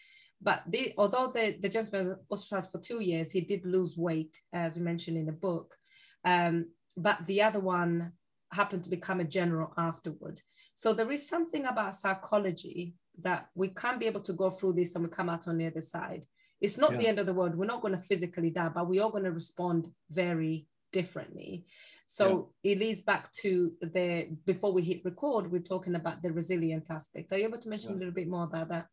But 0.41 0.63
the, 0.67 0.93
although 0.97 1.27
the, 1.27 1.57
the 1.59 1.69
gentleman 1.69 2.07
was 2.07 2.17
ostracized 2.29 2.71
for 2.71 2.79
two 2.79 3.01
years 3.01 3.31
he 3.31 3.41
did 3.41 3.65
lose 3.65 3.97
weight 3.97 4.39
as 4.53 4.77
you 4.77 4.83
mentioned 4.83 5.17
in 5.17 5.25
the 5.25 5.31
book. 5.31 5.75
Um, 6.23 6.67
but 6.99 7.25
the 7.25 7.41
other 7.41 7.59
one 7.59 8.11
happened 8.51 8.83
to 8.83 8.89
become 8.89 9.19
a 9.19 9.23
general 9.23 9.73
afterward. 9.77 10.41
So 10.73 10.93
there 10.93 11.11
is 11.11 11.27
something 11.27 11.65
about 11.65 11.95
psychology 11.95 12.95
that 13.21 13.49
we 13.55 13.69
can't 13.69 13.99
be 13.99 14.07
able 14.07 14.21
to 14.21 14.33
go 14.33 14.49
through 14.49 14.73
this 14.73 14.95
and 14.95 15.03
we 15.03 15.09
come 15.09 15.29
out 15.29 15.47
on 15.47 15.57
the 15.57 15.67
other 15.67 15.81
side. 15.81 16.25
It's 16.61 16.77
not 16.77 16.91
yeah. 16.91 16.97
the 16.97 17.07
end 17.07 17.19
of 17.19 17.25
the 17.25 17.33
world. 17.33 17.55
We're 17.55 17.65
not 17.65 17.81
going 17.81 17.97
to 17.97 18.03
physically 18.03 18.49
die, 18.49 18.69
but 18.69 18.87
we 18.87 18.99
are 18.99 19.11
going 19.11 19.23
to 19.23 19.31
respond 19.31 19.89
very 20.09 20.67
differently. 20.91 21.65
So 22.05 22.49
yeah. 22.63 22.71
it 22.71 22.79
leads 22.79 23.01
back 23.01 23.31
to 23.43 23.73
the 23.81 24.29
before 24.45 24.73
we 24.73 24.81
hit 24.81 25.05
record, 25.05 25.51
we're 25.51 25.59
talking 25.59 25.95
about 25.95 26.21
the 26.21 26.31
resilient 26.31 26.87
aspect. 26.89 27.31
Are 27.31 27.37
you 27.37 27.45
able 27.45 27.59
to 27.59 27.69
mention 27.69 27.91
yeah. 27.91 27.97
a 27.97 27.99
little 27.99 28.13
bit 28.13 28.27
more 28.27 28.45
about 28.45 28.69
that? 28.69 28.87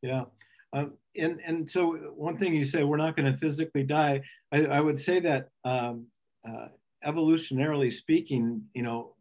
Yeah. 0.00 0.24
Um, 0.72 0.92
and 1.16 1.40
and 1.44 1.68
so 1.68 1.94
one 2.14 2.38
thing 2.38 2.54
you 2.54 2.64
say 2.64 2.82
we're 2.82 2.96
not 2.96 3.16
going 3.16 3.30
to 3.30 3.38
physically 3.38 3.82
die. 3.82 4.22
I, 4.52 4.64
I 4.66 4.80
would 4.80 5.00
say 5.00 5.20
that 5.20 5.48
um, 5.64 6.06
uh, 6.48 6.68
evolutionarily 7.06 7.92
speaking, 7.92 8.62
you 8.74 8.82
know, 8.82 9.14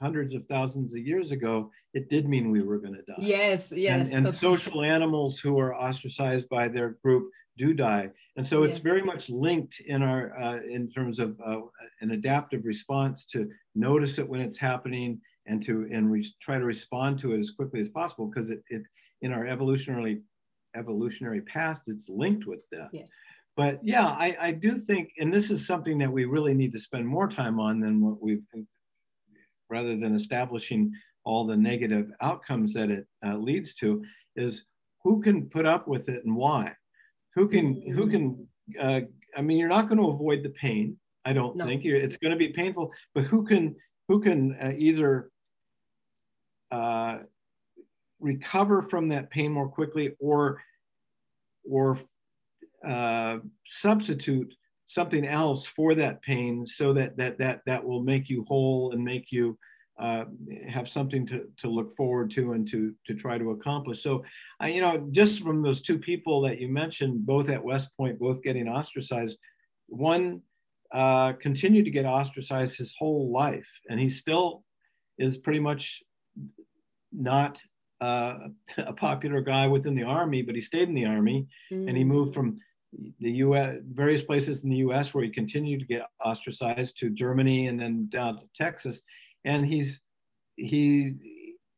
hundreds 0.00 0.34
of 0.34 0.46
thousands 0.46 0.92
of 0.92 0.98
years 0.98 1.32
ago, 1.32 1.70
it 1.94 2.08
did 2.08 2.28
mean 2.28 2.50
we 2.50 2.62
were 2.62 2.78
going 2.78 2.94
to 2.94 3.02
die. 3.02 3.14
Yes, 3.18 3.72
yes. 3.74 4.12
And, 4.12 4.26
and 4.26 4.34
social 4.34 4.82
animals 4.82 5.38
who 5.38 5.58
are 5.58 5.74
ostracized 5.74 6.48
by 6.48 6.68
their 6.68 6.90
group 7.02 7.30
do 7.56 7.72
die, 7.72 8.10
and 8.36 8.46
so 8.46 8.64
it's 8.64 8.78
yes. 8.78 8.82
very 8.82 9.02
much 9.02 9.28
linked 9.28 9.80
in 9.86 10.02
our 10.02 10.36
uh, 10.40 10.58
in 10.68 10.90
terms 10.90 11.20
of 11.20 11.40
uh, 11.46 11.60
an 12.00 12.10
adaptive 12.10 12.64
response 12.64 13.24
to 13.26 13.48
notice 13.76 14.18
it 14.18 14.28
when 14.28 14.40
it's 14.40 14.58
happening 14.58 15.20
and 15.46 15.64
to 15.64 15.88
and 15.92 16.10
re- 16.10 16.34
try 16.42 16.58
to 16.58 16.64
respond 16.64 17.18
to 17.20 17.32
it 17.32 17.38
as 17.38 17.52
quickly 17.52 17.80
as 17.80 17.88
possible 17.90 18.26
because 18.26 18.50
it, 18.50 18.62
it 18.70 18.82
in 19.22 19.32
our 19.32 19.46
evolutionary 19.46 20.20
evolutionary 20.76 21.42
past 21.42 21.84
it's 21.86 22.08
linked 22.08 22.44
with 22.46 22.64
that. 22.72 22.88
Yes 22.92 23.12
but 23.56 23.78
yeah, 23.82 24.06
I, 24.06 24.36
I 24.40 24.50
do 24.52 24.78
think, 24.78 25.12
and 25.18 25.32
this 25.32 25.50
is 25.50 25.66
something 25.66 25.98
that 25.98 26.10
we 26.10 26.24
really 26.24 26.54
need 26.54 26.72
to 26.72 26.78
spend 26.78 27.06
more 27.06 27.28
time 27.28 27.60
on 27.60 27.80
than 27.80 28.00
what 28.00 28.20
we've, 28.20 28.42
rather 29.70 29.96
than 29.96 30.14
establishing 30.14 30.92
all 31.24 31.46
the 31.46 31.56
negative 31.56 32.10
outcomes 32.20 32.74
that 32.74 32.90
it 32.90 33.06
uh, 33.24 33.36
leads 33.36 33.74
to, 33.74 34.04
is 34.36 34.64
who 35.02 35.22
can 35.22 35.48
put 35.48 35.66
up 35.66 35.86
with 35.86 36.08
it 36.08 36.24
and 36.24 36.34
why? 36.34 36.72
Who 37.34 37.48
can, 37.48 37.80
who 37.92 38.10
can, 38.10 38.46
uh, 38.80 39.00
I 39.36 39.42
mean, 39.42 39.58
you're 39.58 39.68
not 39.68 39.88
going 39.88 39.98
to 39.98 40.08
avoid 40.08 40.42
the 40.42 40.50
pain. 40.50 40.96
I 41.24 41.32
don't 41.32 41.56
no. 41.56 41.64
think 41.64 41.84
it's 41.84 42.16
going 42.16 42.32
to 42.32 42.36
be 42.36 42.48
painful, 42.48 42.92
but 43.14 43.24
who 43.24 43.44
can, 43.44 43.76
who 44.08 44.20
can 44.20 44.56
uh, 44.60 44.72
either 44.76 45.30
uh, 46.70 47.18
recover 48.20 48.82
from 48.82 49.08
that 49.08 49.30
pain 49.30 49.52
more 49.52 49.68
quickly 49.68 50.14
or, 50.18 50.60
or 51.70 51.98
uh, 52.86 53.38
substitute 53.66 54.54
something 54.86 55.26
else 55.26 55.66
for 55.66 55.94
that 55.94 56.20
pain 56.22 56.66
so 56.66 56.92
that 56.92 57.16
that 57.16 57.38
that 57.38 57.60
that 57.66 57.84
will 57.84 58.02
make 58.02 58.28
you 58.28 58.44
whole 58.48 58.92
and 58.92 59.02
make 59.04 59.32
you 59.32 59.58
uh, 59.98 60.24
have 60.68 60.88
something 60.88 61.26
to, 61.26 61.46
to 61.56 61.68
look 61.68 61.96
forward 61.96 62.30
to 62.32 62.52
and 62.52 62.68
to 62.68 62.92
to 63.06 63.14
try 63.14 63.38
to 63.38 63.52
accomplish. 63.52 64.02
So, 64.02 64.24
uh, 64.62 64.66
you 64.66 64.80
know, 64.80 65.06
just 65.12 65.42
from 65.42 65.62
those 65.62 65.82
two 65.82 65.98
people 65.98 66.40
that 66.42 66.60
you 66.60 66.68
mentioned, 66.68 67.24
both 67.24 67.48
at 67.48 67.62
West 67.62 67.96
Point, 67.96 68.18
both 68.18 68.42
getting 68.42 68.68
ostracized, 68.68 69.38
one 69.88 70.42
uh, 70.92 71.34
continued 71.34 71.84
to 71.84 71.90
get 71.92 72.06
ostracized 72.06 72.76
his 72.76 72.94
whole 72.98 73.30
life, 73.32 73.68
and 73.88 74.00
he 74.00 74.08
still 74.08 74.64
is 75.16 75.36
pretty 75.36 75.60
much 75.60 76.02
not 77.12 77.58
uh, 78.00 78.38
a 78.78 78.92
popular 78.92 79.40
guy 79.40 79.68
within 79.68 79.94
the 79.94 80.02
army, 80.02 80.42
but 80.42 80.56
he 80.56 80.60
stayed 80.60 80.88
in 80.88 80.94
the 80.94 81.06
army, 81.06 81.46
mm. 81.72 81.88
and 81.88 81.96
he 81.96 82.04
moved 82.04 82.34
from 82.34 82.58
the 83.20 83.30
U.S. 83.30 83.76
various 83.92 84.22
places 84.22 84.62
in 84.62 84.70
the 84.70 84.76
U.S. 84.76 85.12
where 85.12 85.24
he 85.24 85.30
continued 85.30 85.80
to 85.80 85.86
get 85.86 86.06
ostracized 86.24 86.98
to 86.98 87.10
Germany 87.10 87.68
and 87.68 87.78
then 87.78 88.08
down 88.10 88.36
to 88.36 88.42
Texas, 88.56 89.02
and 89.44 89.66
he's 89.66 90.00
he 90.56 91.14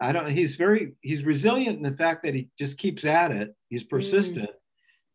I 0.00 0.12
don't 0.12 0.30
he's 0.30 0.56
very 0.56 0.92
he's 1.00 1.24
resilient 1.24 1.76
in 1.76 1.82
the 1.82 1.96
fact 1.96 2.22
that 2.24 2.34
he 2.34 2.48
just 2.58 2.78
keeps 2.78 3.04
at 3.04 3.30
it. 3.30 3.54
He's 3.68 3.84
mm. 3.84 3.90
persistent, 3.90 4.50
mm. 4.50 4.54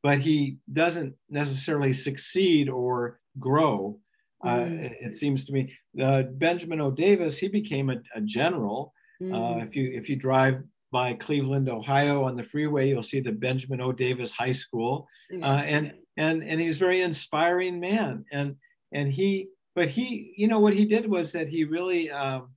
but 0.01 0.19
he 0.19 0.57
doesn't 0.71 1.15
necessarily 1.29 1.93
succeed 1.93 2.69
or 2.69 3.19
grow. 3.39 3.99
Uh, 4.43 4.47
mm. 4.47 4.79
Uh, 4.79 4.85
it, 4.85 4.97
it, 5.01 5.15
seems 5.15 5.45
to 5.45 5.53
me. 5.53 5.71
Uh, 6.01 6.23
Benjamin 6.23 6.81
O. 6.81 6.89
Davis 6.89 7.37
he 7.37 7.47
became 7.47 7.89
a, 7.89 7.97
a 8.15 8.21
general. 8.21 8.93
Uh, 9.21 9.25
mm. 9.25 9.61
Uh, 9.61 9.65
if 9.65 9.75
you 9.75 9.91
if 9.93 10.09
you 10.09 10.15
drive 10.15 10.63
by 10.91 11.13
Cleveland, 11.13 11.69
Ohio 11.69 12.23
on 12.23 12.35
the 12.35 12.43
freeway. 12.43 12.89
You'll 12.89 13.03
see 13.03 13.21
the 13.21 13.31
Benjamin 13.31 13.81
O. 13.81 13.91
Davis 13.91 14.31
High 14.31 14.51
School. 14.51 15.07
Uh, 15.33 15.63
and, 15.65 15.93
and, 16.17 16.43
and 16.43 16.59
he's 16.59 16.75
a 16.75 16.79
very 16.79 17.01
inspiring 17.01 17.79
man. 17.79 18.25
And, 18.31 18.55
and 18.93 19.11
he, 19.11 19.47
but 19.73 19.89
he, 19.89 20.33
you 20.35 20.47
know, 20.47 20.59
what 20.59 20.73
he 20.73 20.85
did 20.85 21.09
was 21.09 21.31
that 21.31 21.47
he 21.47 21.63
really 21.63 22.11
um, 22.11 22.49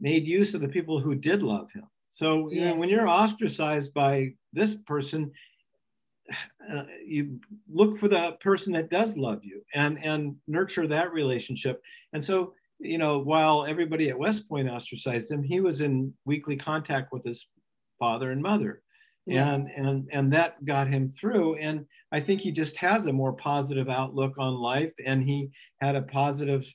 made 0.00 0.26
use 0.26 0.54
of 0.54 0.62
the 0.62 0.68
people 0.68 0.98
who 0.98 1.14
did 1.14 1.42
love 1.42 1.70
him. 1.72 1.84
So, 2.08 2.50
you 2.50 2.60
yes. 2.60 2.74
know, 2.74 2.80
when 2.80 2.88
you're 2.88 3.08
ostracized 3.08 3.92
by 3.92 4.34
this 4.52 4.74
person, 4.86 5.32
uh, 6.72 6.84
you 7.04 7.40
look 7.70 7.98
for 7.98 8.08
the 8.08 8.36
person 8.40 8.72
that 8.72 8.90
does 8.90 9.16
love 9.16 9.40
you 9.42 9.62
and 9.74 10.02
and 10.02 10.36
nurture 10.46 10.86
that 10.86 11.12
relationship 11.12 11.82
and 12.12 12.24
so 12.24 12.54
you 12.82 12.98
know, 12.98 13.18
while 13.18 13.64
everybody 13.64 14.10
at 14.10 14.18
West 14.18 14.48
Point 14.48 14.68
ostracized 14.68 15.30
him, 15.30 15.42
he 15.42 15.60
was 15.60 15.80
in 15.80 16.12
weekly 16.24 16.56
contact 16.56 17.12
with 17.12 17.24
his 17.24 17.46
father 17.98 18.30
and 18.30 18.42
mother. 18.42 18.82
Yeah. 19.24 19.52
And 19.52 19.68
and 19.76 20.08
and 20.12 20.32
that 20.32 20.64
got 20.64 20.88
him 20.88 21.08
through. 21.08 21.56
And 21.56 21.86
I 22.10 22.18
think 22.20 22.40
he 22.40 22.50
just 22.50 22.76
has 22.76 23.06
a 23.06 23.12
more 23.12 23.32
positive 23.32 23.88
outlook 23.88 24.34
on 24.36 24.54
life 24.54 24.92
and 25.06 25.22
he 25.22 25.50
had 25.80 25.94
a 25.94 26.02
positive 26.02 26.66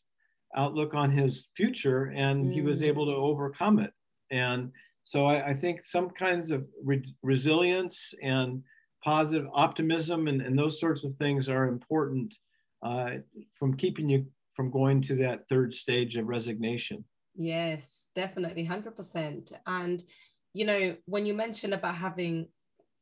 outlook 0.55 0.93
on 0.93 1.11
his 1.11 1.49
future 1.57 2.13
and 2.15 2.45
mm. 2.45 2.53
he 2.53 2.61
was 2.61 2.79
mm. 2.79 2.85
able 2.85 3.05
to 3.07 3.15
overcome 3.15 3.79
it. 3.79 3.91
And 4.31 4.71
so 5.03 5.25
I, 5.25 5.49
I 5.49 5.53
think 5.53 5.85
some 5.85 6.09
kinds 6.09 6.51
of 6.51 6.65
re- 6.83 7.13
resilience 7.21 8.13
and 8.23 8.63
positive 9.03 9.47
optimism 9.53 10.27
and, 10.27 10.41
and 10.41 10.57
those 10.57 10.79
sorts 10.79 11.03
of 11.03 11.13
things 11.15 11.49
are 11.49 11.67
important 11.67 12.33
uh, 12.81 13.11
from 13.59 13.75
keeping 13.75 14.09
you 14.09 14.25
from 14.57 14.71
going 14.71 15.03
to 15.03 15.15
that 15.15 15.47
third 15.47 15.73
stage 15.73 16.17
of 16.17 16.27
resignation. 16.27 17.05
Yes, 17.35 18.07
definitely, 18.15 18.67
100%. 18.67 19.53
And, 19.67 20.03
you 20.53 20.65
know, 20.65 20.95
when 21.05 21.27
you 21.27 21.35
mention 21.35 21.73
about 21.73 21.95
having 21.95 22.47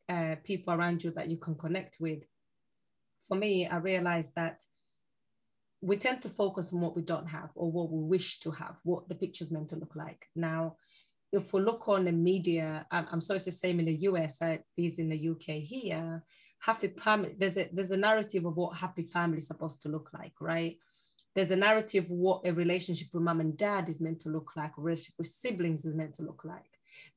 uh, 0.09 0.35
people 0.43 0.73
around 0.73 1.01
you 1.03 1.11
that 1.11 1.29
you 1.29 1.37
can 1.37 1.55
connect 1.55 1.97
with, 2.01 2.23
for 3.25 3.35
me, 3.37 3.65
I 3.65 3.77
realized 3.77 4.33
that 4.35 4.61
we 5.81 5.95
tend 5.95 6.21
to 6.23 6.29
focus 6.29 6.73
on 6.73 6.81
what 6.81 6.95
we 6.95 7.01
don't 7.01 7.27
have 7.27 7.51
or 7.55 7.71
what 7.71 7.89
we 7.89 8.03
wish 8.03 8.39
to 8.41 8.51
have, 8.51 8.75
what 8.83 9.07
the 9.07 9.15
picture's 9.15 9.51
meant 9.51 9.69
to 9.69 9.77
look 9.77 9.95
like. 9.95 10.27
Now, 10.35 10.75
if 11.31 11.53
we 11.53 11.61
look 11.61 11.87
on 11.87 12.05
the 12.05 12.11
media, 12.11 12.85
I'm, 12.91 13.21
sorry 13.21 13.37
it's 13.37 13.45
the 13.45 13.51
same 13.53 13.79
in 13.79 13.85
the 13.85 14.01
US, 14.09 14.39
least 14.77 14.99
in 14.99 15.09
the 15.09 15.29
UK 15.29 15.61
here, 15.61 16.23
happy 16.59 16.89
family, 16.89 17.35
there's 17.37 17.57
a, 17.57 17.69
there's 17.71 17.91
a 17.91 17.97
narrative 17.97 18.45
of 18.45 18.57
what 18.57 18.77
happy 18.77 19.03
family 19.03 19.37
is 19.37 19.47
supposed 19.47 19.81
to 19.83 19.89
look 19.89 20.09
like, 20.13 20.33
right? 20.41 20.77
There's 21.35 21.51
a 21.51 21.55
narrative 21.55 22.05
of 22.05 22.11
what 22.11 22.41
a 22.45 22.53
relationship 22.53 23.09
with 23.13 23.23
mom 23.23 23.41
and 23.41 23.57
dad 23.57 23.89
is 23.89 23.99
meant 23.99 24.21
to 24.21 24.29
look 24.29 24.51
like, 24.55 24.77
a 24.77 24.81
relationship 24.81 25.15
with 25.17 25.27
siblings 25.27 25.85
is 25.85 25.93
meant 25.93 26.15
to 26.15 26.23
look 26.23 26.43
like. 26.45 26.63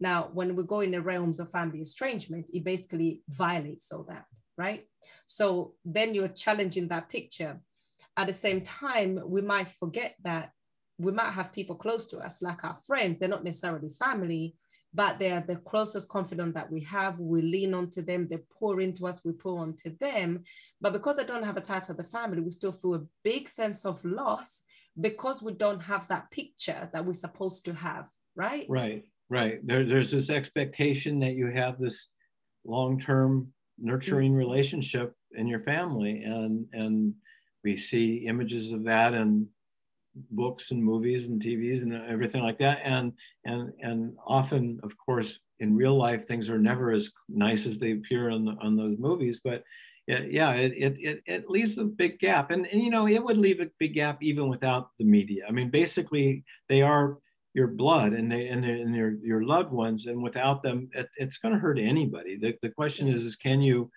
Now, 0.01 0.31
when 0.33 0.57
we 0.57 0.65
go 0.65 0.81
in 0.81 0.91
the 0.91 1.01
realms 1.01 1.39
of 1.39 1.51
family 1.51 1.81
estrangement, 1.81 2.51
it 2.53 2.65
basically 2.65 3.23
violates 3.29 3.93
all 3.93 4.05
that, 4.05 4.27
right? 4.57 4.85
So 5.27 5.75
then 5.85 6.15
you're 6.15 6.29
challenging 6.29 6.89
that 6.89 7.09
picture. 7.09 7.61
At 8.17 8.27
the 8.27 8.33
same 8.33 8.61
time, 8.63 9.21
we 9.25 9.41
might 9.41 9.69
forget 9.69 10.17
that 10.25 10.51
we 10.99 11.13
might 11.13 11.31
have 11.31 11.53
people 11.53 11.77
close 11.77 12.07
to 12.07 12.19
us, 12.19 12.43
like 12.43 12.65
our 12.65 12.77
friends, 12.85 13.19
they're 13.19 13.29
not 13.29 13.45
necessarily 13.45 13.89
family, 13.89 14.57
but 14.95 15.19
they 15.19 15.31
are 15.31 15.45
the 15.47 15.57
closest 15.57 16.09
confidant 16.09 16.55
that 16.55 16.71
we 16.71 16.81
have. 16.83 17.19
We 17.19 17.43
lean 17.43 17.75
onto 17.75 18.03
them, 18.03 18.27
they 18.29 18.39
pour 18.59 18.81
into 18.81 19.07
us, 19.07 19.25
we 19.25 19.33
pour 19.33 19.61
onto 19.61 19.97
them. 19.99 20.45
But 20.81 20.93
because 20.93 21.17
they 21.17 21.25
don't 21.25 21.45
have 21.45 21.57
a 21.57 21.61
tie 21.61 21.81
to 21.81 21.95
the 21.95 22.05
family, 22.05 22.41
we 22.41 22.51
still 22.51 22.73
feel 22.73 22.95
a 22.95 23.07
big 23.23 23.49
sense 23.49 23.85
of 23.85 24.05
loss 24.05 24.63
because 25.01 25.43
we 25.43 25.53
don't 25.53 25.83
have 25.83 26.09
that 26.09 26.31
picture 26.31 26.89
that 26.93 27.05
we're 27.05 27.13
supposed 27.13 27.65
to 27.67 27.75
have, 27.75 28.07
right? 28.35 28.67
Right, 28.69 29.05
right. 29.29 29.65
There, 29.67 29.85
there's 29.85 30.11
this 30.11 30.31
expectation 30.31 31.21
that 31.21 31.35
you 31.35 31.49
have 31.49 31.79
this 31.79 32.09
long-term 32.65 33.53
nurturing 33.79 34.33
mm-hmm. 34.33 34.39
relationship 34.39 35.15
in 35.33 35.47
your 35.47 35.61
family, 35.61 36.23
and 36.23 36.67
and 36.73 37.15
we 37.63 37.77
see 37.77 38.27
images 38.27 38.73
of 38.73 38.85
that 38.85 39.15
in 39.15 39.47
books 40.31 40.71
and 40.71 40.83
movies 40.83 41.27
and 41.27 41.43
TVs 41.43 41.83
and 41.83 41.93
everything 41.93 42.43
like 42.43 42.59
that, 42.59 42.81
and 42.85 43.13
and 43.45 43.73
and 43.81 44.17
often, 44.27 44.81
of 44.83 44.97
course, 44.97 45.41
in 45.61 45.77
real 45.77 45.97
life, 45.97 46.27
things 46.27 46.49
are 46.51 46.59
never 46.59 46.93
as 46.93 47.11
nice 47.29 47.67
as 47.67 47.79
they 47.79 47.93
appear 47.93 48.31
on 48.31 48.45
the, 48.45 48.53
on 48.61 48.77
those 48.77 48.97
movies, 48.99 49.41
but 49.43 49.65
yeah, 50.09 50.55
it, 50.55 50.73
it, 50.73 50.97
it, 50.99 51.23
it, 51.27 51.51
leaves 51.51 51.77
a 51.77 51.85
big 51.85 52.19
gap. 52.19 52.51
And, 52.51 52.67
and, 52.67 52.81
you 52.81 52.89
know, 52.89 53.07
it 53.07 53.23
would 53.23 53.37
leave 53.37 53.61
a 53.61 53.69
big 53.79 53.93
gap 53.93 54.23
even 54.23 54.49
without 54.49 54.91
the 54.99 55.05
media. 55.05 55.45
I 55.47 55.53
mean, 55.53 55.69
basically, 55.69 56.45
they 56.71 56.81
are 56.81 57.19
your 57.53 57.67
blood 57.67 58.15
and, 58.15 58.33
they, 58.33 58.49
and, 58.49 58.65
and 58.65 58.95
your, 58.95 59.17
your 59.23 59.45
loved 59.45 59.71
ones. 59.71 60.07
And 60.07 60.23
without 60.23 60.63
them, 60.63 60.89
it, 60.95 61.11
it's 61.17 61.37
going 61.37 61.53
to 61.53 61.61
hurt 61.61 61.79
anybody. 61.79 62.39
The, 62.39 62.55
the 62.63 62.71
question 62.71 63.09
is, 63.09 63.23
is 63.23 63.37
can 63.37 63.61
you, 63.61 63.91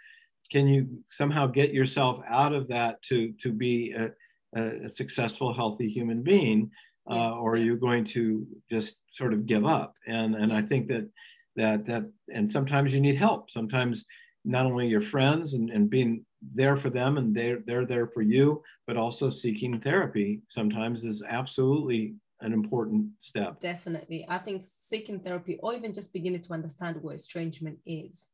can 0.52 0.68
you 0.68 0.90
somehow 1.10 1.48
get 1.48 1.74
yourself 1.74 2.22
out 2.28 2.54
of 2.54 2.68
that 2.68 3.02
to, 3.04 3.32
to 3.42 3.54
be 3.54 3.94
a, 3.98 4.10
a 4.56 4.90
successful, 4.90 5.54
healthy 5.54 5.90
human 5.90 6.24
being? 6.24 6.72
Uh, 7.10 7.32
or 7.32 7.54
are 7.54 7.58
you 7.58 7.76
going 7.76 8.06
to 8.06 8.46
just 8.72 8.96
sort 9.12 9.34
of 9.34 9.48
give 9.48 9.66
up? 9.66 9.96
And, 10.08 10.36
and 10.36 10.54
I 10.54 10.62
think 10.62 10.88
that, 10.88 11.10
that, 11.56 11.86
that, 11.88 12.04
and 12.34 12.50
sometimes 12.50 12.94
you 12.94 13.02
need 13.02 13.18
help. 13.18 13.50
Sometimes 13.50 14.06
not 14.46 14.68
only 14.68 14.88
your 14.88 15.02
friends 15.02 15.56
and, 15.56 15.72
and 15.72 15.90
being 15.90 16.24
there 16.54 16.78
for 16.78 16.92
them 16.92 17.18
and 17.18 17.36
they're, 17.36 17.60
they're 17.66 17.88
there 17.88 18.08
for 18.08 18.22
you, 18.22 18.62
but 18.86 18.98
also 18.98 19.30
seeking 19.30 19.80
therapy 19.80 20.42
sometimes 20.50 21.04
is 21.04 21.24
absolutely 21.28 22.14
an 22.42 22.54
important 22.54 23.08
step. 23.22 23.60
Definitely. 23.60 24.26
I 24.30 24.38
think 24.38 24.62
seeking 24.64 25.20
therapy 25.20 25.58
or 25.62 25.74
even 25.74 25.94
just 25.94 26.14
beginning 26.14 26.42
to 26.44 26.54
understand 26.54 26.98
what 27.02 27.16
estrangement 27.16 27.80
is, 27.86 28.30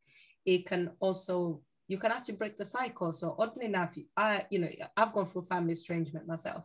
it 0.45 0.65
can 0.65 0.91
also, 0.99 1.61
you 1.87 1.97
can 1.97 2.11
actually 2.11 2.35
break 2.35 2.57
the 2.57 2.65
cycle. 2.65 3.11
So 3.11 3.35
oddly 3.37 3.65
enough, 3.65 3.97
I, 4.15 4.45
you 4.49 4.59
know, 4.59 4.69
I've 4.95 5.13
gone 5.13 5.25
through 5.25 5.43
family 5.43 5.71
estrangement 5.71 6.27
myself 6.27 6.63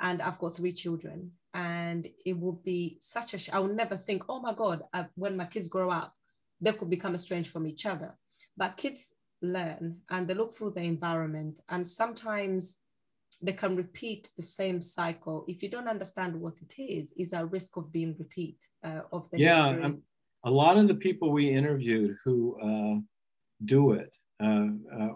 and 0.00 0.20
I've 0.20 0.38
got 0.38 0.56
three 0.56 0.72
children 0.72 1.32
and 1.54 2.08
it 2.24 2.36
would 2.36 2.62
be 2.62 2.98
such 3.00 3.34
a, 3.34 3.38
sh- 3.38 3.50
I 3.52 3.60
will 3.60 3.74
never 3.74 3.96
think, 3.96 4.24
oh 4.28 4.40
my 4.40 4.54
God, 4.54 4.82
I, 4.92 5.06
when 5.14 5.36
my 5.36 5.46
kids 5.46 5.68
grow 5.68 5.90
up, 5.90 6.14
they 6.60 6.72
could 6.72 6.90
become 6.90 7.14
estranged 7.14 7.50
from 7.50 7.66
each 7.66 7.86
other. 7.86 8.14
But 8.56 8.76
kids 8.76 9.14
learn 9.40 9.98
and 10.10 10.26
they 10.26 10.34
look 10.34 10.56
through 10.56 10.72
the 10.72 10.82
environment 10.82 11.60
and 11.68 11.86
sometimes 11.86 12.78
they 13.40 13.52
can 13.52 13.76
repeat 13.76 14.30
the 14.36 14.42
same 14.42 14.80
cycle. 14.80 15.44
If 15.48 15.62
you 15.62 15.70
don't 15.70 15.88
understand 15.88 16.38
what 16.38 16.58
it 16.60 16.82
is 16.82 17.14
is 17.16 17.32
a 17.32 17.46
risk 17.46 17.76
of 17.76 17.92
being 17.92 18.14
repeat 18.18 18.58
uh, 18.84 19.02
of 19.12 19.30
the 19.30 19.38
yeah 19.38 19.68
um, 19.68 20.02
a 20.44 20.50
lot 20.50 20.76
of 20.76 20.88
the 20.88 20.94
people 20.94 21.30
we 21.30 21.50
interviewed 21.50 22.16
who 22.24 22.58
uh, 22.60 23.00
do 23.64 23.92
it 23.92 24.10
uh, 24.10 24.18
uh, 24.18 24.19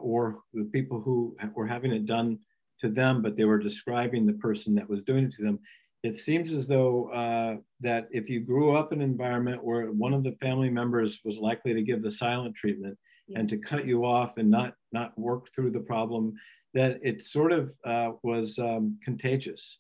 or 0.01 0.41
the 0.53 0.65
people 0.73 1.01
who 1.01 1.37
were 1.55 1.67
having 1.67 1.93
it 1.93 2.07
done 2.07 2.39
to 2.81 2.89
them 2.89 3.23
but 3.23 3.37
they 3.37 3.45
were 3.45 3.59
describing 3.59 4.27
the 4.27 4.33
person 4.35 4.75
that 4.75 4.89
was 4.89 5.03
doing 5.03 5.25
it 5.25 5.35
to 5.35 5.43
them 5.43 5.59
it 6.05 6.19
seems 6.19 6.53
as 6.53 6.69
though 6.69 7.09
uh, 7.13 7.57
that 7.81 8.09
if 8.11 8.29
you 8.29 8.41
grew 8.41 8.77
up 8.77 8.93
in 8.93 9.01
an 9.01 9.11
environment 9.11 9.65
where 9.65 9.87
one 9.87 10.13
of 10.13 10.23
the 10.23 10.37
family 10.41 10.69
members 10.69 11.21
was 11.25 11.39
likely 11.39 11.73
to 11.73 11.83
give 11.83 12.03
the 12.03 12.11
silent 12.11 12.55
treatment 12.55 12.99
yes. 13.27 13.41
and 13.41 13.49
to 13.49 13.59
cut 13.59 13.87
you 13.87 14.05
off 14.05 14.37
and 14.37 14.51
not 14.51 14.75
not 14.93 15.19
work 15.19 15.49
through 15.55 15.71
the 15.71 15.81
problem 15.81 16.35
that 16.75 17.01
it 17.03 17.25
sort 17.25 17.53
of 17.53 17.75
uh, 17.85 18.11
was 18.23 18.59
um, 18.59 18.99
contagious 19.03 19.79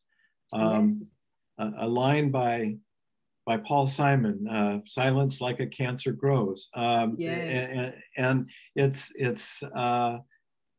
um, 0.54 0.88
yes. 0.88 1.16
a, 1.58 1.72
a, 1.80 1.88
line 1.88 2.30
by 2.30 2.74
by 3.46 3.56
paul 3.56 3.86
simon 3.86 4.46
uh, 4.48 4.78
silence 4.86 5.40
like 5.40 5.60
a 5.60 5.66
cancer 5.66 6.12
grows 6.12 6.68
um, 6.74 7.14
yes. 7.18 7.70
and, 7.70 7.94
and 8.16 8.50
it's 8.76 9.12
it's 9.16 9.62
uh, 9.62 10.18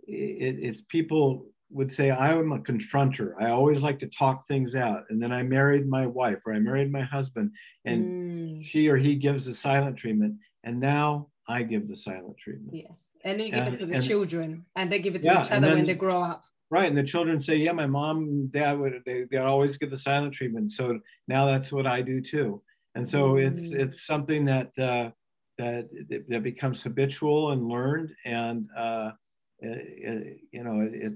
it, 0.08 0.58
it's 0.62 0.82
people 0.90 1.48
would 1.72 1.92
say 1.92 2.12
i'm 2.12 2.52
a 2.52 2.60
confronter 2.60 3.34
i 3.40 3.50
always 3.50 3.82
like 3.82 4.00
to 4.00 4.08
talk 4.08 4.48
things 4.48 4.76
out 4.76 5.04
and 5.10 5.22
then 5.22 5.32
i 5.32 5.42
married 5.42 5.88
my 5.90 6.06
wife 6.06 6.40
or 6.46 6.54
i 6.54 6.60
married 6.60 6.92
my 6.92 7.02
husband 7.02 7.52
and 7.86 8.06
mm. 8.06 8.66
she 8.66 8.88
or 8.88 8.98
he 8.98 9.16
gives 9.16 9.48
a 9.48 9.54
silent 9.54 9.98
treatment 9.98 10.36
and 10.64 10.80
now 10.80 11.28
I 11.48 11.64
give 11.64 11.88
the 11.88 11.96
silent 11.96 12.38
treatment. 12.38 12.74
Yes. 12.74 13.14
And 13.24 13.40
you 13.40 13.52
give 13.52 13.60
and, 13.60 13.76
it 13.76 13.78
to 13.80 13.86
the 13.86 13.96
and, 13.96 14.04
children 14.04 14.66
and 14.76 14.92
they 14.92 15.00
give 15.00 15.16
it 15.16 15.22
to 15.22 15.28
yeah, 15.28 15.46
each 15.46 15.52
other 15.52 15.68
then, 15.68 15.76
when 15.78 15.86
they 15.86 15.94
grow 15.94 16.22
up. 16.22 16.44
Right. 16.76 16.90
And 16.90 16.98
the 16.98 17.04
children 17.04 17.40
say, 17.40 17.56
yeah, 17.56 17.72
my 17.72 17.88
mom 17.88 18.18
and 18.18 18.52
dad 18.52 18.78
would, 18.78 19.02
they, 19.06 19.24
they 19.32 19.38
always 19.38 19.78
get 19.78 19.90
the 19.92 19.96
silent 19.96 20.34
treatment. 20.34 20.74
So 20.74 21.00
now 21.26 21.46
that's 21.46 21.72
what 21.72 21.88
I 21.88 22.02
do 22.02 22.20
too. 22.20 22.62
And 22.96 23.08
so 23.08 23.36
mm. 23.36 23.48
it's, 23.48 23.72
it's 23.72 24.06
something 24.06 24.44
that, 24.44 24.72
uh, 24.78 25.12
that, 25.58 25.88
that 26.28 26.44
becomes 26.44 26.84
habitual 26.84 27.52
and 27.52 27.70
learned. 27.70 28.10
And, 28.26 28.68
uh, 28.78 29.12
it, 29.60 30.42
you 30.52 30.66
know, 30.66 30.82
it, 30.82 31.14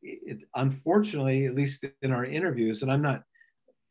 it, 0.00 0.38
unfortunately, 0.54 1.46
at 1.46 1.56
least 1.56 1.84
in 2.02 2.12
our 2.12 2.24
interviews, 2.24 2.82
and 2.82 2.92
I'm 2.92 3.02
not, 3.02 3.24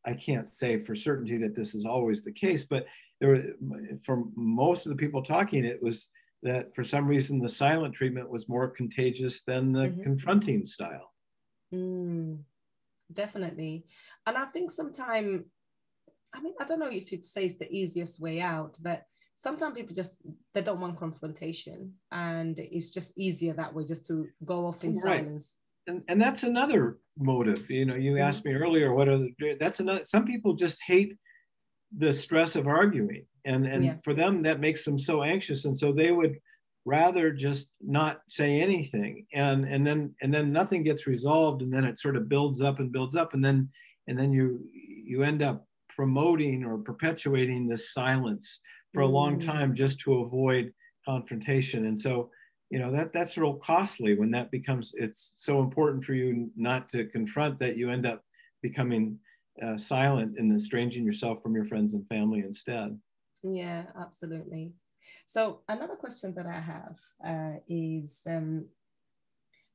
I 0.05 0.13
can't 0.13 0.53
say 0.53 0.81
for 0.85 0.95
certainty 0.95 1.37
that 1.39 1.53
this 1.53 1.75
is 1.75 1.85
always 1.85 2.23
the 2.23 2.31
case, 2.31 2.63
but 2.63 2.85
there 3.19 3.29
were, 3.29 3.43
for 4.05 4.23
most 4.37 4.85
of 4.85 4.91
the 4.91 4.95
people 5.03 5.21
talking, 5.21 5.65
it 5.65 5.83
was 5.83 6.09
that 6.43 6.75
for 6.75 6.83
some 6.83 7.07
reason 7.07 7.39
the 7.39 7.49
silent 7.49 7.95
treatment 7.95 8.29
was 8.29 8.49
more 8.49 8.67
contagious 8.67 9.43
than 9.43 9.71
the 9.71 9.87
mm-hmm. 9.87 10.03
confronting 10.03 10.65
style. 10.65 11.11
Mm, 11.73 12.39
definitely. 13.11 13.85
And 14.25 14.37
I 14.37 14.45
think 14.45 14.71
sometimes, 14.71 15.43
I 16.33 16.41
mean, 16.41 16.53
I 16.59 16.65
don't 16.65 16.79
know 16.79 16.89
if 16.89 17.11
you'd 17.11 17.25
say 17.25 17.45
it's 17.45 17.57
the 17.57 17.71
easiest 17.71 18.19
way 18.19 18.41
out, 18.41 18.77
but 18.81 19.03
sometimes 19.35 19.75
people 19.75 19.93
just 19.93 20.21
they 20.53 20.61
don't 20.61 20.79
want 20.79 20.97
confrontation 20.97 21.93
and 22.11 22.57
it's 22.59 22.91
just 22.91 23.17
easier 23.17 23.53
that 23.53 23.73
way 23.73 23.83
just 23.83 24.05
to 24.05 24.27
go 24.45 24.67
off 24.67 24.83
in 24.83 24.93
right. 24.93 25.01
silence 25.01 25.55
and, 25.87 26.01
and 26.07 26.21
that's 26.21 26.43
another 26.43 26.99
motive 27.17 27.69
you 27.69 27.85
know 27.85 27.95
you 27.95 28.13
mm-hmm. 28.13 28.23
asked 28.23 28.45
me 28.45 28.53
earlier 28.53 28.93
what 28.93 29.07
are 29.09 29.17
the, 29.17 29.57
that's 29.59 29.79
another 29.79 30.03
some 30.05 30.25
people 30.25 30.53
just 30.53 30.77
hate 30.85 31.17
the 31.97 32.13
stress 32.13 32.55
of 32.55 32.67
arguing. 32.67 33.25
And 33.45 33.65
and 33.65 33.85
yeah. 33.85 33.95
for 34.03 34.13
them 34.13 34.43
that 34.43 34.59
makes 34.59 34.85
them 34.85 34.97
so 34.97 35.23
anxious. 35.23 35.65
And 35.65 35.77
so 35.77 35.91
they 35.91 36.11
would 36.11 36.37
rather 36.85 37.31
just 37.31 37.69
not 37.81 38.21
say 38.29 38.61
anything. 38.61 39.25
And 39.33 39.65
and 39.65 39.85
then 39.85 40.15
and 40.21 40.33
then 40.33 40.51
nothing 40.51 40.83
gets 40.83 41.07
resolved. 41.07 41.61
And 41.61 41.73
then 41.73 41.85
it 41.85 41.99
sort 41.99 42.15
of 42.15 42.29
builds 42.29 42.61
up 42.61 42.79
and 42.79 42.91
builds 42.91 43.15
up. 43.15 43.33
And 43.33 43.43
then 43.43 43.69
and 44.07 44.17
then 44.17 44.31
you 44.31 44.61
you 44.73 45.23
end 45.23 45.41
up 45.41 45.65
promoting 45.89 46.63
or 46.63 46.77
perpetuating 46.77 47.67
this 47.67 47.93
silence 47.93 48.59
for 48.93 49.01
a 49.01 49.07
long 49.07 49.39
mm. 49.39 49.45
time 49.45 49.75
just 49.75 49.99
to 50.01 50.21
avoid 50.21 50.73
confrontation. 51.05 51.85
And 51.85 51.99
so 51.99 52.29
you 52.69 52.79
know 52.79 52.91
that 52.91 53.13
that's 53.13 53.37
real 53.37 53.53
costly 53.53 54.15
when 54.15 54.31
that 54.31 54.49
becomes 54.49 54.93
it's 54.95 55.33
so 55.35 55.59
important 55.59 56.03
for 56.03 56.15
you 56.15 56.49
not 56.55 56.89
to 56.89 57.05
confront 57.05 57.59
that 57.59 57.77
you 57.77 57.91
end 57.91 58.07
up 58.07 58.23
becoming 58.63 59.19
uh, 59.61 59.77
silent 59.77 60.37
and 60.37 60.55
estranging 60.55 61.05
yourself 61.05 61.41
from 61.43 61.55
your 61.55 61.65
friends 61.65 61.93
and 61.93 62.07
family 62.07 62.39
instead. 62.39 62.97
Yeah, 63.43 63.83
absolutely. 63.99 64.73
So 65.25 65.61
another 65.67 65.95
question 65.95 66.33
that 66.35 66.45
I 66.45 66.59
have 66.59 66.97
uh, 67.25 67.59
is 67.67 68.21
um, 68.27 68.65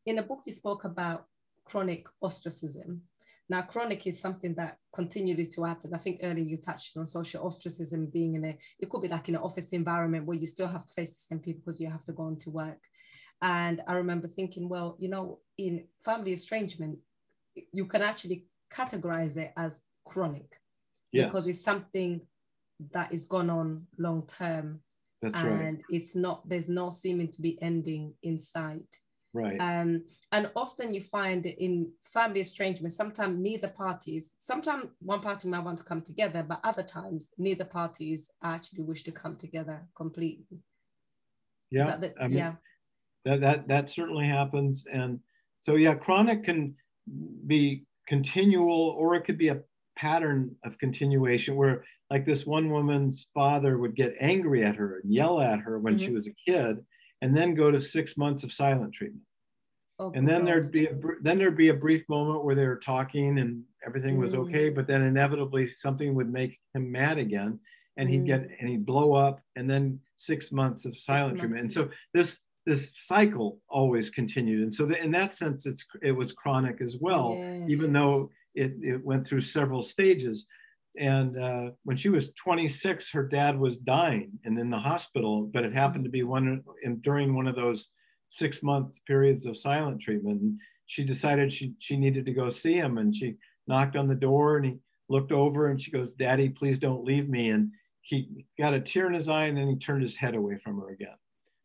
in 0.07 0.19
a 0.19 0.23
book 0.23 0.43
you 0.47 0.53
spoke 0.53 0.85
about 0.85 1.27
chronic 1.65 2.07
ostracism. 2.23 3.03
Now, 3.51 3.63
chronic 3.63 4.07
is 4.07 4.21
something 4.21 4.55
that 4.55 4.77
continues 4.93 5.49
to 5.51 5.65
happen. 5.65 5.95
I 5.95 5.99
think 5.99 6.21
earlier 6.23 6.45
you 6.45 6.59
touched 6.59 6.97
on 6.99 7.07
social 7.07 7.47
ostracism 7.47 8.07
being 8.07 8.35
in 8.35 8.45
a, 8.45 8.59
it 8.79 8.91
could 8.91 9.01
be 9.01 9.09
like 9.09 9.29
in 9.29 9.37
an 9.37 9.41
office 9.43 9.71
environment 9.73 10.27
where 10.27 10.37
you 10.37 10.47
still 10.47 10.69
have 10.69 10.85
to 10.85 10.93
face 10.93 11.15
the 11.15 11.21
same 11.21 11.39
people 11.39 11.63
because 11.65 11.81
you 11.81 11.91
have 11.91 12.05
to 12.05 12.13
go 12.13 12.25
on 12.25 12.39
to 12.41 12.51
work. 12.51 12.81
And 13.41 13.81
I 13.87 13.95
remember 13.95 14.29
thinking, 14.29 14.69
well, 14.69 14.97
you 14.99 15.09
know, 15.09 15.39
in 15.57 15.85
family 16.05 16.33
estrangement, 16.35 16.99
you 17.73 17.87
can 17.87 18.03
actually 18.03 18.45
categorize 18.71 19.37
it 19.37 19.53
as 19.57 19.81
chronic 20.05 20.61
yeah. 21.13 21.25
because 21.25 21.47
it's 21.47 21.63
something 21.63 22.21
that 22.93 23.13
is 23.13 23.25
gone 23.25 23.51
on 23.51 23.87
long 23.99 24.27
term 24.27 24.81
That's 25.23 25.41
and 25.41 25.61
right. 25.61 25.79
it's 25.91 26.15
not 26.15 26.49
there's 26.49 26.69
no 26.69 26.91
seeming 26.91 27.29
to 27.33 27.43
be 27.43 27.61
ending 27.63 28.15
in 28.23 28.39
sight. 28.39 28.99
Right. 29.35 29.59
Um 29.61 30.05
and 30.33 30.51
often 30.57 30.95
you 30.95 31.01
find 31.01 31.45
in 31.47 31.91
family 32.05 32.41
estrangement 32.41 32.93
sometimes 32.93 33.39
neither 33.39 33.69
parties 33.69 34.33
sometimes 34.39 34.87
one 35.01 35.21
party 35.21 35.49
might 35.49 35.65
want 35.65 35.79
to 35.79 35.85
come 35.85 36.03
together 36.03 36.43
but 36.43 36.61
other 36.65 36.83
times 36.83 37.31
neither 37.39 37.65
parties 37.65 38.31
actually 38.43 38.83
wish 38.83 39.03
to 39.05 39.13
come 39.13 39.37
together 39.37 39.87
completely. 39.95 40.59
Yeah 41.71 41.87
that 41.87 42.01
the, 42.01 42.23
I 42.23 42.29
mean, 42.29 42.39
yeah. 42.39 42.53
that, 43.25 43.41
that 43.41 43.69
that 43.69 43.91
certainly 43.91 44.27
happens. 44.27 44.87
And 44.91 45.21
so 45.63 45.75
yeah 45.75 45.95
chronic 45.95 46.45
can 46.45 46.77
be 47.47 47.85
continual, 48.09 48.97
or 48.99 49.15
it 49.15 49.25
could 49.25 49.39
be 49.39 49.49
a 49.49 49.61
pattern 49.97 50.57
of 50.65 50.79
continuation 50.79 51.57
where 51.57 51.85
like 52.11 52.25
this 52.25 52.47
one 52.47 52.71
woman's 52.71 53.29
father 53.35 53.77
would 53.79 53.95
get 53.95 54.15
angry 54.21 54.65
at 54.65 54.77
her 54.77 55.01
and 55.03 55.13
yell 55.13 55.41
at 55.41 55.61
her 55.61 55.79
when 55.79 55.97
mm-hmm. 55.97 56.07
she 56.07 56.13
was 56.13 56.27
a 56.27 56.35
kid 56.47 56.79
and 57.21 57.37
then 57.37 57.55
go 57.55 57.71
to 57.71 57.81
six 57.81 58.17
months 58.17 58.45
of 58.45 58.53
silent 58.53 58.95
treatment 58.95 59.25
Oh, 60.01 60.13
and 60.15 60.29
then 60.29 60.45
God. 60.45 60.47
there'd 60.47 60.71
be 60.71 60.87
a 60.87 60.95
then 61.23 61.39
there'd 61.39 61.57
be 61.57 61.71
a 61.71 61.75
brief 61.75 62.09
moment 62.09 62.45
where 62.45 62.55
they 62.55 62.67
were 62.67 62.77
talking 62.79 63.41
and 63.41 63.65
everything 63.85 64.17
was 64.17 64.33
Mm. 64.35 64.47
okay 64.47 64.71
but 64.71 64.87
then 64.87 65.03
inevitably 65.03 65.67
something 65.67 66.15
would 66.15 66.33
make 66.33 66.57
him 66.73 66.93
mad 66.93 67.19
again 67.19 67.59
and 67.97 68.09
he'd 68.09 68.23
Mm. 68.23 68.27
get 68.27 68.49
and 68.61 68.69
he'd 68.69 68.87
blow 68.87 69.15
up 69.15 69.41
and 69.57 69.69
then 69.69 69.99
six 70.15 70.53
months 70.53 70.85
of 70.85 70.97
silent 70.97 71.41
treatment 71.41 71.65
and 71.65 71.75
so 71.75 71.91
this 72.15 72.39
this 72.69 72.93
cycle 72.95 73.61
always 73.69 74.11
continued. 74.11 74.63
And 74.63 74.75
so 74.75 74.85
the, 74.85 75.03
in 75.03 75.11
that 75.13 75.33
sense 75.33 75.65
it's 75.65 75.87
it 76.03 76.13
was 76.13 76.35
chronic 76.35 76.83
as 76.83 76.99
well 77.01 77.33
even 77.69 77.93
though 77.93 78.29
it, 78.55 78.75
it 78.83 79.05
went 79.05 79.27
through 79.27 79.41
several 79.41 79.83
stages. 79.83 80.47
And 80.99 81.39
uh, 81.39 81.71
when 81.85 81.97
she 81.97 82.11
was 82.11 82.31
26 82.33 83.11
her 83.13 83.27
dad 83.27 83.59
was 83.59 83.79
dying 83.79 84.33
and 84.45 84.59
in 84.59 84.69
the 84.69 84.79
hospital 84.79 85.51
but 85.53 85.65
it 85.65 85.73
happened 85.73 86.05
to 86.05 86.11
be 86.11 86.23
one 86.23 86.63
in 86.83 87.01
during 87.01 87.35
one 87.35 87.49
of 87.49 87.57
those 87.57 87.91
six 88.29 88.63
month 88.63 88.89
periods 89.07 89.47
of 89.47 89.57
silent 89.57 90.03
treatment. 90.03 90.43
And 90.43 90.61
she 90.85 91.05
decided 91.05 91.53
she 91.53 91.73
she 91.79 91.97
needed 91.97 92.27
to 92.27 92.35
go 92.35 92.51
see 92.51 92.75
him 92.75 92.99
and 92.99 93.17
she 93.17 93.37
knocked 93.67 93.97
on 93.97 94.09
the 94.09 94.15
door 94.15 94.59
and 94.59 94.67
he 94.67 94.77
looked 95.09 95.33
over 95.33 95.69
and 95.69 95.81
she 95.81 95.91
goes 95.91 96.13
daddy 96.13 96.51
please 96.51 96.79
don't 96.79 97.05
leave 97.05 97.31
me. 97.31 97.49
And 97.49 97.71
he 98.03 98.45
got 98.59 98.75
a 98.75 98.81
tear 98.81 99.07
in 99.07 99.15
his 99.15 99.31
eye 99.31 99.45
and 99.45 99.57
then 99.57 99.69
he 99.69 99.77
turned 99.77 100.03
his 100.03 100.17
head 100.17 100.35
away 100.35 100.59
from 100.63 100.79
her 100.81 100.91
again 100.91 101.17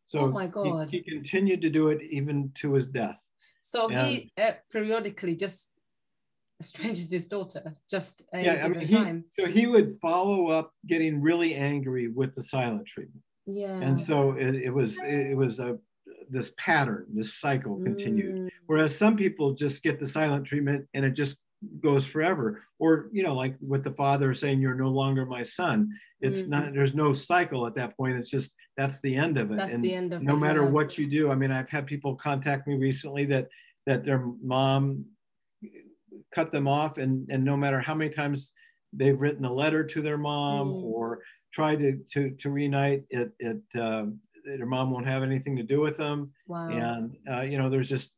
so 0.05 0.19
Oh 0.19 0.27
my 0.27 0.47
God. 0.47 0.91
he, 0.91 1.01
continued 1.01 1.61
to 1.61 1.69
do 1.69 1.89
it 1.89 2.01
even 2.01 2.51
to 2.55 2.73
his 2.73 2.87
death. 2.87 3.19
So 3.61 3.87
he 3.87 4.31
uh, 4.37 4.51
periodically 4.71 5.35
just 5.35 5.69
estranges 6.59 7.09
his 7.09 7.27
daughter, 7.27 7.73
just 7.89 8.23
a 8.33 8.41
yeah 8.41 8.65
i 8.65 8.67
mean 8.67 8.87
he, 8.87 9.41
so 9.41 9.47
he 9.49 9.67
would 9.67 9.97
follow 10.01 10.49
up 10.49 10.71
getting 10.87 11.21
really 11.21 11.55
angry 11.55 12.07
with 12.07 12.35
the 12.35 12.43
silent 12.43 12.85
treatment. 12.85 13.23
Yeah. 13.45 13.77
and 13.79 13.99
so 13.99 14.31
it, 14.31 14.55
it 14.55 14.69
was 14.69 14.97
it 14.99 15.35
was 15.35 15.59
a 15.59 15.77
this 16.29 16.53
pattern 16.57 17.05
this 17.13 17.39
cycle 17.39 17.81
continued. 17.83 18.35
Mm, 18.35 18.49
whereas 18.67 18.97
some 18.97 19.15
people 19.15 19.53
just 19.53 19.83
get 19.83 19.99
the 19.99 20.07
silent 20.07 20.45
treatment 20.45 20.87
and 20.93 21.05
it 21.05 21.11
just 21.11 21.37
goes 21.81 22.05
forever 22.05 22.63
or 22.79 23.07
you 23.11 23.23
know 23.23 23.33
like 23.35 23.55
with 23.61 23.83
the 23.83 23.91
father 23.91 24.33
saying 24.33 24.59
you're 24.59 24.75
no 24.75 24.89
longer 24.89 25.25
my 25.25 25.43
son 25.43 25.89
it's 26.21 26.41
Mhm. 26.43 26.49
not 26.49 26.73
there's 26.73 26.93
no 26.95 27.13
cycle 27.13 27.65
at 27.67 27.75
that 27.75 27.95
point 27.95 28.17
it's 28.17 28.29
just 28.29 28.53
that's 28.75 28.99
the 29.01 29.15
end 29.15 29.37
of 29.37 29.51
it 29.51 29.57
That's 29.57 29.73
and 29.73 29.83
the 29.83 29.93
end 29.93 30.13
of 30.13 30.21
no 30.21 30.33
it, 30.35 30.39
matter 30.39 30.65
what 30.65 30.97
you 30.97 31.07
do 31.09 31.31
i 31.31 31.35
mean 31.35 31.51
i've 31.51 31.69
had 31.69 31.85
people 31.85 32.15
contact 32.15 32.67
me 32.67 32.75
recently 32.75 33.25
that 33.27 33.47
that 33.85 34.03
their 34.03 34.25
mom 34.41 35.05
cut 36.33 36.51
them 36.51 36.67
off 36.67 36.97
and 36.97 37.27
and 37.29 37.43
no 37.43 37.55
matter 37.55 37.79
how 37.79 37.95
many 37.95 38.09
times 38.09 38.53
they've 38.91 39.19
written 39.19 39.45
a 39.45 39.53
letter 39.53 39.83
to 39.83 40.01
their 40.01 40.17
mom 40.17 40.67
Mm. 40.67 40.83
or 40.83 41.21
tried 41.53 41.79
to 41.79 41.99
to 42.13 42.31
to 42.41 42.49
reunite 42.49 43.03
it 43.09 43.31
it 43.39 43.61
um, 43.79 44.19
their 44.45 44.65
mom 44.65 44.91
won't 44.91 45.05
have 45.07 45.23
anything 45.23 45.55
to 45.55 45.63
do 45.63 45.79
with 45.79 45.97
them 45.97 46.31
Wow. 46.47 46.69
and 46.69 47.15
uh, 47.31 47.41
you 47.41 47.57
know 47.57 47.69
there's 47.69 47.89
just 47.89 48.13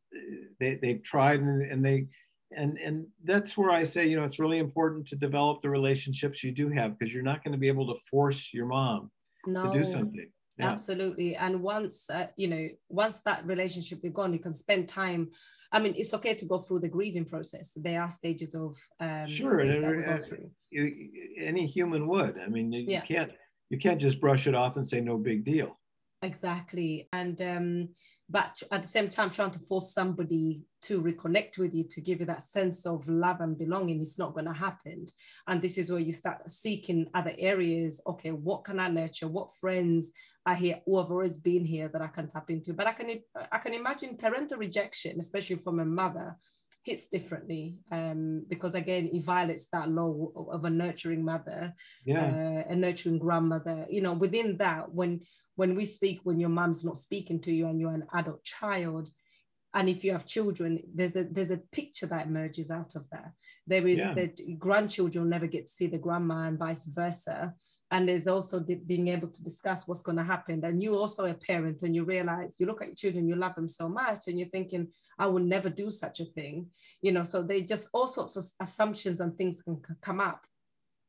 they 0.59 0.75
they've 0.75 1.03
tried 1.03 1.41
and, 1.41 1.61
and 1.71 1.83
they 1.85 2.07
and 2.51 2.77
and 2.77 3.07
that's 3.23 3.57
where 3.57 3.71
i 3.71 3.83
say 3.83 4.07
you 4.07 4.15
know 4.15 4.23
it's 4.23 4.39
really 4.39 4.59
important 4.59 5.07
to 5.07 5.15
develop 5.15 5.61
the 5.61 5.69
relationships 5.69 6.43
you 6.43 6.51
do 6.51 6.69
have 6.69 6.97
because 6.97 7.13
you're 7.13 7.23
not 7.23 7.43
going 7.43 7.51
to 7.51 7.57
be 7.57 7.67
able 7.67 7.87
to 7.91 7.99
force 8.09 8.53
your 8.53 8.65
mom 8.65 9.09
no, 9.47 9.63
to 9.63 9.79
do 9.79 9.83
something 9.83 10.29
yeah 10.57 10.71
Absolutely. 10.71 11.35
And 11.35 11.61
once, 11.61 12.09
uh, 12.09 12.27
you 12.37 12.47
know, 12.47 12.69
once 12.87 13.19
that 13.25 13.45
relationship 13.45 13.99
is 14.05 14.13
gone, 14.13 14.31
you 14.31 14.39
can 14.39 14.53
spend 14.53 14.87
time. 14.87 15.31
I 15.69 15.79
mean, 15.79 15.95
it's 15.97 16.13
okay 16.13 16.33
to 16.33 16.45
go 16.45 16.59
through 16.59 16.79
the 16.79 16.87
grieving 16.87 17.25
process. 17.25 17.73
There 17.75 18.01
are 18.01 18.09
stages 18.09 18.55
of 18.55 18.77
um, 19.01 19.27
Sure, 19.27 19.59
and 19.59 19.83
that 19.83 19.91
we 19.91 20.03
it- 20.03 20.05
go 20.05 20.21
through. 20.21 20.49
you, 20.69 21.09
any 21.37 21.67
human 21.67 22.07
would 22.07 22.39
i 22.39 22.47
mean 22.47 22.71
you, 22.71 22.83
you 22.95 23.01
can't 23.01 23.31
you 23.69 23.77
can't 23.77 23.99
just 23.99 24.21
brush 24.21 24.47
it 24.47 24.55
off 24.55 24.77
and 24.77 24.87
say 24.87 25.01
no 25.01 25.17
big 25.17 25.43
deal 25.43 25.77
Exactly. 26.21 27.07
And 27.13 27.39
um, 27.41 27.89
but 28.27 28.63
at 28.71 28.81
the 28.81 28.87
same 28.87 29.09
time, 29.09 29.29
trying 29.29 29.51
to 29.51 29.59
force 29.59 29.93
somebody 29.93 30.61
to 30.83 31.01
reconnect 31.01 31.59
with 31.59 31.75
you 31.75 31.83
to 31.83 32.01
give 32.01 32.19
you 32.19 32.25
that 32.25 32.41
sense 32.41 32.85
of 32.85 33.07
love 33.07 33.39
and 33.41 33.57
belonging 33.57 34.01
is 34.01 34.17
not 34.17 34.33
going 34.33 34.47
to 34.47 34.53
happen. 34.53 35.05
And 35.47 35.61
this 35.61 35.77
is 35.77 35.91
where 35.91 35.99
you 35.99 36.11
start 36.11 36.49
seeking 36.49 37.07
other 37.13 37.33
areas. 37.37 38.01
Okay, 38.07 38.31
what 38.31 38.63
can 38.63 38.79
I 38.79 38.87
nurture? 38.89 39.27
What 39.27 39.53
friends 39.55 40.11
are 40.45 40.55
here 40.55 40.81
who 40.85 40.97
have 40.97 41.11
always 41.11 41.37
been 41.37 41.63
here 41.65 41.87
that 41.89 42.01
I 42.01 42.07
can 42.07 42.27
tap 42.27 42.49
into? 42.49 42.73
But 42.73 42.87
I 42.87 42.93
can 42.93 43.11
I 43.51 43.59
can 43.59 43.75
imagine 43.75 44.17
parental 44.17 44.57
rejection, 44.57 45.19
especially 45.19 45.57
from 45.57 45.79
a 45.79 45.85
mother, 45.85 46.35
hits 46.85 47.07
differently 47.07 47.75
um, 47.91 48.45
because 48.47 48.75
again, 48.75 49.09
it 49.11 49.23
violates 49.23 49.67
that 49.73 49.89
law 49.89 50.29
of 50.51 50.63
a 50.65 50.69
nurturing 50.69 51.25
mother 51.25 51.73
yeah. 52.05 52.25
uh, 52.25 52.71
a 52.71 52.75
nurturing 52.75 53.17
grandmother. 53.17 53.85
You 53.89 54.01
know 54.01 54.13
within 54.13 54.57
that 54.57 54.93
when 54.93 55.21
when 55.55 55.75
we 55.75 55.85
speak 55.85 56.19
when 56.23 56.39
your 56.39 56.49
mom's 56.49 56.85
not 56.85 56.97
speaking 56.97 57.39
to 57.41 57.51
you 57.51 57.67
and 57.67 57.79
you're 57.79 57.91
an 57.91 58.07
adult 58.13 58.43
child 58.43 59.09
and 59.73 59.89
if 59.89 60.03
you 60.03 60.11
have 60.11 60.25
children 60.25 60.79
there's 60.93 61.15
a 61.15 61.23
there's 61.23 61.51
a 61.51 61.61
picture 61.71 62.05
that 62.05 62.27
emerges 62.27 62.69
out 62.69 62.95
of 62.95 63.03
that. 63.11 63.31
There 63.65 63.87
is 63.87 63.97
Yeah. 63.97 64.13
that 64.13 64.59
grandchildren 64.59 65.27
never 65.27 65.47
get 65.47 65.65
to 65.65 65.71
see 65.71 65.87
the 65.87 65.97
grandma 65.97 66.47
and 66.47 66.59
vice 66.59 66.85
versa 66.85 67.55
and 67.91 68.09
there's 68.09 68.27
also 68.27 68.59
the, 68.59 68.75
being 68.75 69.07
able 69.09 69.27
to 69.27 69.43
discuss 69.43 69.87
what's 69.87 70.01
going 70.01 70.17
to 70.17 70.23
happen. 70.23 70.63
And 70.65 70.81
you 70.81 70.95
also 70.95 71.25
a 71.25 71.33
parent 71.33 71.83
and 71.83 71.95
you 71.95 72.03
realize 72.03 72.55
you 72.59 72.65
look 72.65 72.81
at 72.81 72.87
your 72.87 72.95
children 72.95 73.27
you 73.27 73.35
love 73.35 73.55
them 73.55 73.67
so 73.67 73.87
much 73.87 74.27
and 74.27 74.39
you're 74.39 74.49
thinking 74.49 74.87
i 75.19 75.25
will 75.25 75.43
never 75.43 75.69
do 75.69 75.91
such 75.91 76.19
a 76.19 76.25
thing 76.25 76.67
you 77.01 77.11
know? 77.11 77.23
So 77.23 77.43
they 77.43 77.61
just 77.61 77.89
all 77.93 78.07
sorts 78.07 78.35
of 78.35 78.43
assumptions 78.59 79.21
and 79.21 79.37
things 79.37 79.61
can 79.61 79.79
come 80.01 80.19
up 80.19 80.41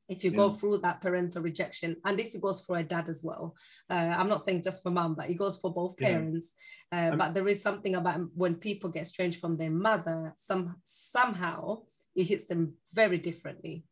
if 0.09 0.23
you 0.23 0.31
go 0.31 0.51
through 0.51 0.79
that 0.79 1.01
parental 1.01 1.43
rejection. 1.43 1.97
And 2.05 2.17
this 2.17 2.37
goes 2.37 2.61
for 2.61 2.79
a 2.79 2.85
dad 2.85 3.09
as 3.09 3.25
well. 3.25 3.57
Uh, 3.91 4.15
i'm 4.19 4.29
not 4.29 4.43
saying 4.43 4.63
just 4.63 4.83
for 4.83 4.91
mom 4.91 5.15
but 5.15 5.31
it 5.31 5.35
goes 5.35 5.59
for 5.59 5.73
both 5.73 5.95
Yeah. 5.99 6.09
parents. 6.09 6.53
Uh, 6.93 7.17
but 7.17 7.35
there 7.35 7.49
is 7.49 7.61
something 7.63 7.95
about 7.97 8.21
when 8.35 8.55
people 8.57 8.91
get 8.91 9.03
estranged 9.03 9.41
from 9.41 9.57
their 9.57 9.71
mother 9.71 10.33
some 10.37 10.77
somehow 10.85 11.83
it 12.15 12.25
hits 12.25 12.45
them 12.45 12.75
very 12.93 13.19
differently 13.19 13.85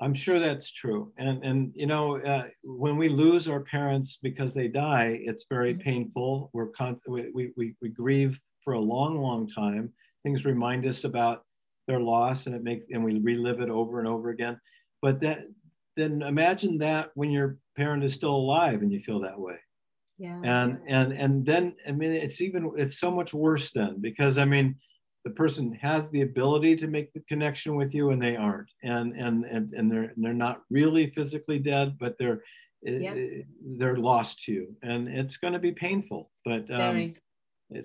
I'm 0.00 0.14
sure 0.14 0.38
that's 0.38 0.70
true. 0.70 1.12
And 1.16 1.42
and 1.44 1.72
you 1.74 1.86
know, 1.86 2.18
uh, 2.20 2.48
when 2.62 2.96
we 2.96 3.08
lose 3.08 3.48
our 3.48 3.60
parents 3.60 4.18
because 4.22 4.52
they 4.52 4.68
die, 4.68 5.18
it's 5.22 5.46
very 5.48 5.74
Mhm. 5.74 5.80
painful. 5.80 6.50
We're 6.52 6.68
con- 6.68 7.00
we, 7.08 7.30
we, 7.30 7.52
we, 7.56 7.74
we 7.80 7.88
grieve 7.88 8.40
for 8.62 8.74
a 8.74 8.80
long, 8.80 9.18
long 9.20 9.48
time. 9.48 9.92
Things 10.22 10.44
remind 10.44 10.84
us 10.86 11.04
about 11.04 11.44
their 11.86 12.00
loss, 12.00 12.46
and 12.46 12.54
it 12.54 12.62
make 12.62 12.82
and 12.90 13.02
we 13.04 13.18
relive 13.20 13.60
it 13.60 13.70
over 13.70 13.98
and 13.98 14.08
over 14.08 14.30
again. 14.30 14.60
But 15.00 15.20
that 15.20 15.46
then 15.96 16.20
imagine 16.22 16.78
that 16.78 17.10
when 17.14 17.30
your 17.30 17.58
parent 17.76 18.04
is 18.04 18.12
still 18.12 18.36
alive 18.36 18.82
and 18.82 18.92
you 18.92 19.00
feel 19.00 19.20
that 19.20 19.40
way 19.40 19.56
yeah 20.18 20.40
and 20.44 20.78
and 20.88 21.12
and 21.12 21.44
then 21.46 21.74
i 21.86 21.92
mean 21.92 22.12
it's 22.12 22.40
even 22.40 22.72
it's 22.76 22.98
so 22.98 23.10
much 23.10 23.32
worse 23.34 23.70
then 23.72 24.00
because 24.00 24.36
i 24.38 24.44
mean 24.44 24.74
the 25.26 25.32
person 25.32 25.72
has 25.82 26.08
the 26.10 26.22
ability 26.22 26.76
to 26.76 26.86
make 26.86 27.12
the 27.12 27.24
connection 27.28 27.74
with 27.74 27.92
you 27.92 28.10
and 28.10 28.22
they 28.22 28.36
aren't. 28.36 28.70
And 28.84 29.12
and 29.24 29.44
and, 29.44 29.64
and 29.74 29.90
they're 29.90 30.12
they're 30.16 30.42
not 30.48 30.62
really 30.70 31.08
physically 31.16 31.58
dead 31.58 31.88
but 31.98 32.12
they're 32.18 32.42
Yeah. 32.82 33.14
eh, 33.14 33.42
they're 33.78 34.00
lost 34.10 34.32
to 34.44 34.52
you. 34.56 34.64
And 34.90 35.08
it's 35.08 35.36
going 35.42 35.54
to 35.58 35.64
be 35.68 35.72
painful 35.72 36.30
but 36.44 36.64
um, 36.70 36.80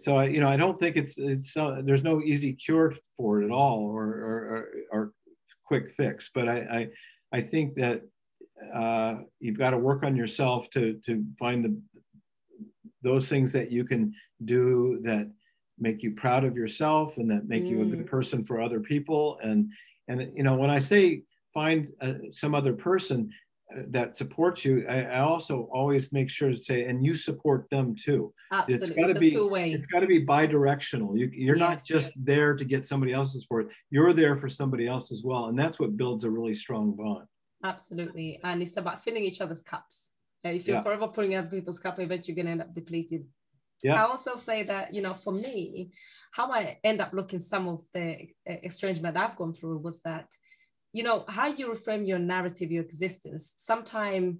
so 0.05 0.11
I, 0.21 0.25
you 0.33 0.39
know 0.41 0.51
i 0.55 0.57
don't 0.63 0.79
think 0.81 0.93
it's 1.01 1.15
it's 1.17 1.51
uh, 1.57 1.81
there's 1.87 2.03
no 2.11 2.15
easy 2.31 2.53
cure 2.65 2.89
for 3.17 3.41
it 3.41 3.45
at 3.45 3.51
all 3.59 3.79
or 3.97 4.05
or, 4.29 4.37
or, 4.53 4.61
or 4.95 5.03
quick 5.69 5.85
fix. 5.99 6.29
But 6.37 6.45
i 6.55 6.57
i, 6.79 6.81
I 7.37 7.41
think 7.51 7.67
that 7.81 7.97
uh, 8.81 9.13
you've 9.43 9.61
got 9.63 9.71
to 9.71 9.79
work 9.89 10.01
on 10.07 10.13
yourself 10.21 10.69
to 10.75 10.83
to 11.07 11.13
find 11.41 11.59
the 11.65 11.73
those 13.09 13.25
things 13.31 13.51
that 13.57 13.71
you 13.75 13.83
can 13.91 14.03
do 14.55 14.63
that 15.09 15.25
make 15.82 16.03
you 16.03 16.11
proud 16.11 16.43
of 16.45 16.55
yourself 16.55 17.17
and 17.17 17.29
that 17.32 17.47
make 17.47 17.63
you 17.65 17.82
a 17.82 17.86
good 17.86 18.05
Mm. 18.05 18.07
person 18.07 18.45
for 18.45 18.61
other 18.61 18.79
people. 18.79 19.39
And 19.43 19.71
and 20.07 20.32
you 20.36 20.43
know 20.43 20.55
when 20.55 20.69
i 20.69 20.79
say 20.79 21.23
find 21.53 21.79
uh, 22.01 22.13
some 22.32 22.53
other 22.55 22.73
person 22.73 23.19
uh, 23.73 23.82
that 23.95 24.17
supports 24.17 24.59
you 24.65 24.73
I, 24.89 24.97
I 25.17 25.19
also 25.19 25.55
always 25.79 26.11
make 26.17 26.29
sure 26.38 26.49
to 26.49 26.55
say 26.69 26.77
and 26.89 26.97
you 27.05 27.13
support 27.15 27.61
them 27.69 27.95
too. 28.07 28.34
Absolutely. 28.51 28.88
it's 28.88 28.99
gotta 29.01 29.19
be- 29.19 29.32
two-way. 29.32 29.67
it's 29.75 29.88
got 29.93 30.01
to 30.01 30.07
be 30.15 30.19
bi-directional. 30.19 31.11
You, 31.19 31.29
you're 31.45 31.55
not 31.69 31.77
just 31.93 32.11
there 32.32 32.51
to 32.59 32.65
get 32.73 32.86
somebody 32.91 33.13
else's 33.19 33.41
support. 33.43 33.65
You're 33.95 34.13
there 34.21 34.36
for 34.41 34.49
somebody 34.49 34.86
else 34.93 35.07
as 35.15 35.21
well. 35.23 35.43
And 35.49 35.57
that's 35.61 35.79
what 35.79 35.95
builds 36.01 36.23
a 36.25 36.29
really 36.38 36.53
strong 36.65 36.86
bond. 37.01 37.27
Absolutely. 37.63 38.39
And 38.43 38.61
it's 38.61 38.75
about 38.77 39.01
filling 39.03 39.23
each 39.23 39.39
other's 39.41 39.61
cups. 39.73 40.11
Uh, 40.43 40.49
if 40.49 40.67
you're 40.67 40.77
Yeah. 40.77 40.84
forever 40.84 41.07
putting 41.07 41.36
other 41.36 41.47
people's 41.57 41.79
cup 41.86 41.99
eventually 41.99 42.34
you're 42.34 42.43
going 42.43 42.47
to 42.47 42.51
end 42.57 42.61
up 42.65 42.73
depleted 42.73 43.23
Yeah. 43.84 44.03
i 44.03 44.07
also 44.07 44.36
say 44.36 44.63
that 44.63 44.93
you 44.93 45.01
know 45.01 45.13
for 45.13 45.34
me 45.34 45.91
how 46.32 46.51
i 46.51 46.77
end 46.84 47.01
up 47.01 47.13
looking 47.13 47.39
some 47.39 47.67
of 47.67 47.86
the 47.93 48.27
uh, 48.49 48.53
estrangement 48.63 49.17
i've 49.17 49.36
gone 49.36 49.53
through 49.53 49.77
was 49.79 50.01
that 50.01 50.27
you 50.93 51.03
know 51.03 51.25
how 51.27 51.47
you 51.47 51.67
reframe 51.67 52.07
your 52.07 52.19
narrative 52.19 52.71
your 52.71 52.84
existence 52.84 53.53
sometime 53.57 54.39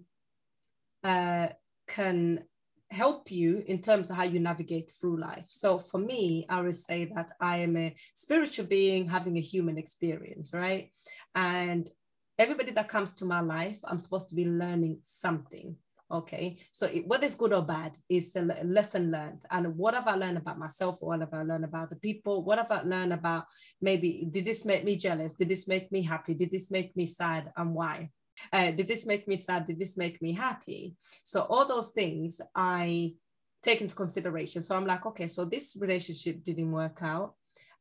uh, 1.04 1.48
can 1.88 2.44
help 2.92 3.32
you 3.32 3.64
in 3.68 3.82
terms 3.82 4.10
of 4.10 4.18
how 4.18 4.24
you 4.24 4.40
navigate 4.40 4.92
through 4.92 5.18
life. 5.18 5.46
So 5.48 5.80
for 5.80 5.98
me 5.98 6.46
i 6.50 6.60
would 6.60 6.76
say 6.76 7.06
that 7.16 7.32
i 7.40 7.58
am 7.58 7.78
a 7.78 7.96
spiritual 8.16 8.66
being 8.66 9.08
having 9.08 9.38
a 9.38 9.42
human 9.42 9.78
experience 9.78 10.54
right? 10.54 10.92
And 11.34 11.90
everybody 12.38 12.72
that 12.72 12.88
comes 12.88 13.14
to 13.14 13.26
my 13.26 13.40
life 13.40 13.80
i'm 13.84 14.00
supposed 14.00 14.28
to 14.30 14.36
be 14.36 14.46
learning 14.46 15.00
something 15.04 15.76
Okay, 16.12 16.58
so 16.74 16.88
it, 16.88 17.08
whether 17.08 17.26
it's 17.26 17.36
good 17.36 17.54
or 17.54 17.62
bad 17.62 17.98
is 18.10 18.36
a 18.36 18.42
lesson 18.64 19.12
learned. 19.12 19.44
And 19.50 19.78
what 19.78 19.94
have 19.94 20.08
I 20.08 20.16
learned 20.16 20.38
about 20.38 20.60
myself? 20.60 20.98
What 21.00 21.22
have 21.22 21.34
I 21.34 21.44
learned 21.44 21.64
about 21.64 21.90
the 21.90 21.96
people? 21.96 22.44
What 22.44 22.58
have 22.58 22.72
I 22.72 22.82
learned 22.82 23.14
about 23.14 23.46
maybe 23.82 24.28
did 24.30 24.44
this 24.44 24.66
make 24.66 24.84
me 24.84 24.98
jealous? 24.98 25.34
Did 25.34 25.50
this 25.50 25.68
make 25.68 25.92
me 25.92 26.02
happy? 26.02 26.34
Did 26.34 26.52
this 26.52 26.70
make 26.70 26.96
me 26.98 27.06
sad? 27.06 27.52
And 27.56 27.74
why? 27.74 28.10
Uh, 28.52 28.72
did 28.72 28.88
this 28.88 29.06
make 29.06 29.28
me 29.28 29.38
sad? 29.38 29.68
Did 29.68 29.80
this 29.80 29.96
make 29.96 30.22
me 30.22 30.34
happy? 30.34 30.96
So 31.24 31.42
all 31.42 31.66
those 31.66 31.90
things 31.90 32.42
I 32.54 33.14
take 33.64 33.82
into 33.82 33.96
consideration. 33.96 34.62
So 34.62 34.76
I'm 34.76 34.86
like, 34.86 35.06
okay, 35.06 35.28
so 35.28 35.46
this 35.46 35.78
relationship 35.80 36.44
didn't 36.44 36.72
work 36.72 37.00
out. 37.02 37.36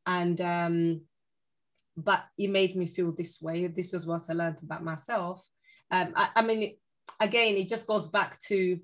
And 0.05 0.39
um, 0.39 1.01
but 1.97 2.23
it 2.37 2.49
made 2.49 2.75
me 2.75 2.85
feel 2.85 3.11
this 3.11 3.41
way. 3.41 3.67
This 3.67 3.93
was 3.93 4.07
what 4.07 4.21
I 4.29 4.33
learned 4.33 4.61
about 4.63 4.83
myself. 4.83 5.45
Um, 5.89 6.13
I, 6.15 6.29
I 6.37 6.41
mean, 6.41 6.75
again, 7.21 7.55
it 7.55 7.69
just 7.69 7.87
goes 7.87 8.07
back 8.07 8.39
to 8.47 8.79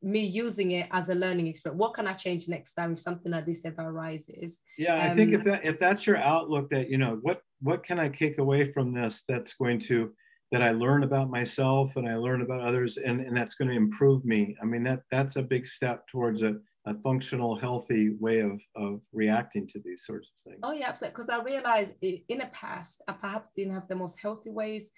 me 0.00 0.24
using 0.24 0.72
it 0.72 0.86
as 0.90 1.08
a 1.08 1.14
learning 1.14 1.46
experience. 1.48 1.80
What 1.80 1.94
can 1.94 2.06
I 2.06 2.12
change 2.12 2.48
next 2.48 2.74
time 2.74 2.92
if 2.92 3.00
something 3.00 3.32
like 3.32 3.46
this 3.46 3.64
ever 3.64 3.82
arises? 3.82 4.60
Yeah, 4.78 5.02
I 5.02 5.14
think 5.14 5.32
if 5.32 5.40
um, 5.40 5.46
that 5.46 5.64
if 5.64 5.78
that's 5.78 6.06
your 6.06 6.18
outlook, 6.18 6.70
that 6.70 6.88
you 6.88 6.98
know, 6.98 7.18
what 7.22 7.40
what 7.60 7.84
can 7.84 7.98
I 7.98 8.08
take 8.08 8.38
away 8.38 8.72
from 8.72 8.94
this 8.94 9.24
that's 9.28 9.54
going 9.54 9.80
to 9.88 10.12
that 10.52 10.62
I 10.62 10.70
learn 10.70 11.02
about 11.02 11.30
myself 11.30 11.96
and 11.96 12.08
I 12.08 12.16
learn 12.16 12.42
about 12.42 12.60
others 12.60 12.96
and, 12.96 13.20
and 13.20 13.36
that's 13.36 13.56
going 13.56 13.70
to 13.70 13.76
improve 13.76 14.24
me. 14.24 14.56
I 14.62 14.66
mean 14.66 14.84
that 14.84 15.00
that's 15.10 15.36
a 15.36 15.42
big 15.42 15.66
step 15.66 16.06
towards 16.06 16.42
a, 16.42 16.56
a 16.86 16.94
functional, 17.02 17.56
healthy 17.56 18.10
way 18.20 18.40
of, 18.40 18.60
of 18.76 19.00
reacting 19.12 19.66
to 19.68 19.80
these 19.84 20.04
sorts 20.04 20.28
of 20.28 20.52
things. 20.52 20.60
Oh 20.62 20.72
yeah, 20.72 20.90
absolutely. 20.90 21.14
Because 21.14 21.28
I 21.30 21.42
realized 21.42 21.94
in 22.02 22.38
the 22.38 22.50
past 22.52 23.02
I 23.08 23.12
perhaps 23.14 23.50
didn't 23.56 23.74
have 23.74 23.88
the 23.88 23.96
most 23.96 24.20
healthy 24.20 24.50
ways 24.50 24.92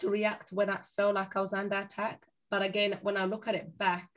to 0.00 0.10
react 0.10 0.52
when 0.52 0.70
I 0.70 0.78
felt 0.96 1.14
like 1.14 1.36
I 1.36 1.40
was 1.40 1.52
under 1.52 1.76
attack. 1.76 2.24
But 2.50 2.62
again, 2.62 2.98
when 3.02 3.16
I 3.16 3.24
look 3.24 3.46
at 3.48 3.54
it 3.54 3.78
back, 3.78 4.08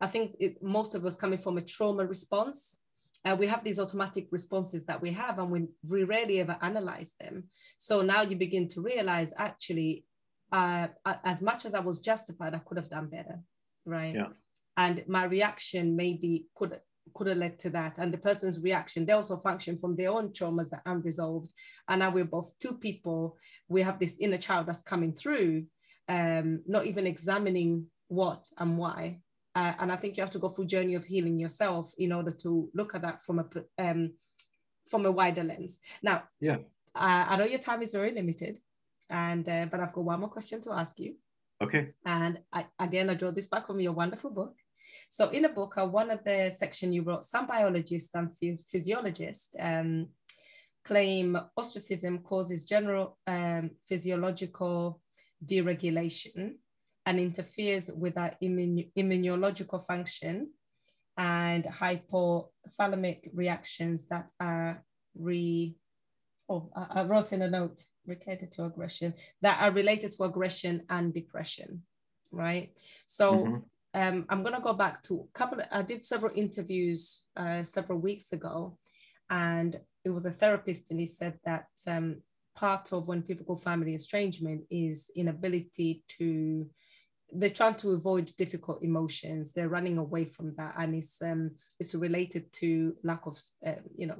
I 0.00 0.06
think 0.06 0.36
it, 0.38 0.62
most 0.62 0.94
of 0.94 1.04
us 1.04 1.16
coming 1.16 1.38
from 1.38 1.58
a 1.58 1.62
trauma 1.62 2.06
response. 2.06 2.78
Uh, 3.24 3.36
we 3.38 3.46
have 3.46 3.62
these 3.62 3.78
automatic 3.78 4.28
responses 4.30 4.86
that 4.86 5.02
we 5.02 5.10
have, 5.12 5.38
and 5.38 5.50
we, 5.50 5.66
we 5.88 6.04
rarely 6.04 6.40
ever 6.40 6.56
analyze 6.62 7.14
them. 7.20 7.44
So 7.76 8.00
now 8.00 8.22
you 8.22 8.36
begin 8.36 8.66
to 8.68 8.80
realize 8.80 9.34
actually, 9.36 10.06
uh, 10.52 10.88
as 11.04 11.42
much 11.42 11.66
as 11.66 11.74
I 11.74 11.80
was 11.80 12.00
justified, 12.00 12.54
I 12.54 12.58
could 12.58 12.78
have 12.78 12.88
done 12.88 13.08
better, 13.08 13.40
right? 13.84 14.14
Yeah. 14.14 14.28
And 14.76 15.04
my 15.06 15.24
reaction 15.24 15.96
maybe 15.96 16.46
could 16.54 16.80
could 17.14 17.26
have 17.26 17.38
led 17.38 17.58
to 17.60 17.70
that. 17.70 17.98
And 17.98 18.12
the 18.12 18.18
person's 18.18 18.60
reaction, 18.60 19.06
they 19.06 19.12
also 19.12 19.36
function 19.36 19.76
from 19.78 19.96
their 19.96 20.10
own 20.10 20.30
traumas 20.30 20.70
that 20.70 20.82
unresolved. 20.86 21.48
And 21.88 22.00
now 22.00 22.10
we're 22.10 22.24
both 22.24 22.58
two 22.58 22.74
people. 22.74 23.36
We 23.68 23.82
have 23.82 23.98
this 23.98 24.16
inner 24.18 24.38
child 24.38 24.66
that's 24.66 24.82
coming 24.82 25.12
through, 25.12 25.66
um, 26.08 26.62
not 26.66 26.86
even 26.86 27.06
examining 27.06 27.86
what 28.08 28.48
and 28.58 28.78
why. 28.78 29.20
Uh, 29.54 29.72
and 29.80 29.90
I 29.92 29.96
think 29.96 30.16
you 30.16 30.22
have 30.22 30.30
to 30.30 30.38
go 30.38 30.48
through 30.48 30.66
journey 30.66 30.94
of 30.94 31.04
healing 31.04 31.38
yourself 31.38 31.92
in 31.98 32.12
order 32.12 32.30
to 32.30 32.70
look 32.74 32.94
at 32.94 33.02
that 33.02 33.24
from 33.24 33.40
a 33.40 33.46
um, 33.78 34.12
from 34.88 35.06
a 35.06 35.10
wider 35.10 35.42
lens. 35.44 35.78
Now, 36.02 36.24
yeah, 36.40 36.58
uh, 36.94 37.24
I 37.28 37.36
know 37.36 37.44
your 37.44 37.58
time 37.58 37.82
is 37.82 37.92
very 37.92 38.12
limited, 38.12 38.60
and 39.08 39.48
uh, 39.48 39.66
but 39.68 39.80
I've 39.80 39.92
got 39.92 40.04
one 40.04 40.20
more 40.20 40.28
question 40.28 40.60
to 40.62 40.72
ask 40.72 41.00
you. 41.00 41.16
Okay. 41.62 41.90
And 42.04 42.38
I, 42.52 42.66
again, 42.78 43.10
I 43.10 43.14
draw 43.14 43.32
this 43.32 43.46
back 43.46 43.66
from 43.66 43.80
your 43.80 43.92
wonderful 43.92 44.30
book. 44.30 44.54
So 45.12 45.28
in 45.30 45.44
a 45.44 45.48
book, 45.48 45.74
uh, 45.76 45.86
one 45.86 46.12
of 46.12 46.22
the 46.22 46.50
section 46.56 46.92
you 46.92 47.02
wrote, 47.02 47.24
some 47.24 47.48
biologists 47.48 48.14
and 48.14 48.30
physiologists 48.64 49.56
um, 49.58 50.06
claim 50.84 51.36
ostracism 51.56 52.20
causes 52.20 52.64
general 52.64 53.18
um, 53.26 53.70
physiological 53.88 55.00
deregulation 55.44 56.54
and 57.06 57.18
interferes 57.18 57.90
with 57.90 58.16
our 58.16 58.36
immun 58.40 58.88
immunological 58.96 59.84
function 59.84 60.52
and 61.16 61.64
hypothalamic 61.64 63.30
reactions 63.34 64.06
that 64.06 64.30
are 64.38 64.84
re 65.16 65.74
oh 66.48 66.70
I 66.76 67.02
wrote 67.02 67.32
in 67.32 67.42
a 67.42 67.50
note 67.50 67.82
related 68.06 68.52
to 68.52 68.64
aggression 68.64 69.14
that 69.42 69.60
are 69.60 69.72
related 69.72 70.12
to 70.12 70.24
aggression 70.24 70.82
and 70.88 71.12
depression 71.12 71.82
right? 72.32 72.70
So 73.06 73.32
mm 73.32 73.52
-hmm 73.52 73.62
um, 73.94 74.24
I'm 74.28 74.42
going 74.42 74.54
to 74.54 74.60
go 74.60 74.72
back 74.72 75.02
to 75.04 75.26
a 75.28 75.38
couple. 75.38 75.60
I 75.70 75.82
did 75.82 76.04
several 76.04 76.32
interviews 76.36 77.24
uh, 77.36 77.62
several 77.62 77.98
weeks 77.98 78.32
ago, 78.32 78.78
and 79.28 79.78
it 80.04 80.10
was 80.10 80.26
a 80.26 80.30
therapist, 80.30 80.90
and 80.90 81.00
he 81.00 81.06
said 81.06 81.38
that 81.44 81.66
um, 81.86 82.22
part 82.54 82.92
of 82.92 83.08
when 83.08 83.22
people 83.22 83.44
go 83.46 83.56
family 83.56 83.94
estrangement 83.94 84.62
is 84.70 85.10
inability 85.16 86.04
to. 86.18 86.68
They're 87.32 87.50
trying 87.50 87.76
to 87.76 87.90
avoid 87.90 88.32
difficult 88.36 88.82
emotions. 88.82 89.52
They're 89.52 89.68
running 89.68 89.98
away 89.98 90.24
from 90.24 90.54
that, 90.56 90.74
and 90.78 90.94
it's 90.94 91.20
um, 91.22 91.52
it's 91.80 91.94
related 91.94 92.52
to 92.54 92.94
lack 93.02 93.26
of 93.26 93.38
uh, 93.66 93.74
you 93.96 94.06
know 94.06 94.16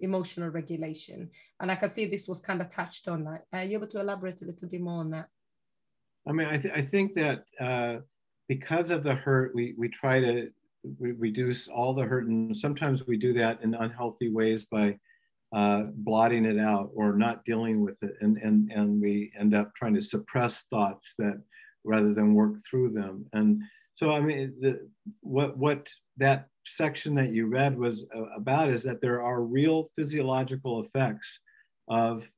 emotional 0.00 0.50
regulation. 0.50 1.30
And 1.58 1.72
I 1.72 1.74
can 1.74 1.88
see 1.88 2.06
this 2.06 2.28
was 2.28 2.40
kind 2.40 2.60
of 2.60 2.68
touched 2.68 3.08
on. 3.08 3.24
That. 3.24 3.44
Are 3.52 3.64
you 3.64 3.78
able 3.78 3.88
to 3.88 4.00
elaborate 4.00 4.42
a 4.42 4.44
little 4.44 4.68
bit 4.68 4.80
more 4.80 5.00
on 5.00 5.10
that? 5.10 5.26
I 6.26 6.32
mean, 6.32 6.46
I, 6.46 6.58
th- 6.58 6.74
I 6.74 6.82
think 6.82 7.14
that. 7.14 7.42
Uh 7.58 7.98
because 8.48 8.90
of 8.90 9.04
the 9.04 9.14
hurt, 9.14 9.54
we, 9.54 9.74
we 9.76 9.88
try 9.88 10.20
to 10.20 10.50
we 10.98 11.12
reduce 11.12 11.68
all 11.68 11.92
the 11.92 12.04
hurt. 12.04 12.26
And 12.28 12.56
sometimes 12.56 13.06
we 13.06 13.16
do 13.16 13.32
that 13.34 13.60
in 13.62 13.74
unhealthy 13.74 14.30
ways 14.30 14.64
by 14.64 14.98
uh, 15.52 15.84
blotting 15.94 16.44
it 16.44 16.58
out 16.58 16.90
or 16.94 17.14
not 17.14 17.44
dealing 17.44 17.82
with 17.82 18.02
it. 18.02 18.14
And, 18.20 18.36
and, 18.38 18.70
and 18.70 19.00
we 19.00 19.32
end 19.38 19.54
up 19.54 19.74
trying 19.74 19.94
to 19.94 20.02
suppress 20.02 20.64
thoughts 20.70 21.14
that 21.18 21.40
rather 21.84 22.14
than 22.14 22.34
work 22.34 22.54
through 22.68 22.92
them. 22.92 23.26
And 23.32 23.62
so, 23.94 24.12
I 24.12 24.20
mean, 24.20 24.54
the, 24.60 24.88
what, 25.20 25.56
what 25.56 25.88
that 26.18 26.46
section 26.66 27.14
that 27.16 27.32
you 27.32 27.46
read 27.46 27.78
was 27.78 28.06
uh, 28.14 28.26
about 28.36 28.70
is 28.70 28.82
that 28.84 29.00
there 29.00 29.22
are 29.22 29.42
real 29.42 29.90
physiological 29.96 30.82
effects 30.82 31.40
of 31.88 32.28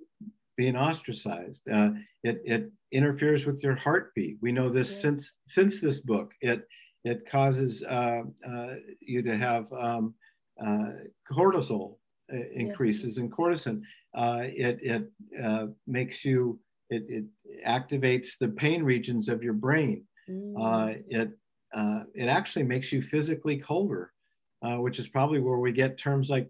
being 0.61 0.77
ostracized. 0.77 1.63
Uh, 1.73 1.89
it, 2.23 2.43
it 2.45 2.71
interferes 2.93 3.47
with 3.47 3.63
your 3.63 3.77
heartbeat. 3.77 4.37
We 4.43 4.53
know 4.53 4.69
this 4.69 4.91
yes. 4.91 5.01
since 5.01 5.33
since 5.47 5.81
this 5.81 6.01
book. 6.13 6.33
It 6.43 6.61
it 7.03 7.21
causes 7.31 7.83
uh, 7.83 8.25
uh, 8.47 8.75
you 9.01 9.23
to 9.23 9.35
have 9.39 9.73
um, 9.73 10.15
uh, 10.63 10.91
cortisol 11.33 11.97
uh, 12.31 12.45
increases 12.55 13.13
yes. 13.13 13.17
in 13.17 13.31
cortisone. 13.31 13.81
Uh, 14.15 14.43
it 14.67 14.77
it 14.83 15.05
uh, 15.43 15.67
makes 15.87 16.27
you 16.27 16.61
it, 16.91 17.05
it 17.09 17.25
activates 17.67 18.31
the 18.39 18.49
pain 18.49 18.83
regions 18.83 19.31
of 19.31 19.43
your 19.43 19.55
brain. 19.67 20.05
Mm. 20.29 21.03
it 21.09 21.31
it 22.23 22.29
actually 22.39 22.67
makes 22.75 22.93
you 22.93 23.01
physically 23.01 23.57
colder, 23.57 24.13
which 24.85 24.99
is 24.99 25.09
probably 25.09 25.41
where 25.41 25.63
we 25.67 25.73
get 25.73 25.99
terms 26.07 26.29
like 26.29 26.49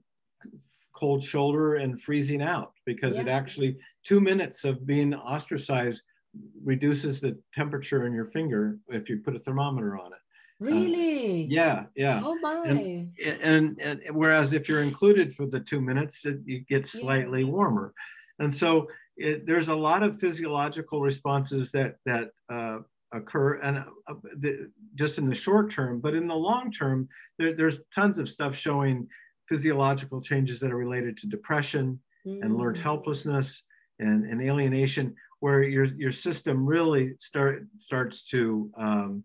cold 1.01 1.25
shoulder 1.25 1.77
and 1.77 2.01
freezing 2.01 2.43
out 2.43 2.73
because 2.85 3.17
yeah. 3.17 3.23
it 3.23 3.29
actually 3.29 3.79
two 4.05 4.21
minutes 4.21 4.65
of 4.65 4.87
being 4.87 5.15
ostracized 5.15 6.03
reduces 6.63 7.21
the 7.21 7.37
temperature 7.55 8.07
in 8.07 8.13
your 8.13 8.27
finger 8.27 8.79
if 8.89 9.09
you 9.09 9.19
put 9.19 9.35
a 9.35 9.41
thermometer 9.41 9.99
on 9.99 10.13
it. 10.13 10.19
Really? 10.61 11.45
Uh, 11.45 11.47
yeah, 11.49 11.85
yeah. 11.97 12.21
Oh 12.23 12.39
my. 12.41 12.63
And, 12.67 13.13
and, 13.43 13.81
and, 13.81 14.01
whereas 14.13 14.53
if 14.53 14.69
you're 14.69 14.83
included 14.83 15.35
for 15.35 15.47
the 15.47 15.61
two 15.61 15.81
minutes, 15.81 16.27
it, 16.27 16.41
you 16.45 16.61
get 16.61 16.87
slightly 16.87 17.41
yeah. 17.41 17.49
warmer. 17.49 17.95
And 18.39 18.55
so 18.55 18.89
it, 19.17 19.47
there's 19.47 19.69
a 19.69 19.75
lot 19.75 20.03
of 20.03 20.21
physiological 20.21 21.01
responses 21.01 21.73
that 21.73 21.97
that 22.05 22.31
uh, 22.53 22.79
occur, 23.13 23.55
and 23.61 23.79
uh, 23.79 24.15
the, 24.37 24.71
just 24.95 25.19
in 25.19 25.29
the 25.29 25.35
short 25.35 25.73
term. 25.73 26.01
But 26.01 26.15
in 26.15 26.29
the 26.29 26.35
long 26.35 26.71
term, 26.71 27.09
there, 27.39 27.55
there's 27.55 27.81
tons 27.95 28.19
of 28.19 28.29
stuff 28.29 28.55
showing 28.55 29.09
physiological 29.51 30.21
changes 30.21 30.61
that 30.61 30.71
are 30.71 30.77
related 30.77 31.19
to 31.19 31.27
depression 31.27 31.99
mm. 32.27 32.41
and 32.43 32.57
learned 32.57 32.79
mm. 32.79 32.83
helplessness 32.83 33.63
and, 33.99 34.25
and 34.25 34.41
alienation 34.41 35.15
where 35.41 35.63
your 35.63 35.85
your 35.85 36.13
system 36.13 36.65
really 36.65 37.15
start 37.19 37.67
starts 37.79 38.23
to 38.23 38.71
um, 38.79 39.25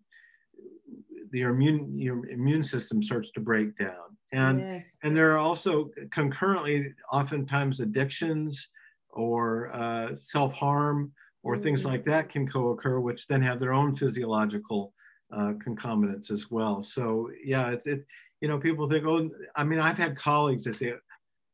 your 1.32 1.50
immune 1.50 1.96
your 1.96 2.26
immune 2.28 2.64
system 2.64 3.02
starts 3.02 3.30
to 3.30 3.40
break 3.40 3.78
down 3.78 4.16
and 4.32 4.60
yes, 4.60 4.98
and 5.04 5.16
there 5.16 5.32
are 5.32 5.38
also 5.38 5.90
concurrently 6.10 6.92
oftentimes 7.12 7.80
addictions 7.80 8.68
or 9.10 9.72
uh, 9.74 10.08
self-harm 10.20 11.12
or 11.44 11.56
mm. 11.56 11.62
things 11.62 11.84
like 11.84 12.04
that 12.04 12.28
can 12.28 12.48
co-occur 12.48 12.98
which 12.98 13.28
then 13.28 13.40
have 13.40 13.60
their 13.60 13.72
own 13.72 13.94
physiological 13.94 14.92
uh, 15.36 15.52
concomitants 15.62 16.30
as 16.30 16.50
well 16.50 16.82
so 16.82 17.30
yeah 17.44 17.70
it, 17.70 17.82
it 17.84 18.06
you 18.40 18.48
know 18.48 18.58
people 18.58 18.88
think 18.88 19.04
oh 19.04 19.30
i 19.54 19.64
mean 19.64 19.78
i've 19.78 19.98
had 19.98 20.16
colleagues 20.16 20.64
that 20.64 20.74
say 20.74 20.92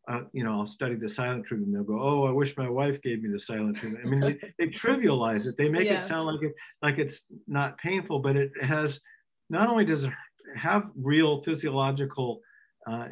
uh, 0.09 0.23
you 0.33 0.43
know, 0.43 0.59
I'll 0.59 0.67
study 0.67 0.97
the 0.97 1.09
silent 1.09 1.47
treatment. 1.47 1.73
They'll 1.73 1.85
go, 1.85 2.01
"Oh, 2.01 2.25
I 2.25 2.33
wish 2.33 2.57
my 2.57 2.69
wife 2.69 3.01
gave 3.03 3.23
me 3.23 3.31
the 3.31 3.39
silent 3.39 3.77
treatment." 3.77 4.05
I 4.05 4.09
mean, 4.09 4.21
they, 4.21 4.39
they, 4.59 4.67
trivialize 4.67 5.47
it. 5.47 5.57
They 5.57 5.69
make 5.69 5.87
yeah. 5.87 5.99
it 5.99 6.03
sound 6.03 6.27
like 6.27 6.43
it 6.43 6.53
like 6.83 6.99
it's 6.99 7.25
not 7.47 7.79
painful, 7.79 8.19
but 8.19 8.37
it 8.37 8.51
has. 8.63 9.01
Not 9.49 9.69
only 9.69 9.85
does 9.85 10.05
it 10.05 10.13
have 10.57 10.91
real 10.97 11.43
physiological 11.43 12.41
uh, 12.87 13.09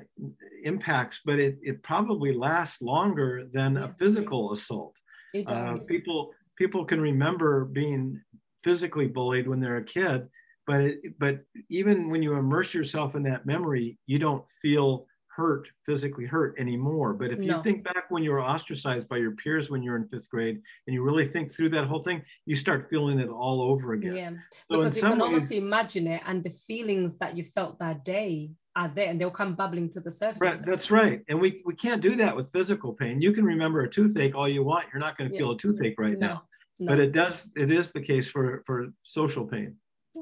impacts, 0.65 1.21
but 1.25 1.39
it, 1.39 1.59
it 1.63 1.83
probably 1.83 2.33
lasts 2.33 2.83
longer 2.83 3.47
than 3.53 3.75
yeah. 3.75 3.85
a 3.85 3.89
physical 3.89 4.53
assault. 4.53 4.95
It 5.33 5.49
Uh, 5.49 5.77
people 5.89 6.33
people 6.59 6.85
can 6.85 7.01
remember 7.01 7.67
being 7.67 8.21
physically 8.65 9.07
bullied 9.07 9.47
when 9.47 9.61
they're 9.61 9.77
a 9.77 9.85
kid, 9.85 10.29
but 10.67 10.81
it, 10.81 11.19
but 11.19 11.41
even 11.69 12.11
when 12.11 12.23
you 12.23 12.35
immerse 12.35 12.75
yourself 12.75 13.15
in 13.15 13.23
that 13.25 13.47
memory, 13.47 13.99
you 14.07 14.19
don't 14.19 14.45
feel 14.63 15.07
hurt, 15.41 15.69
physically 15.87 16.27
hurt 16.27 16.55
anymore. 16.59 17.15
But 17.15 17.31
if 17.33 17.39
no. 17.39 17.57
you 17.57 17.63
think 17.63 17.85
back 17.85 18.11
when 18.11 18.23
you 18.23 18.31
were 18.31 18.43
ostracized 18.43 19.09
by 19.09 19.17
your 19.17 19.33
peers 19.33 19.71
when 19.71 19.83
you're 19.83 19.97
in 19.97 20.07
fifth 20.09 20.29
grade 20.29 20.61
and 20.87 20.95
you 20.95 21.03
really 21.03 21.27
think 21.27 21.53
through 21.53 21.71
that 21.71 21.87
whole 21.87 22.03
thing, 22.03 22.23
you 22.47 22.57
start 22.57 22.89
feeling 22.91 23.19
it 23.19 23.29
all 23.29 23.63
over 23.63 23.95
again. 23.95 24.15
Yeah. 24.15 24.31
So 24.71 24.79
because 24.79 24.97
you 24.97 25.03
can 25.03 25.23
almost 25.23 25.51
imagine 25.53 26.07
it 26.07 26.23
and 26.27 26.45
the 26.45 26.51
feelings 26.51 27.17
that 27.19 27.37
you 27.37 27.45
felt 27.45 27.79
that 27.79 28.05
day 28.05 28.51
are 28.77 28.89
there 28.89 29.09
and 29.09 29.21
they'll 29.21 29.31
come 29.31 29.55
bubbling 29.55 29.91
to 29.91 30.01
the 30.01 30.11
surface. 30.11 30.41
Right, 30.41 30.61
that's 30.65 30.91
right. 30.91 31.23
And 31.29 31.41
we, 31.41 31.63
we 31.65 31.75
can't 31.75 32.03
do 32.03 32.17
that 32.17 32.37
with 32.37 32.53
physical 32.53 32.93
pain. 32.93 33.21
You 33.21 33.33
can 33.33 33.45
remember 33.45 33.81
a 33.81 33.91
toothache 33.91 34.35
all 34.35 34.49
you 34.49 34.63
want. 34.63 34.87
You're 34.93 35.01
not 35.01 35.17
going 35.17 35.31
to 35.31 35.35
yeah. 35.35 35.41
feel 35.41 35.53
a 35.53 35.59
toothache 35.59 35.99
right 35.99 36.19
no. 36.19 36.27
now. 36.27 36.43
No. 36.79 36.93
But 36.93 37.01
it 37.01 37.13
does, 37.13 37.49
it 37.57 37.71
is 37.71 37.91
the 37.91 38.01
case 38.01 38.29
for, 38.29 38.63
for 38.67 38.89
social 39.05 39.47
pain. 39.47 39.77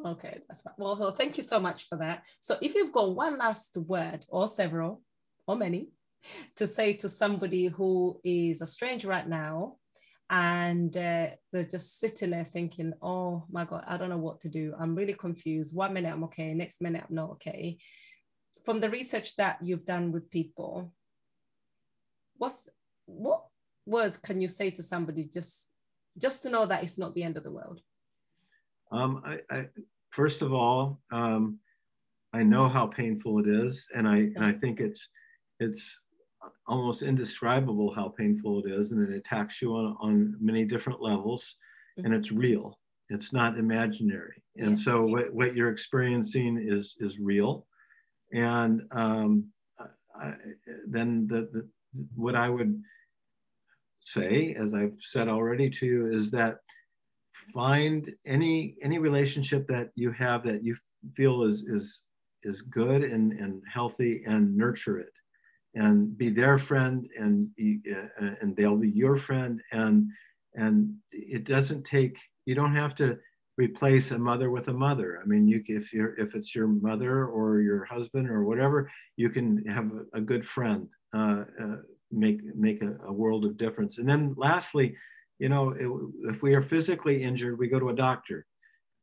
Okay, 0.04 0.40
that's 0.46 0.60
fine. 0.60 0.74
Well, 0.78 1.12
thank 1.12 1.36
you 1.36 1.42
so 1.42 1.58
much 1.58 1.88
for 1.88 1.96
that. 1.98 2.22
So, 2.40 2.56
if 2.60 2.74
you've 2.74 2.92
got 2.92 3.14
one 3.14 3.38
last 3.38 3.76
word 3.76 4.24
or 4.28 4.46
several 4.46 5.02
or 5.46 5.56
many 5.56 5.88
to 6.56 6.66
say 6.66 6.92
to 6.94 7.08
somebody 7.08 7.66
who 7.66 8.20
is 8.24 8.60
a 8.60 8.66
stranger 8.66 9.08
right 9.08 9.28
now 9.28 9.76
and 10.30 10.94
uh, 10.96 11.28
they're 11.52 11.64
just 11.64 11.98
sitting 11.98 12.30
there 12.30 12.44
thinking, 12.44 12.92
oh 13.00 13.44
my 13.50 13.64
God, 13.64 13.84
I 13.86 13.96
don't 13.96 14.10
know 14.10 14.18
what 14.18 14.40
to 14.40 14.48
do. 14.48 14.74
I'm 14.78 14.94
really 14.94 15.14
confused. 15.14 15.74
One 15.74 15.94
minute 15.94 16.12
I'm 16.12 16.24
okay, 16.24 16.52
next 16.54 16.82
minute 16.82 17.04
I'm 17.08 17.14
not 17.14 17.30
okay. 17.30 17.78
From 18.64 18.80
the 18.80 18.90
research 18.90 19.36
that 19.36 19.58
you've 19.62 19.86
done 19.86 20.12
with 20.12 20.30
people, 20.30 20.92
what's 22.36 22.68
what 23.06 23.44
words 23.86 24.18
can 24.18 24.40
you 24.40 24.48
say 24.48 24.70
to 24.70 24.82
somebody 24.82 25.24
just 25.24 25.70
just 26.20 26.42
to 26.42 26.50
know 26.50 26.66
that 26.66 26.82
it's 26.82 26.98
not 26.98 27.14
the 27.14 27.22
end 27.22 27.38
of 27.38 27.44
the 27.44 27.50
world? 27.50 27.80
Um, 28.90 29.22
I, 29.24 29.38
I, 29.54 29.66
first 30.10 30.42
of 30.42 30.52
all, 30.52 31.00
um, 31.12 31.58
I 32.32 32.42
know 32.42 32.68
how 32.68 32.86
painful 32.86 33.38
it 33.40 33.48
is, 33.48 33.88
and 33.94 34.06
I 34.06 34.16
and 34.16 34.44
I 34.44 34.52
think 34.52 34.80
it's 34.80 35.08
it's 35.60 36.00
almost 36.66 37.02
indescribable 37.02 37.94
how 37.94 38.08
painful 38.08 38.62
it 38.64 38.70
is, 38.70 38.92
and 38.92 39.08
it 39.08 39.16
attacks 39.16 39.62
you 39.62 39.74
on 39.74 39.96
on 40.00 40.36
many 40.40 40.64
different 40.64 41.00
levels, 41.00 41.56
mm-hmm. 41.98 42.06
and 42.06 42.14
it's 42.14 42.32
real. 42.32 42.78
It's 43.10 43.32
not 43.32 43.58
imaginary, 43.58 44.42
and 44.56 44.70
yes, 44.70 44.84
so 44.84 45.06
what 45.06 45.32
what 45.34 45.54
you're 45.54 45.70
experiencing 45.70 46.62
is 46.62 46.96
is 47.00 47.18
real, 47.18 47.66
and 48.32 48.82
um, 48.90 49.46
I, 50.14 50.34
then 50.86 51.26
the, 51.26 51.48
the 51.52 51.68
what 52.14 52.36
I 52.36 52.50
would 52.50 52.82
say, 54.00 54.54
as 54.60 54.74
I've 54.74 54.96
said 55.00 55.28
already 55.28 55.70
to 55.70 55.86
you, 55.86 56.12
is 56.12 56.30
that 56.32 56.58
find 57.52 58.12
any 58.26 58.76
any 58.82 58.98
relationship 58.98 59.66
that 59.68 59.90
you 59.94 60.12
have 60.12 60.44
that 60.44 60.62
you 60.62 60.76
feel 61.16 61.42
is 61.42 61.62
is 61.62 62.04
is 62.44 62.62
good 62.62 63.02
and, 63.02 63.32
and 63.32 63.62
healthy 63.72 64.22
and 64.26 64.56
nurture 64.56 64.98
it 64.98 65.12
and 65.74 66.16
be 66.16 66.30
their 66.30 66.58
friend 66.58 67.08
and 67.18 67.48
uh, 67.60 68.30
and 68.40 68.56
they'll 68.56 68.76
be 68.76 68.90
your 68.90 69.16
friend. 69.16 69.60
And 69.72 70.08
and 70.54 70.94
it 71.12 71.44
doesn't 71.44 71.84
take 71.84 72.18
you 72.46 72.54
don't 72.54 72.74
have 72.74 72.94
to 72.96 73.18
replace 73.56 74.10
a 74.12 74.18
mother 74.18 74.50
with 74.50 74.68
a 74.68 74.72
mother. 74.72 75.20
I 75.22 75.26
mean 75.26 75.46
you 75.46 75.62
if 75.66 75.92
you're 75.92 76.18
if 76.18 76.34
it's 76.34 76.54
your 76.54 76.68
mother 76.68 77.26
or 77.26 77.60
your 77.60 77.84
husband 77.84 78.28
or 78.28 78.44
whatever 78.44 78.90
you 79.16 79.30
can 79.30 79.64
have 79.66 79.90
a, 79.92 80.18
a 80.18 80.20
good 80.20 80.46
friend 80.46 80.88
uh, 81.14 81.44
uh, 81.62 81.76
make 82.10 82.40
make 82.54 82.82
a, 82.82 82.96
a 83.06 83.12
world 83.12 83.44
of 83.44 83.56
difference. 83.56 83.98
And 83.98 84.08
then 84.08 84.34
lastly 84.36 84.96
you 85.38 85.48
know, 85.48 85.70
it, 85.70 86.30
if 86.34 86.42
we 86.42 86.54
are 86.54 86.62
physically 86.62 87.22
injured, 87.22 87.58
we 87.58 87.68
go 87.68 87.78
to 87.78 87.90
a 87.90 87.94
doctor. 87.94 88.46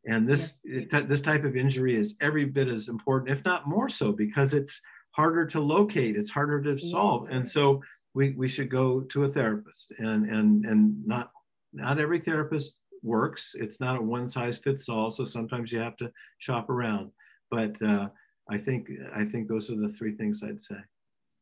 And 0.06 0.28
this, 0.28 0.60
yes. 0.64 0.86
it, 0.92 1.10
this 1.10 1.22
type 1.22 1.44
of 1.44 1.56
injury 1.56 1.98
is 1.98 2.16
every 2.22 2.46
bit 2.46 2.68
as 2.68 2.90
important, 2.90 3.38
if 3.38 3.44
not 3.44 3.68
more 3.68 3.90
so, 3.90 4.12
because 4.12 4.54
it's 4.54 4.80
harder 5.12 5.46
to 5.48 5.60
locate, 5.60 6.16
it's 6.16 6.30
harder 6.30 6.62
to 6.62 6.78
solve. 6.78 7.24
Yes. 7.24 7.34
And 7.34 7.52
so 7.52 7.82
we, 8.14 8.32
we 8.32 8.48
should 8.48 8.70
go 8.70 9.02
to 9.02 9.24
a 9.24 9.30
therapist 9.30 9.92
and, 9.98 10.30
and, 10.30 10.66
and 10.66 11.08
not, 11.08 11.32
not 11.74 12.00
every 12.00 12.20
therapist 12.20 12.80
works. 13.02 13.56
It's 13.58 13.80
not 13.80 13.98
a 13.98 14.02
one 14.02 14.30
size 14.30 14.58
fits 14.58 14.90
all. 14.90 15.10
So 15.12 15.26
sometimes 15.26 15.72
you 15.72 15.80
have 15.80 15.98
to 15.98 16.12
shop 16.38 16.70
around. 16.70 17.12
But 17.50 17.82
uh, 17.82 18.10
I 18.50 18.58
think, 18.58 18.90
I 19.16 19.26
think 19.26 19.48
those 19.48 19.70
are 19.70 19.76
the 19.76 19.90
three 19.90 20.16
things 20.16 20.44
I'd 20.44 20.62
say. 20.62 20.78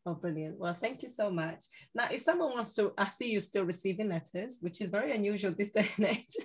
Oh, 0.05 0.15
brilliant. 0.15 0.59
Well, 0.59 0.75
thank 0.79 1.01
you 1.01 1.07
so 1.07 1.29
much. 1.29 1.63
Now, 1.95 2.07
if 2.11 2.21
someone 2.21 2.51
wants 2.51 2.73
to, 2.73 2.91
I 2.97 3.07
see 3.07 3.31
you 3.31 3.39
still 3.39 3.63
receiving 3.63 4.09
letters, 4.09 4.57
which 4.59 4.81
is 4.81 4.89
very 4.89 5.15
unusual 5.15 5.53
this 5.57 5.71
day 5.77 5.89
and 5.97 6.07
age. 6.07 6.35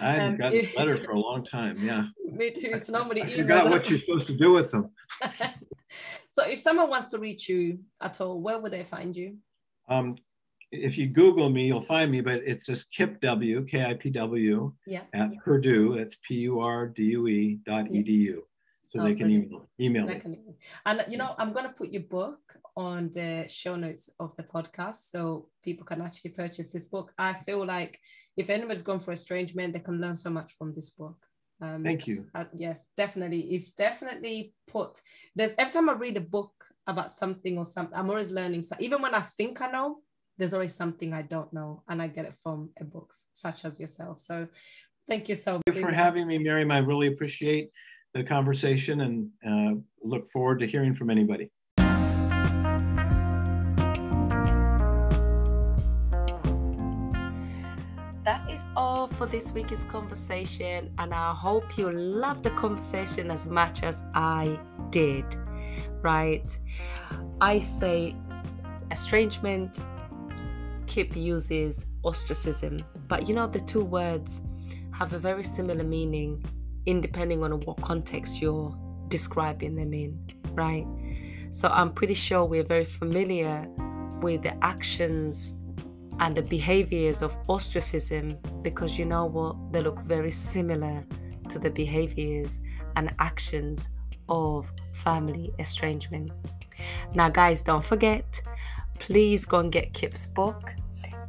I 0.00 0.12
haven't 0.12 0.34
um, 0.34 0.36
gotten 0.36 0.66
a 0.66 0.78
letter 0.78 0.96
for 0.98 1.10
a 1.10 1.18
long 1.18 1.44
time. 1.44 1.76
Yeah. 1.80 2.06
Me 2.32 2.50
too. 2.50 2.70
It's 2.72 2.88
nobody. 3.00 3.22
I 3.22 3.30
forgot 3.30 3.68
what 3.68 3.90
you're 3.90 3.98
supposed 3.98 4.28
to 4.28 4.36
do 4.36 4.52
with 4.52 4.70
them. 4.70 4.90
so, 6.32 6.44
if 6.44 6.60
someone 6.60 6.88
wants 6.88 7.08
to 7.08 7.18
reach 7.18 7.48
you 7.48 7.80
at 8.00 8.20
all, 8.20 8.40
where 8.40 8.58
would 8.58 8.72
they 8.72 8.84
find 8.84 9.16
you? 9.16 9.36
Um, 9.88 10.16
if 10.70 10.96
you 10.96 11.08
Google 11.08 11.50
me, 11.50 11.66
you'll 11.66 11.80
find 11.80 12.10
me, 12.10 12.20
but 12.20 12.42
it's 12.46 12.66
just 12.66 12.92
Kip 12.92 13.20
W, 13.20 13.66
K 13.66 13.84
I 13.84 13.94
P 13.94 14.10
W, 14.10 14.72
yeah. 14.86 15.02
at 15.12 15.30
Purdue. 15.44 15.94
It's 15.94 16.16
P 16.26 16.34
U 16.34 16.60
R 16.60 16.86
D 16.86 17.02
U 17.02 17.26
E 17.26 17.58
dot 17.66 17.86
edu 17.86 18.38
so 18.88 19.00
oh, 19.00 19.04
they 19.04 19.14
can 19.14 19.30
email 19.30 19.68
email 19.80 20.06
they 20.06 20.18
can, 20.18 20.38
and 20.86 21.04
you 21.08 21.18
know 21.18 21.34
i'm 21.38 21.52
going 21.52 21.64
to 21.64 21.72
put 21.72 21.92
your 21.92 22.02
book 22.02 22.38
on 22.76 23.10
the 23.14 23.46
show 23.48 23.74
notes 23.74 24.10
of 24.20 24.36
the 24.36 24.42
podcast 24.42 25.10
so 25.10 25.48
people 25.64 25.84
can 25.86 26.02
actually 26.02 26.30
purchase 26.30 26.72
this 26.72 26.86
book. 26.86 27.12
I 27.18 27.32
feel 27.32 27.64
like 27.64 27.98
if 28.36 28.50
anybody's 28.50 28.82
gone 28.82 29.00
for 29.00 29.12
estrangement 29.12 29.72
they 29.72 29.80
can 29.80 30.00
learn 30.00 30.16
so 30.16 30.30
much 30.30 30.52
from 30.58 30.74
this 30.74 30.90
book. 30.90 31.16
Um, 31.60 31.82
thank 31.82 32.06
you. 32.06 32.26
uh, 32.34 32.44
yes 32.56 32.86
definitely. 32.96 33.40
It's 33.54 33.72
definitely 33.72 34.52
put 34.66 35.00
there's 35.34 35.52
every 35.56 35.72
time 35.72 35.88
i 35.88 35.94
read 35.94 36.18
a 36.18 36.20
book 36.20 36.52
about 36.86 37.10
something 37.10 37.56
or 37.56 37.64
something 37.64 37.96
i'm 37.96 38.10
always 38.10 38.30
learning. 38.30 38.62
So 38.62 38.76
even 38.78 39.00
when 39.00 39.14
i 39.14 39.20
think 39.20 39.60
i 39.62 39.70
know 39.70 40.00
there's 40.36 40.52
always 40.52 40.74
something 40.74 41.14
i 41.14 41.22
don't 41.22 41.50
know 41.54 41.82
and 41.88 42.02
i 42.02 42.08
get 42.08 42.26
it 42.26 42.34
from 42.42 42.68
a 42.78 42.84
books 42.84 43.26
such 43.32 43.64
as 43.64 43.80
yourself. 43.80 44.20
So 44.20 44.48
thank 45.08 45.30
you 45.30 45.34
so 45.34 45.60
much 45.66 45.78
for 45.78 45.92
having 45.92 46.26
me 46.26 46.36
miriam. 46.36 46.70
I 46.70 46.78
really 46.78 47.06
appreciate 47.06 47.70
the 48.12 48.22
conversation 48.22 49.00
and 49.00 49.30
uh, 49.46 49.80
look 50.02 50.30
forward 50.30 50.60
to 50.60 50.66
hearing 50.66 50.94
from 50.94 51.08
anybody. 51.08 51.50
All 58.76 59.06
for 59.06 59.26
this 59.26 59.52
week's 59.52 59.84
conversation, 59.84 60.92
and 60.98 61.14
I 61.14 61.32
hope 61.32 61.78
you 61.78 61.90
love 61.90 62.42
the 62.42 62.50
conversation 62.50 63.30
as 63.30 63.46
much 63.46 63.82
as 63.82 64.04
I 64.14 64.58
did. 64.90 65.24
Right? 66.02 66.56
I 67.40 67.60
say 67.60 68.14
estrangement, 68.90 69.78
Kip 70.86 71.16
uses 71.16 71.86
ostracism, 72.04 72.84
but 73.08 73.28
you 73.28 73.34
know, 73.34 73.46
the 73.46 73.60
two 73.60 73.84
words 73.84 74.42
have 74.92 75.12
a 75.12 75.18
very 75.18 75.42
similar 75.42 75.84
meaning 75.84 76.44
in 76.86 77.00
depending 77.00 77.42
on 77.42 77.60
what 77.62 77.80
context 77.82 78.40
you're 78.40 78.76
describing 79.08 79.74
them 79.74 79.92
in, 79.92 80.18
right? 80.52 80.86
So 81.50 81.68
I'm 81.68 81.92
pretty 81.92 82.14
sure 82.14 82.44
we're 82.44 82.64
very 82.64 82.84
familiar 82.84 83.68
with 84.20 84.42
the 84.42 84.64
actions 84.64 85.54
and 86.20 86.36
the 86.36 86.42
behaviors 86.42 87.22
of 87.22 87.36
ostracism 87.48 88.38
because 88.62 88.98
you 88.98 89.04
know 89.04 89.26
what? 89.26 89.72
They 89.72 89.82
look 89.82 90.00
very 90.02 90.30
similar 90.30 91.04
to 91.48 91.58
the 91.58 91.70
behaviors 91.70 92.60
and 92.96 93.14
actions 93.18 93.88
of 94.28 94.72
family 94.92 95.52
estrangement. 95.58 96.32
Now, 97.14 97.28
guys, 97.28 97.60
don't 97.60 97.84
forget, 97.84 98.40
please 98.98 99.46
go 99.46 99.60
and 99.60 99.70
get 99.70 99.92
Kip's 99.92 100.26
book 100.26 100.74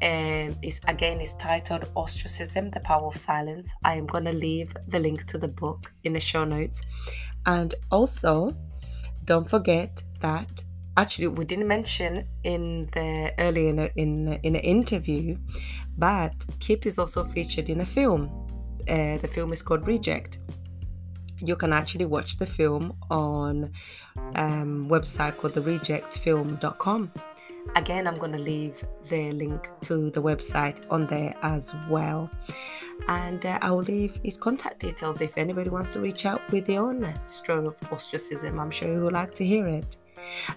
um, 0.02 0.10
and 0.10 0.58
is 0.62 0.80
again 0.88 1.20
it's 1.20 1.34
titled 1.34 1.90
ostracism 1.96 2.70
the 2.70 2.80
power 2.82 3.08
of 3.08 3.18
silence 3.18 3.74
i 3.84 3.96
am 3.96 4.06
going 4.06 4.26
to 4.26 4.32
leave 4.32 4.72
the 4.90 5.00
link 5.00 5.26
to 5.26 5.40
the 5.40 5.48
book 5.48 5.92
in 6.04 6.14
the 6.14 6.20
show 6.20 6.44
notes 6.44 6.84
and 7.48 7.74
also 7.90 8.56
don't 9.26 9.50
forget 9.50 10.04
that 10.20 10.62
actually 10.98 11.28
we 11.28 11.46
didn't 11.46 11.68
mention 11.68 12.28
in 12.44 12.90
the 12.92 13.34
earlier 13.40 13.70
in 13.70 13.80
in, 13.96 14.34
in 14.44 14.56
an 14.56 14.62
interview 14.62 15.38
but 15.98 16.34
kip 16.60 16.86
is 16.86 17.00
also 17.00 17.24
featured 17.24 17.70
in 17.70 17.82
a 17.82 17.86
film 17.86 18.30
uh, 18.90 19.18
the 19.18 19.28
film 19.28 19.54
is 19.54 19.62
called 19.62 19.88
reject 19.88 20.40
you 21.40 21.56
can 21.56 21.72
actually 21.72 22.06
watch 22.06 22.38
the 22.38 22.46
film 22.46 22.96
on 23.12 23.72
um, 24.36 24.90
website 24.90 25.38
called 25.38 25.54
the 25.54 25.62
rejectfilm.com 25.62 27.12
Again, 27.76 28.08
I'm 28.08 28.16
going 28.16 28.32
to 28.32 28.40
leave 28.40 28.84
the 29.10 29.32
link 29.32 29.70
to 29.82 30.10
the 30.12 30.22
website 30.22 30.86
on 30.90 31.06
there 31.08 31.36
as 31.42 31.76
well. 31.90 32.30
And 33.08 33.46
uh, 33.46 33.60
I 33.62 33.72
will 33.72 33.84
leave 33.84 34.20
his 34.24 34.38
contact 34.38 34.80
details 34.80 35.22
if 35.22 35.38
anybody 35.38 35.70
wants 35.70 35.94
to 35.94 36.00
reach 36.00 36.26
out 36.26 36.42
with 36.52 36.66
their 36.66 36.82
own 36.82 37.14
story 37.26 37.68
of 37.68 37.76
ostracism. 37.92 38.60
I'm 38.60 38.72
sure 38.72 38.92
you 38.92 39.04
would 39.04 39.14
like 39.14 39.36
to 39.36 39.46
hear 39.46 39.68
it. 39.68 39.98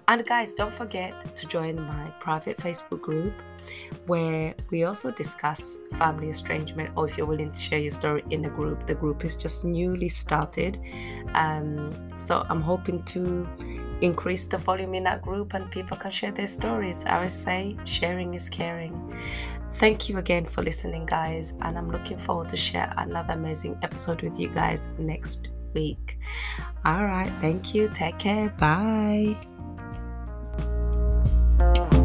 And 0.09 0.25
guys, 0.27 0.55
don't 0.55 0.73
forget 0.73 1.35
to 1.37 1.47
join 1.47 1.77
my 1.77 2.13
private 2.21 2.57
Facebook 2.57 3.01
group 3.01 3.33
where 4.07 4.55
we 4.71 4.85
also 4.85 5.11
discuss 5.11 5.79
family 5.95 6.31
estrangement 6.31 6.91
or 6.97 7.07
if 7.07 7.17
you're 7.17 7.27
willing 7.27 7.53
to 7.53 7.59
share 7.59 7.79
your 7.79 7.91
story 7.91 8.25
in 8.31 8.43
the 8.43 8.51
group. 8.51 8.87
The 8.87 8.95
group 8.95 9.25
is 9.25 9.37
just 9.37 9.65
newly 9.65 10.09
started. 10.09 10.81
Um, 11.35 12.09
so 12.17 12.45
I'm 12.49 12.61
hoping 12.61 13.03
to 13.05 13.49
increase 14.01 14.47
the 14.47 14.59
volume 14.59 14.95
in 14.95 15.05
that 15.05 15.23
group 15.23 15.55
and 15.55 15.71
people 15.71 15.97
can 15.97 16.11
share 16.11 16.33
their 16.33 16.47
stories. 16.47 17.05
I 17.05 17.17
always 17.17 17.35
say 17.35 17.77
sharing 17.85 18.35
is 18.35 18.49
caring. 18.49 19.15
Thank 19.75 20.09
you 20.09 20.19
again 20.19 20.47
for 20.47 20.63
listening, 20.63 21.07
guys, 21.07 21.55
and 21.63 21.79
I'm 21.79 21.91
looking 21.91 22.19
forward 22.19 22.49
to 22.49 22.57
share 22.57 22.93
another 22.97 23.35
amazing 23.35 23.79
episode 23.83 24.23
with 24.23 24.39
you 24.39 24.49
guys 24.49 24.89
next 24.99 25.49
week. 25.75 26.19
All 26.85 27.05
right, 27.05 27.33
thank 27.41 27.75
you. 27.75 27.89
Take 27.95 28.19
care. 28.19 28.51
Bye. 28.59 29.37
Thank 31.61 31.93
you. 31.93 32.00